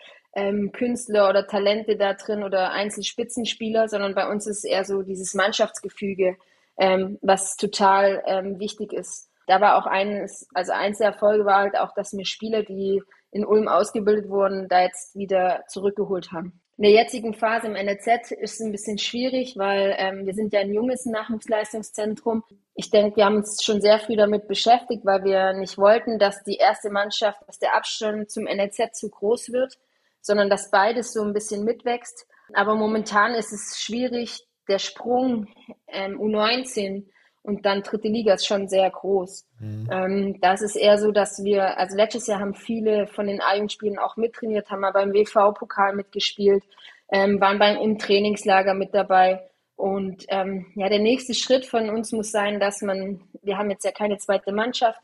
ähm, 1.23 1.29
oder 1.29 1.47
Talente 1.47 1.95
da 1.95 2.13
drin 2.13 2.43
oder 2.43 2.71
Einzelspitzenspieler, 2.71 3.87
sondern 3.87 4.15
bei 4.15 4.29
uns 4.29 4.47
ist 4.47 4.65
eher 4.65 4.83
so 4.83 5.01
dieses 5.01 5.33
Mannschaftsgefüge, 5.33 6.35
ähm, 6.77 7.17
was 7.21 7.55
total 7.55 8.21
ähm, 8.25 8.59
wichtig 8.59 8.91
ist. 8.91 9.30
Da 9.51 9.59
war 9.59 9.75
auch 9.75 9.85
eines, 9.85 10.47
also 10.53 10.71
eins 10.71 10.99
der 10.99 11.07
Erfolge 11.07 11.43
war 11.43 11.57
halt 11.57 11.77
auch, 11.77 11.93
dass 11.93 12.13
mir 12.13 12.23
Spieler, 12.23 12.63
die 12.63 13.03
in 13.31 13.45
Ulm 13.45 13.67
ausgebildet 13.67 14.29
wurden, 14.29 14.69
da 14.69 14.83
jetzt 14.83 15.13
wieder 15.13 15.65
zurückgeholt 15.67 16.31
haben. 16.31 16.61
In 16.77 16.83
der 16.83 16.91
jetzigen 16.93 17.33
Phase 17.33 17.67
im 17.67 17.73
NLZ 17.73 18.31
ist 18.31 18.53
es 18.53 18.59
ein 18.61 18.71
bisschen 18.71 18.97
schwierig, 18.97 19.57
weil 19.57 19.93
ähm, 19.97 20.25
wir 20.25 20.33
sind 20.33 20.53
ja 20.53 20.61
ein 20.61 20.73
junges 20.73 21.05
Nachwuchsleistungszentrum. 21.05 22.45
Ich 22.75 22.91
denke, 22.91 23.17
wir 23.17 23.25
haben 23.25 23.35
uns 23.35 23.61
schon 23.61 23.81
sehr 23.81 23.99
früh 23.99 24.15
damit 24.15 24.47
beschäftigt, 24.47 25.05
weil 25.05 25.25
wir 25.25 25.51
nicht 25.51 25.77
wollten, 25.77 26.17
dass 26.17 26.45
die 26.45 26.55
erste 26.55 26.89
Mannschaft, 26.89 27.41
dass 27.45 27.59
der 27.59 27.75
Abstand 27.75 28.31
zum 28.31 28.45
NLZ 28.45 28.93
zu 28.93 29.09
groß 29.09 29.51
wird, 29.51 29.77
sondern 30.21 30.49
dass 30.49 30.71
beides 30.71 31.11
so 31.11 31.23
ein 31.23 31.33
bisschen 31.33 31.65
mitwächst. 31.65 32.25
Aber 32.53 32.75
momentan 32.75 33.33
ist 33.33 33.51
es 33.51 33.81
schwierig, 33.81 34.47
der 34.69 34.79
Sprung 34.79 35.47
ähm, 35.87 36.21
U19 36.21 37.09
und 37.43 37.65
dann 37.65 37.81
dritte 37.81 38.07
Liga 38.07 38.33
ist 38.33 38.45
schon 38.45 38.67
sehr 38.67 38.89
groß. 38.89 39.47
Mhm. 39.59 39.89
Ähm, 39.91 40.41
das 40.41 40.61
ist 40.61 40.75
eher 40.75 40.97
so, 40.97 41.11
dass 41.11 41.43
wir, 41.43 41.77
also 41.77 41.95
letztes 41.95 42.27
Jahr 42.27 42.39
haben 42.39 42.53
viele 42.53 43.07
von 43.07 43.27
den 43.27 43.41
A-Jugendspielen 43.41 43.97
auch 43.97 44.15
mittrainiert, 44.15 44.69
haben 44.69 44.81
mal 44.81 44.91
beim 44.91 45.13
WV-Pokal 45.13 45.95
mitgespielt, 45.95 46.63
ähm, 47.11 47.41
waren 47.41 47.57
beim, 47.57 47.77
im 47.77 47.97
Trainingslager 47.97 48.73
mit 48.73 48.93
dabei. 48.93 49.41
Und 49.75 50.25
ähm, 50.29 50.67
ja, 50.75 50.89
der 50.89 50.99
nächste 50.99 51.33
Schritt 51.33 51.65
von 51.65 51.89
uns 51.89 52.11
muss 52.11 52.31
sein, 52.31 52.59
dass 52.59 52.83
man, 52.83 53.21
wir 53.41 53.57
haben 53.57 53.71
jetzt 53.71 53.85
ja 53.85 53.91
keine 53.91 54.17
zweite 54.17 54.51
Mannschaft, 54.51 55.01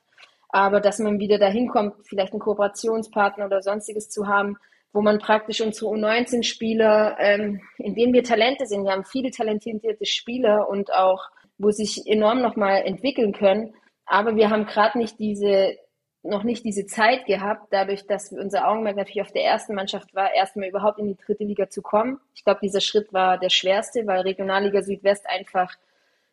aber 0.49 0.79
dass 0.79 0.99
man 0.99 1.19
wieder 1.19 1.39
dahin 1.39 1.67
kommt, 1.67 1.95
vielleicht 2.07 2.33
einen 2.33 2.41
Kooperationspartner 2.41 3.47
oder 3.47 3.63
sonstiges 3.63 4.09
zu 4.09 4.27
haben, 4.27 4.57
wo 4.93 5.01
man 5.01 5.17
praktisch 5.17 5.61
unsere 5.61 5.91
U19-Spieler, 5.91 7.17
ähm, 7.19 7.61
in 7.79 7.95
denen 7.95 8.13
wir 8.13 8.23
Talente 8.23 8.67
sind, 8.67 8.83
wir 8.83 8.91
haben 8.91 9.03
viele 9.03 9.31
talentierte 9.31 10.05
Spieler 10.05 10.69
und 10.69 10.93
auch 10.93 11.29
wo 11.57 11.71
sich 11.71 12.05
enorm 12.05 12.41
nochmal 12.41 12.83
entwickeln 12.85 13.33
können. 13.33 13.73
Aber 14.05 14.35
wir 14.35 14.49
haben 14.49 14.65
gerade 14.65 14.97
nicht 14.97 15.19
diese, 15.19 15.75
noch 16.23 16.43
nicht 16.43 16.63
diese 16.63 16.85
Zeit 16.85 17.25
gehabt, 17.25 17.67
dadurch, 17.71 18.05
dass 18.07 18.31
unser 18.31 18.67
Augenmerk 18.67 18.95
natürlich 18.95 19.21
auf 19.21 19.31
der 19.31 19.43
ersten 19.43 19.75
Mannschaft 19.75 20.13
war, 20.13 20.33
erstmal 20.33 20.69
überhaupt 20.69 20.99
in 20.99 21.07
die 21.07 21.17
dritte 21.17 21.43
Liga 21.43 21.69
zu 21.69 21.81
kommen. 21.81 22.19
Ich 22.35 22.43
glaube, 22.43 22.59
dieser 22.61 22.81
Schritt 22.81 23.11
war 23.13 23.37
der 23.37 23.49
schwerste, 23.49 24.05
weil 24.05 24.21
Regionalliga 24.21 24.81
Südwest 24.81 25.27
einfach 25.27 25.73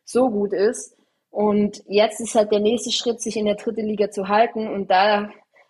so 0.03 0.29
gut 0.29 0.53
ist. 0.53 0.95
Und 1.29 1.83
jetzt 1.87 2.21
ist 2.21 2.35
halt 2.35 2.51
der 2.51 2.61
nächste 2.61 2.91
Schritt, 2.91 3.21
sich 3.21 3.35
in 3.35 3.45
der 3.45 3.55
dritten 3.55 3.85
Liga 3.85 4.09
zu 4.09 4.29
halten. 4.29 4.67
Und 4.67 4.89
da 4.89 5.29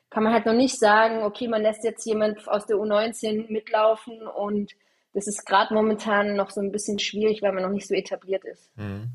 kann 0.09 0.23
man 0.23 0.33
halt 0.33 0.45
noch 0.45 0.53
nicht 0.53 0.79
sagen, 0.79 1.23
okay, 1.23 1.47
man 1.47 1.61
lässt 1.61 1.83
jetzt 1.83 2.05
jemand 2.05 2.47
aus 2.47 2.65
der 2.65 2.77
U19 2.77 3.51
mitlaufen 3.51 4.21
und 4.27 4.73
das 5.13 5.27
ist 5.27 5.45
gerade 5.45 5.73
momentan 5.73 6.35
noch 6.35 6.51
so 6.51 6.61
ein 6.61 6.71
bisschen 6.71 6.99
schwierig, 6.99 7.41
weil 7.41 7.53
man 7.53 7.63
noch 7.63 7.71
nicht 7.71 7.87
so 7.87 7.95
etabliert 7.95 8.43
ist. 8.45 8.69
Mhm. 8.77 9.09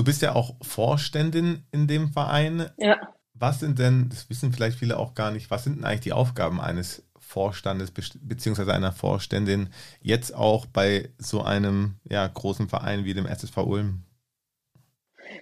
Du 0.00 0.04
bist 0.04 0.22
ja 0.22 0.34
auch 0.34 0.54
Vorständin 0.62 1.66
in 1.72 1.86
dem 1.86 2.08
Verein. 2.08 2.70
Ja. 2.78 2.96
Was 3.34 3.60
sind 3.60 3.78
denn, 3.78 4.08
das 4.08 4.30
wissen 4.30 4.50
vielleicht 4.50 4.78
viele 4.78 4.98
auch 4.98 5.14
gar 5.14 5.30
nicht, 5.30 5.50
was 5.50 5.64
sind 5.64 5.76
denn 5.76 5.84
eigentlich 5.84 6.00
die 6.00 6.14
Aufgaben 6.14 6.58
eines 6.58 7.06
Vorstandes 7.18 7.90
bzw. 7.90 8.72
einer 8.72 8.92
Vorständin 8.92 9.68
jetzt 10.00 10.34
auch 10.34 10.64
bei 10.64 11.10
so 11.18 11.42
einem 11.42 11.96
ja, 12.08 12.26
großen 12.26 12.70
Verein 12.70 13.04
wie 13.04 13.12
dem 13.12 13.26
SSV 13.26 13.58
Ulm? 13.58 14.04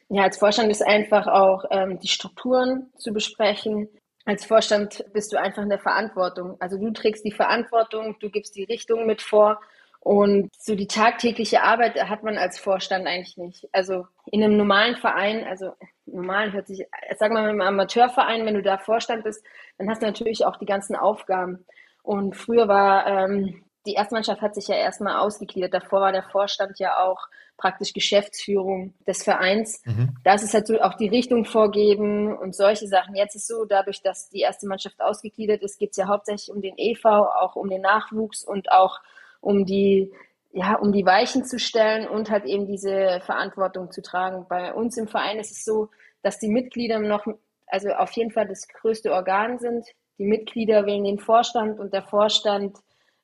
Ja, 0.09 0.25
als 0.25 0.39
Vorstand 0.39 0.73
ist 0.73 0.85
einfach 0.85 1.29
auch 1.29 1.65
ähm, 1.71 2.01
die 2.01 2.09
Strukturen 2.09 2.89
zu 2.99 3.13
besprechen. 3.13 3.89
Als 4.25 4.45
Vorstand 4.45 5.05
bist 5.13 5.33
du 5.33 5.37
einfach 5.37 5.63
in 5.63 5.69
der 5.69 5.79
Verantwortung. 5.79 6.57
Also 6.59 6.79
du 6.79 6.91
trägst 6.91 7.25
die 7.25 7.31
Verantwortung, 7.31 8.17
du 8.19 8.29
gibst 8.29 8.57
die 8.57 8.65
Richtung 8.65 9.07
mit 9.07 9.23
vor 9.23 9.61
und 10.01 10.51
so 10.59 10.75
die 10.75 10.87
tagtägliche 10.87 11.63
Arbeit 11.63 12.03
hat 12.09 12.23
man 12.23 12.39
als 12.39 12.59
Vorstand 12.59 13.07
eigentlich 13.07 13.37
nicht. 13.37 13.69
Also 13.73 14.07
in 14.27 14.43
einem 14.43 14.57
normalen 14.57 14.97
Verein, 14.97 15.45
also 15.45 15.73
normal 16.07 16.53
hört 16.53 16.67
sich, 16.67 16.87
sagen 17.19 17.35
wir 17.35 17.43
mal 17.43 17.51
im 17.51 17.61
Amateurverein, 17.61 18.47
wenn 18.47 18.55
du 18.55 18.63
da 18.63 18.79
Vorstand 18.79 19.25
bist, 19.25 19.45
dann 19.77 19.91
hast 19.91 20.03
du 20.03 20.07
natürlich 20.07 20.47
auch 20.47 20.57
die 20.57 20.67
ganzen 20.67 20.97
Aufgaben. 20.97 21.65
Und 22.03 22.37
früher 22.37 22.69
war 22.69 23.07
ähm, 23.07 23.65
die 23.89 23.95
Erstmannschaft 23.95 24.43
hat 24.43 24.55
sich 24.55 24.69
ja 24.69 24.77
erstmal 24.77 25.17
ausgegliedert. 25.17 25.73
Davor 25.73 26.03
war 26.03 26.13
der 26.13 26.23
Vorstand 26.23 26.79
ja 26.79 27.03
auch 27.03 27.27
praktisch 27.57 27.93
Geschäftsführung 27.95 28.95
des 29.07 29.25
Vereins. 29.25 29.83
Mhm. 29.85 30.17
Da 30.25 30.35
ist 30.35 30.45
es 30.45 30.55
halt 30.55 30.67
so 30.67 30.79
auch 30.81 30.95
die 30.95 31.09
Richtung 31.09 31.45
vorgeben 31.45 32.37
und 32.37 32.55
solche 32.55 32.87
Sachen. 32.87 33.17
Jetzt 33.17 33.35
ist 33.35 33.43
es 33.43 33.49
so, 33.49 33.65
dadurch, 33.65 34.03
dass 34.03 34.29
die 34.29 34.41
erste 34.41 34.69
Mannschaft 34.69 35.01
ausgegliedert 35.01 35.63
ist, 35.63 35.79
geht 35.79 35.93
es 35.93 35.97
ja 35.97 36.07
hauptsächlich 36.07 36.55
um 36.55 36.61
den 36.61 36.75
EV, 36.77 37.05
auch 37.05 37.57
um 37.57 37.69
den 37.71 37.81
Nachwuchs 37.81 38.45
und 38.45 38.71
auch 38.71 39.01
um 39.41 39.65
die, 39.65 40.13
ja, 40.51 40.77
um 40.77 40.93
die 40.93 41.05
Weichen 41.05 41.45
zu 41.45 41.59
stellen 41.59 42.09
und 42.09 42.31
halt 42.31 42.45
eben 42.45 42.67
diese 42.67 43.21
Verantwortung 43.21 43.91
zu 43.91 44.03
tragen. 44.03 44.47
Bei 44.49 44.73
uns 44.73 44.97
im 44.97 45.09
Verein 45.09 45.39
ist 45.39 45.53
es 45.53 45.65
so, 45.65 45.89
dass 46.23 46.39
die 46.39 46.49
Mitglieder 46.49 46.99
noch, 46.99 47.27
also 47.67 47.91
auf 47.91 48.13
jeden 48.13 48.31
Fall 48.31 48.47
das 48.47 48.67
größte 48.69 49.13
Organ 49.13 49.59
sind. 49.59 49.87
Die 50.19 50.25
Mitglieder 50.25 50.87
wählen 50.87 51.05
den 51.05 51.19
Vorstand 51.19 51.79
und 51.79 51.93
der 51.93 52.03
Vorstand 52.03 52.79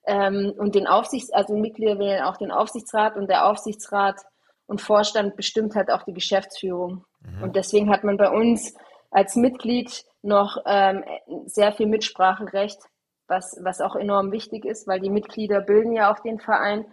ähm, 0.07 0.53
und 0.57 0.75
den 0.75 0.87
Aufsichts, 0.87 1.33
also 1.33 1.57
Mitglieder 1.57 1.99
wählen 1.99 2.23
auch 2.23 2.37
den 2.37 2.51
Aufsichtsrat 2.51 3.17
und 3.17 3.29
der 3.29 3.47
Aufsichtsrat 3.47 4.21
und 4.67 4.81
Vorstand 4.81 5.37
bestimmt 5.37 5.75
halt 5.75 5.91
auch 5.91 6.03
die 6.05 6.13
Geschäftsführung. 6.13 7.05
Mhm. 7.21 7.43
Und 7.43 7.57
deswegen 7.57 7.91
hat 7.91 8.05
man 8.05 8.17
bei 8.17 8.31
uns 8.31 8.75
als 9.11 9.37
Mitglied 9.37 10.05
noch 10.23 10.59
ähm, 10.67 11.05
sehr 11.47 11.73
viel 11.73 11.87
Mitspracherecht 11.87 12.79
was, 13.27 13.57
was 13.63 13.81
auch 13.81 13.97
enorm 13.97 14.33
wichtig 14.33 14.65
ist, 14.65 14.87
weil 14.87 15.01
die 15.01 15.11
Mitglieder 15.11 15.61
bilden 15.61 15.93
ja 15.93 16.13
auch 16.13 16.21
den 16.21 16.39
Verein. 16.39 16.85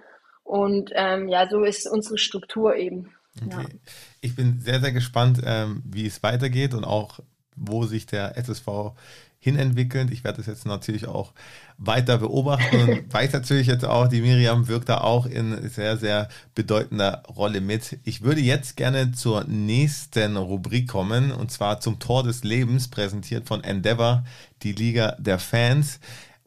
Und 0.43 0.91
ähm, 0.95 1.27
ja, 1.27 1.47
so 1.49 1.63
ist 1.63 1.87
unsere 1.87 2.17
Struktur 2.17 2.75
eben. 2.75 3.13
Okay. 3.45 3.61
Ja. 3.61 3.65
Ich 4.21 4.35
bin 4.35 4.59
sehr, 4.59 4.79
sehr 4.79 4.91
gespannt, 4.91 5.41
ähm, 5.45 5.81
wie 5.85 6.05
es 6.05 6.21
weitergeht 6.23 6.73
und 6.73 6.83
auch, 6.83 7.19
wo 7.55 7.85
sich 7.85 8.05
der 8.05 8.37
SSV 8.37 8.93
hinentwickelt. 9.41 10.11
Ich 10.11 10.23
werde 10.23 10.37
das 10.37 10.45
jetzt 10.45 10.65
natürlich 10.65 11.07
auch 11.07 11.33
weiter 11.77 12.19
beobachten 12.19 12.89
und 12.89 13.13
weiß 13.13 13.33
natürlich 13.33 13.67
jetzt 13.67 13.83
auch, 13.83 14.07
die 14.07 14.21
Miriam 14.21 14.67
wirkt 14.67 14.87
da 14.87 14.99
auch 14.99 15.25
in 15.25 15.67
sehr, 15.67 15.97
sehr 15.97 16.29
bedeutender 16.53 17.23
Rolle 17.27 17.59
mit. 17.59 17.99
Ich 18.03 18.21
würde 18.21 18.39
jetzt 18.39 18.77
gerne 18.77 19.11
zur 19.11 19.43
nächsten 19.45 20.37
Rubrik 20.37 20.87
kommen 20.87 21.31
und 21.31 21.51
zwar 21.51 21.79
zum 21.79 21.99
Tor 21.99 22.23
des 22.23 22.43
Lebens, 22.43 22.87
präsentiert 22.87 23.47
von 23.47 23.63
Endeavor, 23.63 24.23
die 24.61 24.73
Liga 24.73 25.17
der 25.19 25.39
Fans. 25.39 25.99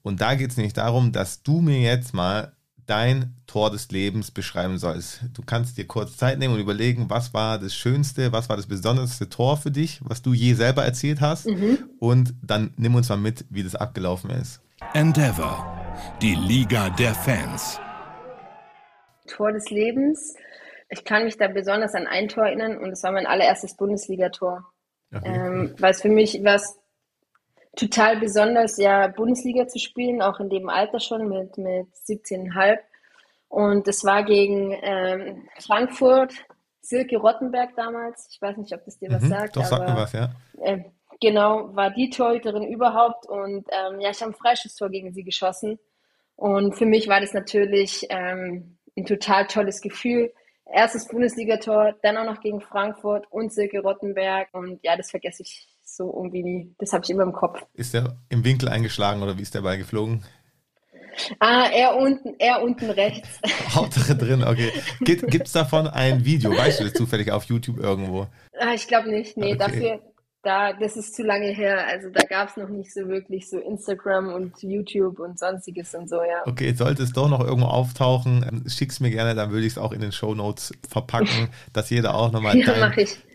Und 0.02 0.20
da 0.20 0.36
geht 0.36 0.52
es 0.52 0.56
nämlich 0.56 0.74
darum, 0.74 1.10
dass 1.10 1.42
du 1.42 1.60
mir 1.60 1.80
jetzt 1.80 2.14
mal 2.14 2.53
dein 2.86 3.34
Tor 3.46 3.70
des 3.70 3.90
Lebens 3.90 4.30
beschreiben 4.30 4.78
sollst. 4.78 5.20
Du 5.32 5.42
kannst 5.42 5.78
dir 5.78 5.86
kurz 5.86 6.16
Zeit 6.16 6.38
nehmen 6.38 6.54
und 6.54 6.60
überlegen, 6.60 7.06
was 7.08 7.34
war 7.34 7.58
das 7.58 7.74
schönste, 7.74 8.32
was 8.32 8.48
war 8.48 8.56
das 8.56 8.66
besonderste 8.66 9.28
Tor 9.28 9.56
für 9.56 9.70
dich, 9.70 10.00
was 10.02 10.22
du 10.22 10.32
je 10.32 10.54
selber 10.54 10.84
erzählt 10.84 11.20
hast. 11.20 11.46
Mhm. 11.46 11.78
Und 11.98 12.34
dann 12.42 12.74
nimm 12.76 12.94
uns 12.94 13.08
mal 13.08 13.16
mit, 13.16 13.44
wie 13.50 13.62
das 13.62 13.74
abgelaufen 13.74 14.30
ist. 14.30 14.60
Endeavor, 14.92 15.66
die 16.20 16.34
Liga 16.34 16.90
der 16.90 17.14
Fans. 17.14 17.80
Tor 19.26 19.52
des 19.52 19.70
Lebens. 19.70 20.34
Ich 20.90 21.04
kann 21.04 21.24
mich 21.24 21.36
da 21.36 21.48
besonders 21.48 21.94
an 21.94 22.06
ein 22.06 22.28
Tor 22.28 22.44
erinnern 22.46 22.78
und 22.78 22.90
es 22.90 23.02
war 23.02 23.12
mein 23.12 23.26
allererstes 23.26 23.76
Bundesligator. 23.76 24.64
Okay. 25.14 25.28
Ähm, 25.28 25.74
weil 25.78 25.92
es 25.92 26.02
für 26.02 26.08
mich 26.08 26.40
was 26.42 26.78
total 27.76 28.18
besonders, 28.18 28.76
ja, 28.76 29.08
Bundesliga 29.08 29.66
zu 29.66 29.78
spielen, 29.78 30.22
auch 30.22 30.40
in 30.40 30.50
dem 30.50 30.68
Alter 30.68 31.00
schon 31.00 31.28
mit, 31.28 31.58
mit 31.58 31.88
17,5. 32.06 32.78
Und 33.48 33.86
es 33.88 34.04
war 34.04 34.24
gegen 34.24 34.76
ähm, 34.82 35.48
Frankfurt, 35.60 36.34
Silke 36.80 37.16
Rottenberg 37.16 37.74
damals. 37.76 38.28
Ich 38.30 38.42
weiß 38.42 38.56
nicht, 38.56 38.74
ob 38.74 38.84
das 38.84 38.98
dir 38.98 39.10
was 39.10 39.22
mhm, 39.22 39.28
sagt. 39.28 39.56
Doch, 39.56 39.64
sagt 39.64 39.88
mir 39.88 39.96
was, 39.96 40.12
ja. 40.12 40.30
Äh, 40.60 40.84
genau, 41.20 41.74
war 41.74 41.90
die 41.90 42.10
Torhüterin 42.10 42.64
überhaupt. 42.64 43.26
Und 43.26 43.66
ähm, 43.70 44.00
ja, 44.00 44.10
ich 44.10 44.20
habe 44.20 44.32
ein 44.32 44.36
Freischusstor 44.36 44.90
gegen 44.90 45.12
sie 45.12 45.24
geschossen. 45.24 45.78
Und 46.36 46.74
für 46.74 46.86
mich 46.86 47.08
war 47.08 47.20
das 47.20 47.32
natürlich 47.32 48.06
ähm, 48.10 48.76
ein 48.96 49.06
total 49.06 49.46
tolles 49.46 49.80
Gefühl. 49.80 50.32
Erstes 50.66 51.06
Bundesligator, 51.06 51.94
dann 52.02 52.16
auch 52.16 52.24
noch 52.24 52.40
gegen 52.40 52.60
Frankfurt 52.60 53.30
und 53.30 53.52
Silke 53.52 53.80
Rottenberg. 53.80 54.48
Und 54.52 54.80
ja, 54.82 54.96
das 54.96 55.10
vergesse 55.10 55.42
ich 55.42 55.68
so 55.96 56.12
irgendwie. 56.14 56.74
Das 56.78 56.92
habe 56.92 57.04
ich 57.04 57.10
immer 57.10 57.22
im 57.22 57.32
Kopf. 57.32 57.62
Ist 57.74 57.94
der 57.94 58.16
im 58.28 58.44
Winkel 58.44 58.68
eingeschlagen 58.68 59.22
oder 59.22 59.38
wie 59.38 59.42
ist 59.42 59.54
der 59.54 59.62
Ball 59.62 59.78
geflogen? 59.78 60.24
Ah, 61.38 61.68
er 61.72 61.96
unten, 61.96 62.34
er 62.38 62.62
unten 62.62 62.90
rechts. 62.90 63.28
Hauptsache 63.74 64.16
drin, 64.16 64.44
okay. 64.44 64.72
Gibt 65.00 65.46
es 65.46 65.52
davon 65.52 65.86
ein 65.86 66.24
Video? 66.24 66.50
Weißt 66.50 66.80
du 66.80 66.84
das 66.84 66.92
zufällig 66.94 67.30
auf 67.30 67.44
YouTube 67.44 67.78
irgendwo? 67.78 68.26
Ah, 68.58 68.74
ich 68.74 68.88
glaube 68.88 69.10
nicht. 69.10 69.36
Nee, 69.36 69.54
okay. 69.54 69.58
dafür, 69.58 70.00
da, 70.44 70.72
das 70.72 70.96
ist 70.96 71.14
zu 71.14 71.22
lange 71.22 71.48
her. 71.48 71.86
Also 71.86 72.10
da 72.10 72.22
gab 72.24 72.50
es 72.50 72.56
noch 72.56 72.68
nicht 72.68 72.92
so 72.92 73.08
wirklich 73.08 73.48
so 73.48 73.58
Instagram 73.58 74.32
und 74.32 74.62
YouTube 74.62 75.18
und 75.18 75.38
sonstiges 75.38 75.94
und 75.94 76.08
so, 76.08 76.16
ja. 76.16 76.42
Okay, 76.46 76.72
sollte 76.74 77.02
es 77.02 77.12
doch 77.12 77.28
noch 77.28 77.40
irgendwo 77.40 77.68
auftauchen, 77.68 78.64
schick's 78.68 79.00
mir 79.00 79.10
gerne, 79.10 79.34
dann 79.34 79.50
würde 79.50 79.66
ich 79.66 79.72
es 79.72 79.78
auch 79.78 79.92
in 79.92 80.00
den 80.00 80.12
Show 80.12 80.34
Notes 80.34 80.72
verpacken, 80.88 81.48
dass 81.72 81.90
jeder 81.90 82.14
auch 82.14 82.30
nochmal 82.30 82.56
ja, 82.56 82.66
dein 82.66 82.92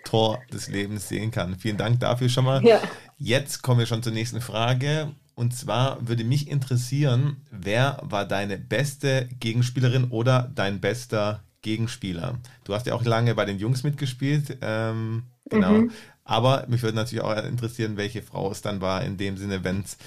Tor 0.10 0.41
des 0.51 0.68
Lebens 0.70 1.07
sehen 1.07 1.30
kann. 1.30 1.55
Vielen 1.55 1.78
Dank 1.78 1.99
dafür 1.99 2.30
schon 2.30 2.45
mal. 2.45 2.66
Ja. 2.66 2.82
Jetzt 3.18 3.62
kommen 3.62 3.80
wir 3.80 3.86
schon 3.86 4.01
zur 4.01 4.12
nächsten 4.12 4.41
Frage. 4.41 5.12
Und 5.36 5.53
zwar 5.53 6.07
würde 6.07 6.24
mich 6.24 6.49
interessieren, 6.49 7.38
wer 7.51 7.99
war 8.01 8.26
deine 8.26 8.57
beste 8.57 9.30
Gegenspielerin 9.39 10.05
oder 10.10 10.51
dein 10.55 10.82
bester 10.82 11.43
Gegenspieler? 11.62 12.39
Du 12.64 12.74
hast 12.74 12.88
ja 12.88 12.95
auch 12.95 13.05
lange 13.05 13.36
bei 13.36 13.45
den 13.45 13.60
Jungs 13.60 13.84
mitgespielt. 13.84 14.57
Ähm, 14.62 15.24
genau. 15.49 15.72
Mhm. 15.74 15.91
Aber 16.24 16.66
mich 16.68 16.82
würde 16.82 16.97
natürlich 16.97 17.24
auch 17.24 17.36
interessieren, 17.43 17.95
welche 17.95 18.24
Frau 18.24 18.51
es 18.51 18.62
dann 18.62 18.82
war, 18.82 19.03
in 19.03 19.18
dem 19.18 19.38
Sinne, 19.38 19.64
wenn's, 19.64 19.97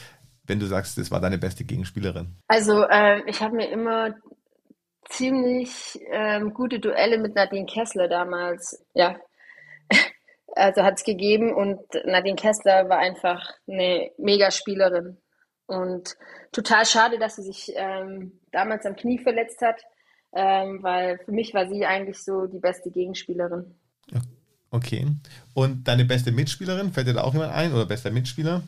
wenn 0.46 0.58
du 0.58 0.66
sagst, 0.66 0.98
es 0.98 1.10
war 1.12 1.20
deine 1.20 1.38
beste 1.38 1.64
Gegenspielerin. 1.64 2.34
Also 2.48 2.84
äh, 2.88 3.22
ich 3.28 3.40
habe 3.40 3.56
mir 3.56 3.70
immer 3.70 4.14
ziemlich 5.08 6.00
ähm, 6.10 6.52
gute 6.54 6.80
Duelle 6.80 7.18
mit 7.18 7.34
Nadine 7.36 7.66
Kessler 7.66 8.08
damals, 8.08 8.84
ja, 8.94 9.16
also 10.54 10.82
hat 10.82 10.98
es 10.98 11.04
gegeben 11.04 11.52
und 11.52 11.80
Nadine 12.04 12.36
Kessler 12.36 12.88
war 12.88 12.98
einfach 12.98 13.54
eine 13.68 14.10
Megaspielerin 14.18 15.18
und 15.66 16.16
total 16.52 16.84
schade, 16.86 17.18
dass 17.18 17.36
sie 17.36 17.42
sich 17.42 17.72
ähm, 17.74 18.40
damals 18.50 18.86
am 18.86 18.96
Knie 18.96 19.18
verletzt 19.18 19.62
hat, 19.62 19.80
ähm, 20.34 20.82
weil 20.82 21.18
für 21.18 21.32
mich 21.32 21.54
war 21.54 21.66
sie 21.68 21.86
eigentlich 21.86 22.22
so 22.22 22.46
die 22.46 22.58
beste 22.58 22.90
Gegenspielerin. 22.90 23.74
Okay. 24.72 25.06
Und 25.54 25.86
deine 25.86 26.06
beste 26.06 26.32
Mitspielerin, 26.32 26.92
fällt 26.92 27.06
dir 27.06 27.12
da 27.12 27.24
auch 27.24 27.34
jemand 27.34 27.52
ein 27.52 27.74
oder 27.74 27.84
bester 27.84 28.10
Mitspieler? 28.10 28.62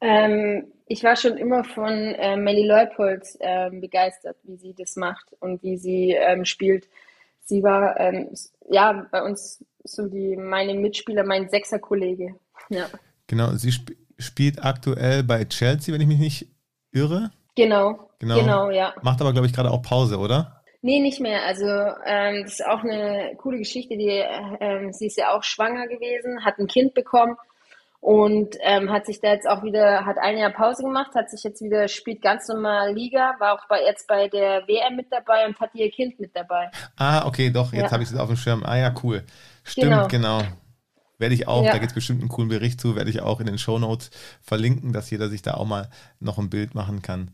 Ähm, 0.00 0.72
ich 0.86 1.02
war 1.02 1.16
schon 1.16 1.36
immer 1.36 1.64
von 1.64 1.92
äh, 1.92 2.36
Melly 2.36 2.66
Leupolz 2.66 3.36
ähm, 3.40 3.80
begeistert, 3.80 4.36
wie 4.44 4.56
sie 4.56 4.74
das 4.74 4.96
macht 4.96 5.32
und 5.40 5.62
wie 5.62 5.76
sie 5.76 6.12
ähm, 6.12 6.44
spielt. 6.44 6.88
Sie 7.50 7.64
war 7.64 7.98
ähm, 7.98 8.28
ja 8.70 9.08
bei 9.10 9.24
uns 9.24 9.64
so 9.82 10.06
die 10.06 10.36
meine 10.36 10.72
Mitspieler, 10.74 11.24
mein 11.24 11.48
Sechser-Kollege. 11.48 12.36
Ja. 12.68 12.86
Genau, 13.26 13.50
sie 13.54 13.70
sp 13.74 13.98
spielt 14.18 14.62
aktuell 14.62 15.24
bei 15.24 15.44
Chelsea, 15.46 15.92
wenn 15.92 16.00
ich 16.00 16.06
mich 16.06 16.18
nicht 16.18 16.46
irre. 16.92 17.32
Genau, 17.56 18.10
genau, 18.20 18.38
genau 18.38 18.70
ja. 18.70 18.94
Macht 19.02 19.20
aber, 19.20 19.32
glaube 19.32 19.48
ich, 19.48 19.52
gerade 19.52 19.70
auch 19.70 19.82
Pause, 19.82 20.18
oder? 20.18 20.62
Nee, 20.82 21.00
nicht 21.00 21.20
mehr. 21.20 21.44
Also 21.44 21.66
ähm, 21.66 22.44
das 22.44 22.60
ist 22.60 22.66
auch 22.66 22.84
eine 22.84 23.32
coole 23.38 23.58
Geschichte. 23.58 23.96
Die, 23.96 24.22
ähm, 24.60 24.92
sie 24.92 25.06
ist 25.06 25.18
ja 25.18 25.36
auch 25.36 25.42
schwanger 25.42 25.88
gewesen, 25.88 26.44
hat 26.44 26.58
ein 26.58 26.68
Kind 26.68 26.94
bekommen 26.94 27.36
und 28.00 28.56
ähm, 28.60 28.90
hat 28.90 29.04
sich 29.04 29.20
da 29.20 29.28
jetzt 29.28 29.46
auch 29.46 29.62
wieder, 29.62 30.06
hat 30.06 30.16
ein 30.16 30.38
Jahr 30.38 30.50
Pause 30.50 30.82
gemacht, 30.82 31.14
hat 31.14 31.30
sich 31.30 31.42
jetzt 31.44 31.60
wieder, 31.60 31.86
spielt 31.86 32.22
ganz 32.22 32.48
normal 32.48 32.94
Liga, 32.94 33.34
war 33.38 33.54
auch 33.54 33.68
bei, 33.68 33.82
jetzt 33.84 34.08
bei 34.08 34.28
der 34.28 34.66
WM 34.66 34.96
mit 34.96 35.12
dabei 35.12 35.46
und 35.46 35.60
hat 35.60 35.74
ihr 35.74 35.90
Kind 35.90 36.18
mit 36.18 36.34
dabei. 36.34 36.70
Ah, 36.96 37.26
okay, 37.26 37.50
doch, 37.50 37.72
jetzt 37.72 37.84
ja. 37.84 37.92
habe 37.92 38.02
ich 38.02 38.10
es 38.10 38.16
auf 38.16 38.28
dem 38.28 38.36
Schirm. 38.36 38.62
Ah 38.64 38.78
ja, 38.78 38.94
cool. 39.02 39.22
Stimmt, 39.64 39.90
genau. 39.90 40.08
genau. 40.08 40.42
Werde 41.18 41.34
ich 41.34 41.46
auch, 41.46 41.62
ja. 41.62 41.72
da 41.72 41.78
gibt 41.78 41.90
es 41.90 41.94
bestimmt 41.94 42.20
einen 42.20 42.30
coolen 42.30 42.48
Bericht 42.48 42.80
zu, 42.80 42.96
werde 42.96 43.10
ich 43.10 43.20
auch 43.20 43.40
in 43.40 43.46
den 43.46 43.58
Show 43.58 43.78
Notes 43.78 44.10
verlinken, 44.40 44.94
dass 44.94 45.10
jeder 45.10 45.28
sich 45.28 45.42
da 45.42 45.54
auch 45.54 45.66
mal 45.66 45.90
noch 46.18 46.38
ein 46.38 46.48
Bild 46.48 46.74
machen 46.74 47.02
kann. 47.02 47.30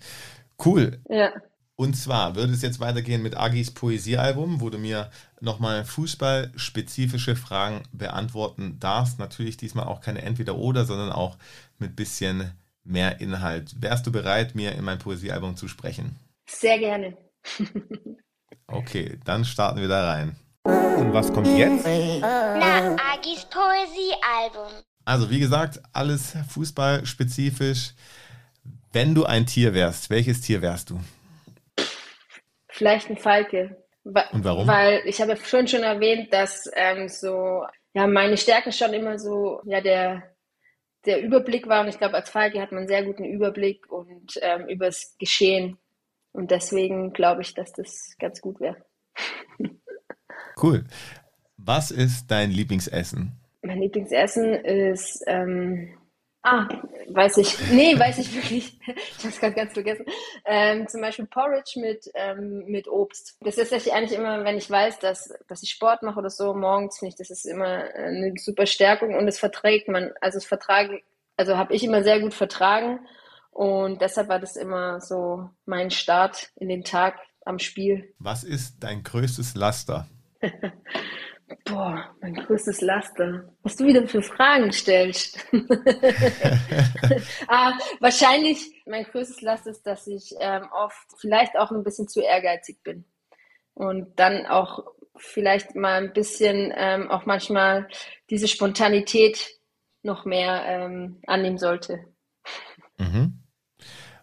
Cool. 0.65 0.99
Ja. 1.09 1.31
Und 1.79 1.95
zwar 1.95 2.35
würde 2.37 2.55
es 2.55 2.63
jetzt 2.63 2.81
weitergehen 2.81 3.23
mit 3.23 3.37
Agis 3.37 3.71
Poesiealbum, 3.71 4.63
wo 4.63 4.71
du 4.71 4.79
mir 4.79 5.11
nochmal 5.41 5.85
fußballspezifische 5.85 7.37
Fragen 7.37 7.83
beantworten 7.93 8.79
darfst. 8.81 9.19
Natürlich 9.19 9.59
diesmal 9.59 9.87
auch 9.87 10.01
keine 10.01 10.23
Entweder-Oder, 10.23 10.87
sondern 10.87 11.13
auch 11.13 11.37
mit 11.79 11.95
bisschen 11.95 12.51
mehr 12.83 13.21
Inhalt. 13.21 13.75
Wärst 13.79 14.07
du 14.07 14.13
bereit, 14.13 14.55
mir 14.55 14.73
in 14.73 14.85
mein 14.85 14.99
Poesiealbum 14.99 15.57
zu 15.57 15.69
sprechen? 15.69 16.17
Sehr 16.49 16.79
gerne. 16.79 17.17
okay, 18.69 19.19
dann 19.25 19.45
starten 19.45 19.81
wir 19.81 19.89
da 19.89 20.13
rein. 20.13 20.37
Und 20.65 21.13
was 21.13 21.31
kommt 21.31 21.47
jetzt? 21.59 21.85
Na, 21.85 22.97
Agis 23.13 23.45
Poesiealbum. 23.51 24.83
Also, 25.05 25.29
wie 25.31 25.41
gesagt, 25.41 25.81
alles 25.93 26.35
fußballspezifisch. 26.49 27.93
Wenn 28.93 29.15
du 29.15 29.27
ein 29.27 29.45
Tier 29.45 29.75
wärst, 29.75 30.09
welches 30.09 30.41
Tier 30.41 30.63
wärst 30.63 30.91
du? 30.91 30.99
Vielleicht 32.77 33.09
ein 33.09 33.17
Falke. 33.17 33.83
Und 34.05 34.45
warum? 34.45 34.69
Weil 34.69 35.01
ich 35.07 35.21
habe 35.23 35.35
schon 35.37 35.67
schon 35.67 35.83
erwähnt, 35.83 36.31
dass 36.33 36.71
ähm, 36.75 37.09
so 37.09 37.65
ja 37.95 38.07
meine 38.07 38.37
Stärke 38.37 38.71
schon 38.71 38.93
immer 38.93 39.19
so 39.19 39.63
ja 39.65 39.81
der 39.81 40.35
der 41.07 41.23
Überblick 41.23 41.69
war 41.69 41.81
und 41.81 41.89
ich 41.89 41.99
glaube 41.99 42.15
als 42.15 42.29
Falke 42.29 42.61
hat 42.61 42.71
man 42.71 42.81
einen 42.81 42.89
sehr 42.89 43.03
guten 43.03 43.25
Überblick 43.25 43.91
und 43.91 44.39
ähm, 44.43 44.69
übers 44.69 45.17
Geschehen 45.19 45.79
und 46.33 46.51
deswegen 46.51 47.15
glaube 47.15 47.41
ich, 47.41 47.55
dass 47.55 47.73
das 47.73 48.15
ganz 48.19 48.43
gut 48.43 48.61
wäre. 48.61 48.77
cool. 50.63 50.85
Was 51.57 51.91
ist 51.91 52.31
dein 52.31 52.51
Lieblingsessen? 52.51 53.33
Mein 53.63 53.81
Lieblingsessen 53.81 54.53
ist 54.53 55.25
ähm, 55.27 55.97
Ah, 56.49 56.69
weiß 57.09 57.39
ich. 57.39 57.59
Nee, 57.73 57.99
weiß 57.99 58.19
ich 58.19 58.33
wirklich. 58.37 58.79
Ich 58.85 59.19
habe 59.19 59.29
es 59.31 59.41
gerade 59.41 59.55
ganz 59.55 59.73
vergessen. 59.73 60.07
Ähm, 60.45 60.87
zum 60.87 61.01
Beispiel 61.01 61.27
Porridge 61.27 61.81
mit, 61.81 62.09
ähm, 62.15 62.67
mit 62.67 62.87
Obst. 62.87 63.37
Das 63.41 63.59
ist 63.59 63.73
eigentlich 63.73 64.13
immer, 64.13 64.45
wenn 64.45 64.57
ich 64.57 64.71
weiß, 64.71 65.01
dass, 65.01 65.35
dass 65.49 65.65
ich 65.65 65.71
Sport 65.71 66.05
mache 66.05 66.21
oder 66.21 66.31
so, 66.31 66.55
morgens 66.55 67.01
finde 67.01 67.11
ich, 67.11 67.17
das 67.17 67.31
ist 67.31 67.47
immer 67.47 67.67
eine 67.97 68.33
super 68.37 68.67
Stärkung 68.67 69.17
und 69.17 69.27
es 69.27 69.41
verträgt 69.41 69.89
man. 69.89 70.13
Also 70.21 70.39
es 70.39 70.45
vertrage, 70.45 71.03
also 71.37 71.57
habe 71.57 71.75
ich 71.75 71.83
immer 71.83 72.05
sehr 72.05 72.21
gut 72.21 72.33
vertragen 72.33 73.01
und 73.51 74.01
deshalb 74.01 74.29
war 74.29 74.39
das 74.39 74.55
immer 74.55 75.01
so 75.01 75.51
mein 75.65 75.91
Start 75.91 76.51
in 76.55 76.69
den 76.69 76.85
Tag 76.85 77.19
am 77.45 77.59
Spiel. 77.59 78.15
Was 78.21 78.45
ist 78.45 78.77
dein 78.85 79.03
größtes 79.03 79.57
Laster? 79.57 80.07
Boah, 81.65 82.15
mein 82.21 82.35
größtes 82.35 82.81
Laster. 82.81 83.53
Was 83.63 83.77
du 83.77 83.87
wieder 83.87 84.07
für 84.09 84.23
Fragen 84.23 84.73
stellst. 84.73 85.39
ah, 87.49 87.73
wahrscheinlich 88.01 88.83
mein 88.85 89.05
größtes 89.05 89.43
Laster 89.43 89.71
ist, 89.71 89.87
dass 89.87 90.07
ich 90.09 90.35
ähm, 90.41 90.69
oft 90.73 91.07
vielleicht 91.19 91.57
auch 91.57 91.71
ein 91.71 91.85
bisschen 91.85 92.09
zu 92.09 92.21
ehrgeizig 92.21 92.83
bin. 92.83 93.05
Und 93.75 94.19
dann 94.19 94.47
auch 94.47 94.87
vielleicht 95.17 95.77
mal 95.77 96.03
ein 96.03 96.13
bisschen 96.13 96.73
ähm, 96.77 97.11
auch 97.11 97.27
manchmal 97.27 97.89
diese 98.29 98.49
Spontanität 98.49 99.61
noch 100.03 100.25
mehr 100.25 100.65
ähm, 100.67 101.21
annehmen 101.27 101.59
sollte. 101.59 102.01
Mhm. 102.99 103.43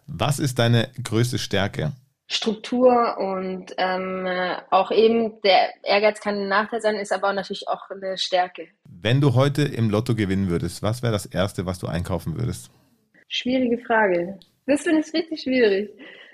Was 0.06 0.38
ist 0.38 0.58
deine 0.58 0.90
größte 1.02 1.38
Stärke? 1.38 1.92
Struktur 2.34 3.16
und 3.18 3.72
ähm, 3.78 4.26
auch 4.70 4.90
eben 4.90 5.40
der 5.42 5.72
Ehrgeiz 5.82 6.20
kann 6.20 6.34
ein 6.36 6.48
Nachteil 6.48 6.80
sein, 6.80 6.96
ist 6.96 7.12
aber 7.12 7.32
natürlich 7.32 7.68
auch 7.68 7.90
eine 7.90 8.18
Stärke. 8.18 8.68
Wenn 8.84 9.20
du 9.20 9.34
heute 9.34 9.62
im 9.62 9.90
Lotto 9.90 10.14
gewinnen 10.14 10.48
würdest, 10.48 10.82
was 10.82 11.02
wäre 11.02 11.12
das 11.12 11.26
Erste, 11.26 11.66
was 11.66 11.78
du 11.78 11.86
einkaufen 11.86 12.36
würdest? 12.38 12.70
Schwierige 13.28 13.78
Frage. 13.78 14.38
Das 14.66 14.82
finde 14.82 15.00
ich 15.00 15.12
richtig 15.12 15.42
schwierig. 15.42 15.90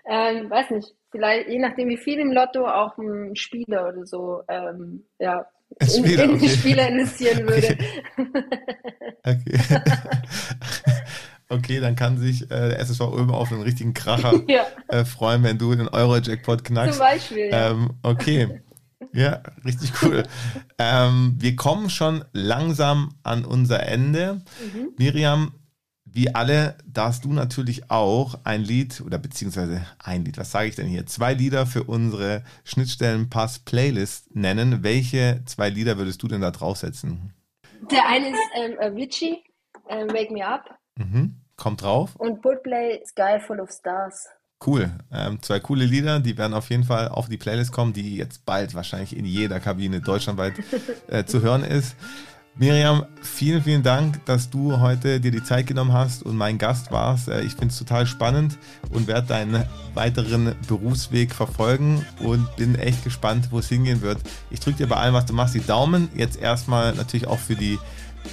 Ähm, 0.08 0.48
weiß 0.50 0.70
nicht, 0.70 0.94
vielleicht 1.10 1.48
je 1.48 1.58
nachdem 1.58 1.88
wie 1.88 1.96
viel 1.96 2.18
im 2.18 2.32
Lotto 2.32 2.66
auch 2.66 2.96
ein 2.98 3.36
Spieler 3.36 3.88
oder 3.88 4.06
so, 4.06 4.42
ähm, 4.48 5.04
ja, 5.18 5.46
in, 5.78 5.86
Spieler, 5.86 6.24
in 6.24 6.34
okay. 6.34 6.48
Spieler 6.48 6.88
investieren 6.88 7.48
würde. 7.48 7.78
Okay. 9.22 9.60
Okay, 9.60 9.60
dann 11.50 11.96
kann 11.96 12.18
sich 12.18 12.44
äh, 12.44 12.46
der 12.68 12.78
SSV 12.78 13.00
Ulm 13.00 13.30
auf 13.30 13.50
einen 13.52 13.62
richtigen 13.62 13.92
Kracher 13.92 14.40
ja, 14.48 14.64
äh, 14.88 15.04
freuen, 15.04 15.42
wenn 15.42 15.58
du 15.58 15.74
den 15.74 15.88
Euro-Jackpot 15.88 16.58
zum 16.58 16.76
knackst. 16.76 16.98
Beispiel. 16.98 17.48
Ja. 17.50 17.70
Ähm, 17.70 17.90
okay. 18.02 18.60
Ja, 19.12 19.42
richtig 19.64 19.92
cool. 20.02 20.22
ähm, 20.78 21.34
wir 21.38 21.56
kommen 21.56 21.90
schon 21.90 22.24
langsam 22.32 23.14
an 23.24 23.44
unser 23.44 23.82
Ende. 23.82 24.42
Mhm. 24.62 24.90
Miriam, 24.96 25.52
wie 26.04 26.32
alle 26.34 26.76
darfst 26.86 27.24
du 27.24 27.32
natürlich 27.32 27.90
auch 27.90 28.38
ein 28.44 28.62
Lied 28.62 29.00
oder 29.00 29.18
beziehungsweise 29.18 29.84
ein 29.98 30.24
Lied, 30.24 30.38
was 30.38 30.52
sage 30.52 30.68
ich 30.68 30.76
denn 30.76 30.86
hier? 30.86 31.06
Zwei 31.06 31.34
Lieder 31.34 31.66
für 31.66 31.84
unsere 31.84 32.44
Schnittstellenpass-Playlist 32.64 34.36
nennen. 34.36 34.84
Welche 34.84 35.42
zwei 35.46 35.70
Lieder 35.70 35.98
würdest 35.98 36.22
du 36.22 36.28
denn 36.28 36.42
da 36.42 36.50
draufsetzen? 36.52 37.32
Der 37.90 38.06
eine 38.06 38.28
ist 38.28 38.38
ähm, 38.56 38.76
Avicii, 38.80 39.42
ähm, 39.88 40.08
Wake 40.08 40.30
Me 40.30 40.46
Up 40.46 40.80
Mhm. 41.00 41.39
Kommt 41.60 41.82
drauf. 41.82 42.16
und 42.16 42.40
Bullplay 42.40 43.00
Sky 43.06 43.38
Full 43.46 43.60
of 43.60 43.70
Stars. 43.70 44.26
Cool. 44.66 44.90
Ähm, 45.12 45.40
zwei 45.42 45.60
coole 45.60 45.84
Lieder, 45.84 46.18
die 46.20 46.36
werden 46.36 46.54
auf 46.54 46.70
jeden 46.70 46.84
Fall 46.84 47.08
auf 47.08 47.28
die 47.28 47.36
Playlist 47.36 47.70
kommen, 47.70 47.92
die 47.92 48.16
jetzt 48.16 48.44
bald 48.46 48.74
wahrscheinlich 48.74 49.16
in 49.16 49.26
jeder 49.26 49.60
Kabine 49.60 50.00
deutschlandweit 50.00 50.54
äh, 51.08 51.24
zu 51.24 51.42
hören 51.42 51.62
ist. 51.62 51.96
Miriam, 52.56 53.06
vielen, 53.22 53.62
vielen 53.62 53.82
Dank, 53.82 54.24
dass 54.26 54.50
du 54.50 54.80
heute 54.80 55.20
dir 55.20 55.30
die 55.30 55.42
Zeit 55.42 55.66
genommen 55.66 55.92
hast 55.92 56.22
und 56.22 56.36
mein 56.36 56.58
Gast 56.58 56.90
warst. 56.92 57.28
Äh, 57.28 57.42
ich 57.42 57.52
finde 57.52 57.68
es 57.68 57.78
total 57.78 58.06
spannend 58.06 58.58
und 58.90 59.06
werde 59.06 59.28
deinen 59.28 59.64
weiteren 59.94 60.54
Berufsweg 60.66 61.34
verfolgen 61.34 62.04
und 62.22 62.54
bin 62.56 62.74
echt 62.74 63.04
gespannt, 63.04 63.48
wo 63.50 63.60
es 63.60 63.68
hingehen 63.68 64.02
wird. 64.02 64.18
Ich 64.50 64.60
drücke 64.60 64.78
dir 64.78 64.88
bei 64.88 64.96
allem, 64.96 65.14
was 65.14 65.26
du 65.26 65.32
machst, 65.32 65.54
die 65.54 65.64
Daumen. 65.64 66.10
Jetzt 66.14 66.38
erstmal 66.38 66.94
natürlich 66.94 67.26
auch 67.26 67.38
für 67.38 67.56
die 67.56 67.78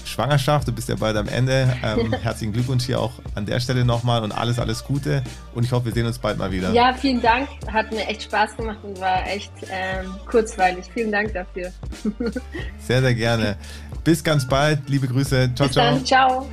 Schwangerschaft. 0.06 0.68
Du 0.68 0.72
bist 0.72 0.90
ja 0.90 0.96
bald 0.96 1.18
am 1.18 1.28
Ende. 1.28 1.76
Ähm, 1.84 2.14
herzlichen 2.22 2.54
Glückwunsch 2.54 2.86
hier 2.86 3.00
auch 3.00 3.14
an 3.36 3.46
der 3.46 3.60
Stelle 3.60 3.86
nochmal 3.86 4.24
und 4.24 4.32
alles, 4.32 4.60
alles 4.60 4.84
Gute. 4.84 5.24
Und 5.54 5.64
ich 5.64 5.72
hoffe, 5.72 5.86
wir 5.86 5.94
sehen 5.94 6.06
uns 6.06 6.20
bald 6.20 6.38
mal 6.38 6.52
wieder. 6.52 6.72
Ja, 6.72 6.94
vielen 6.94 7.22
Dank. 7.22 7.48
Hat 7.72 7.92
mir 7.92 8.06
echt 8.08 8.24
Spaß 8.24 8.56
gemacht 8.58 8.80
und 8.84 9.00
war 9.00 9.26
echt 9.28 9.52
ähm, 9.72 10.08
kurzweilig. 10.30 10.86
Vielen 10.94 11.12
Dank 11.12 11.34
dafür. 11.34 11.72
Sehr, 12.80 13.02
sehr 13.02 13.14
gerne. 13.14 13.58
Bis 14.04 14.24
ganz 14.24 14.48
bald. 14.48 14.88
Liebe 14.88 15.08
Grüße. 15.08 15.52
Ciao, 15.56 15.68
Bis 15.68 15.74
ciao. 15.74 15.94
dann. 15.94 16.06
Ciao. 16.06 16.48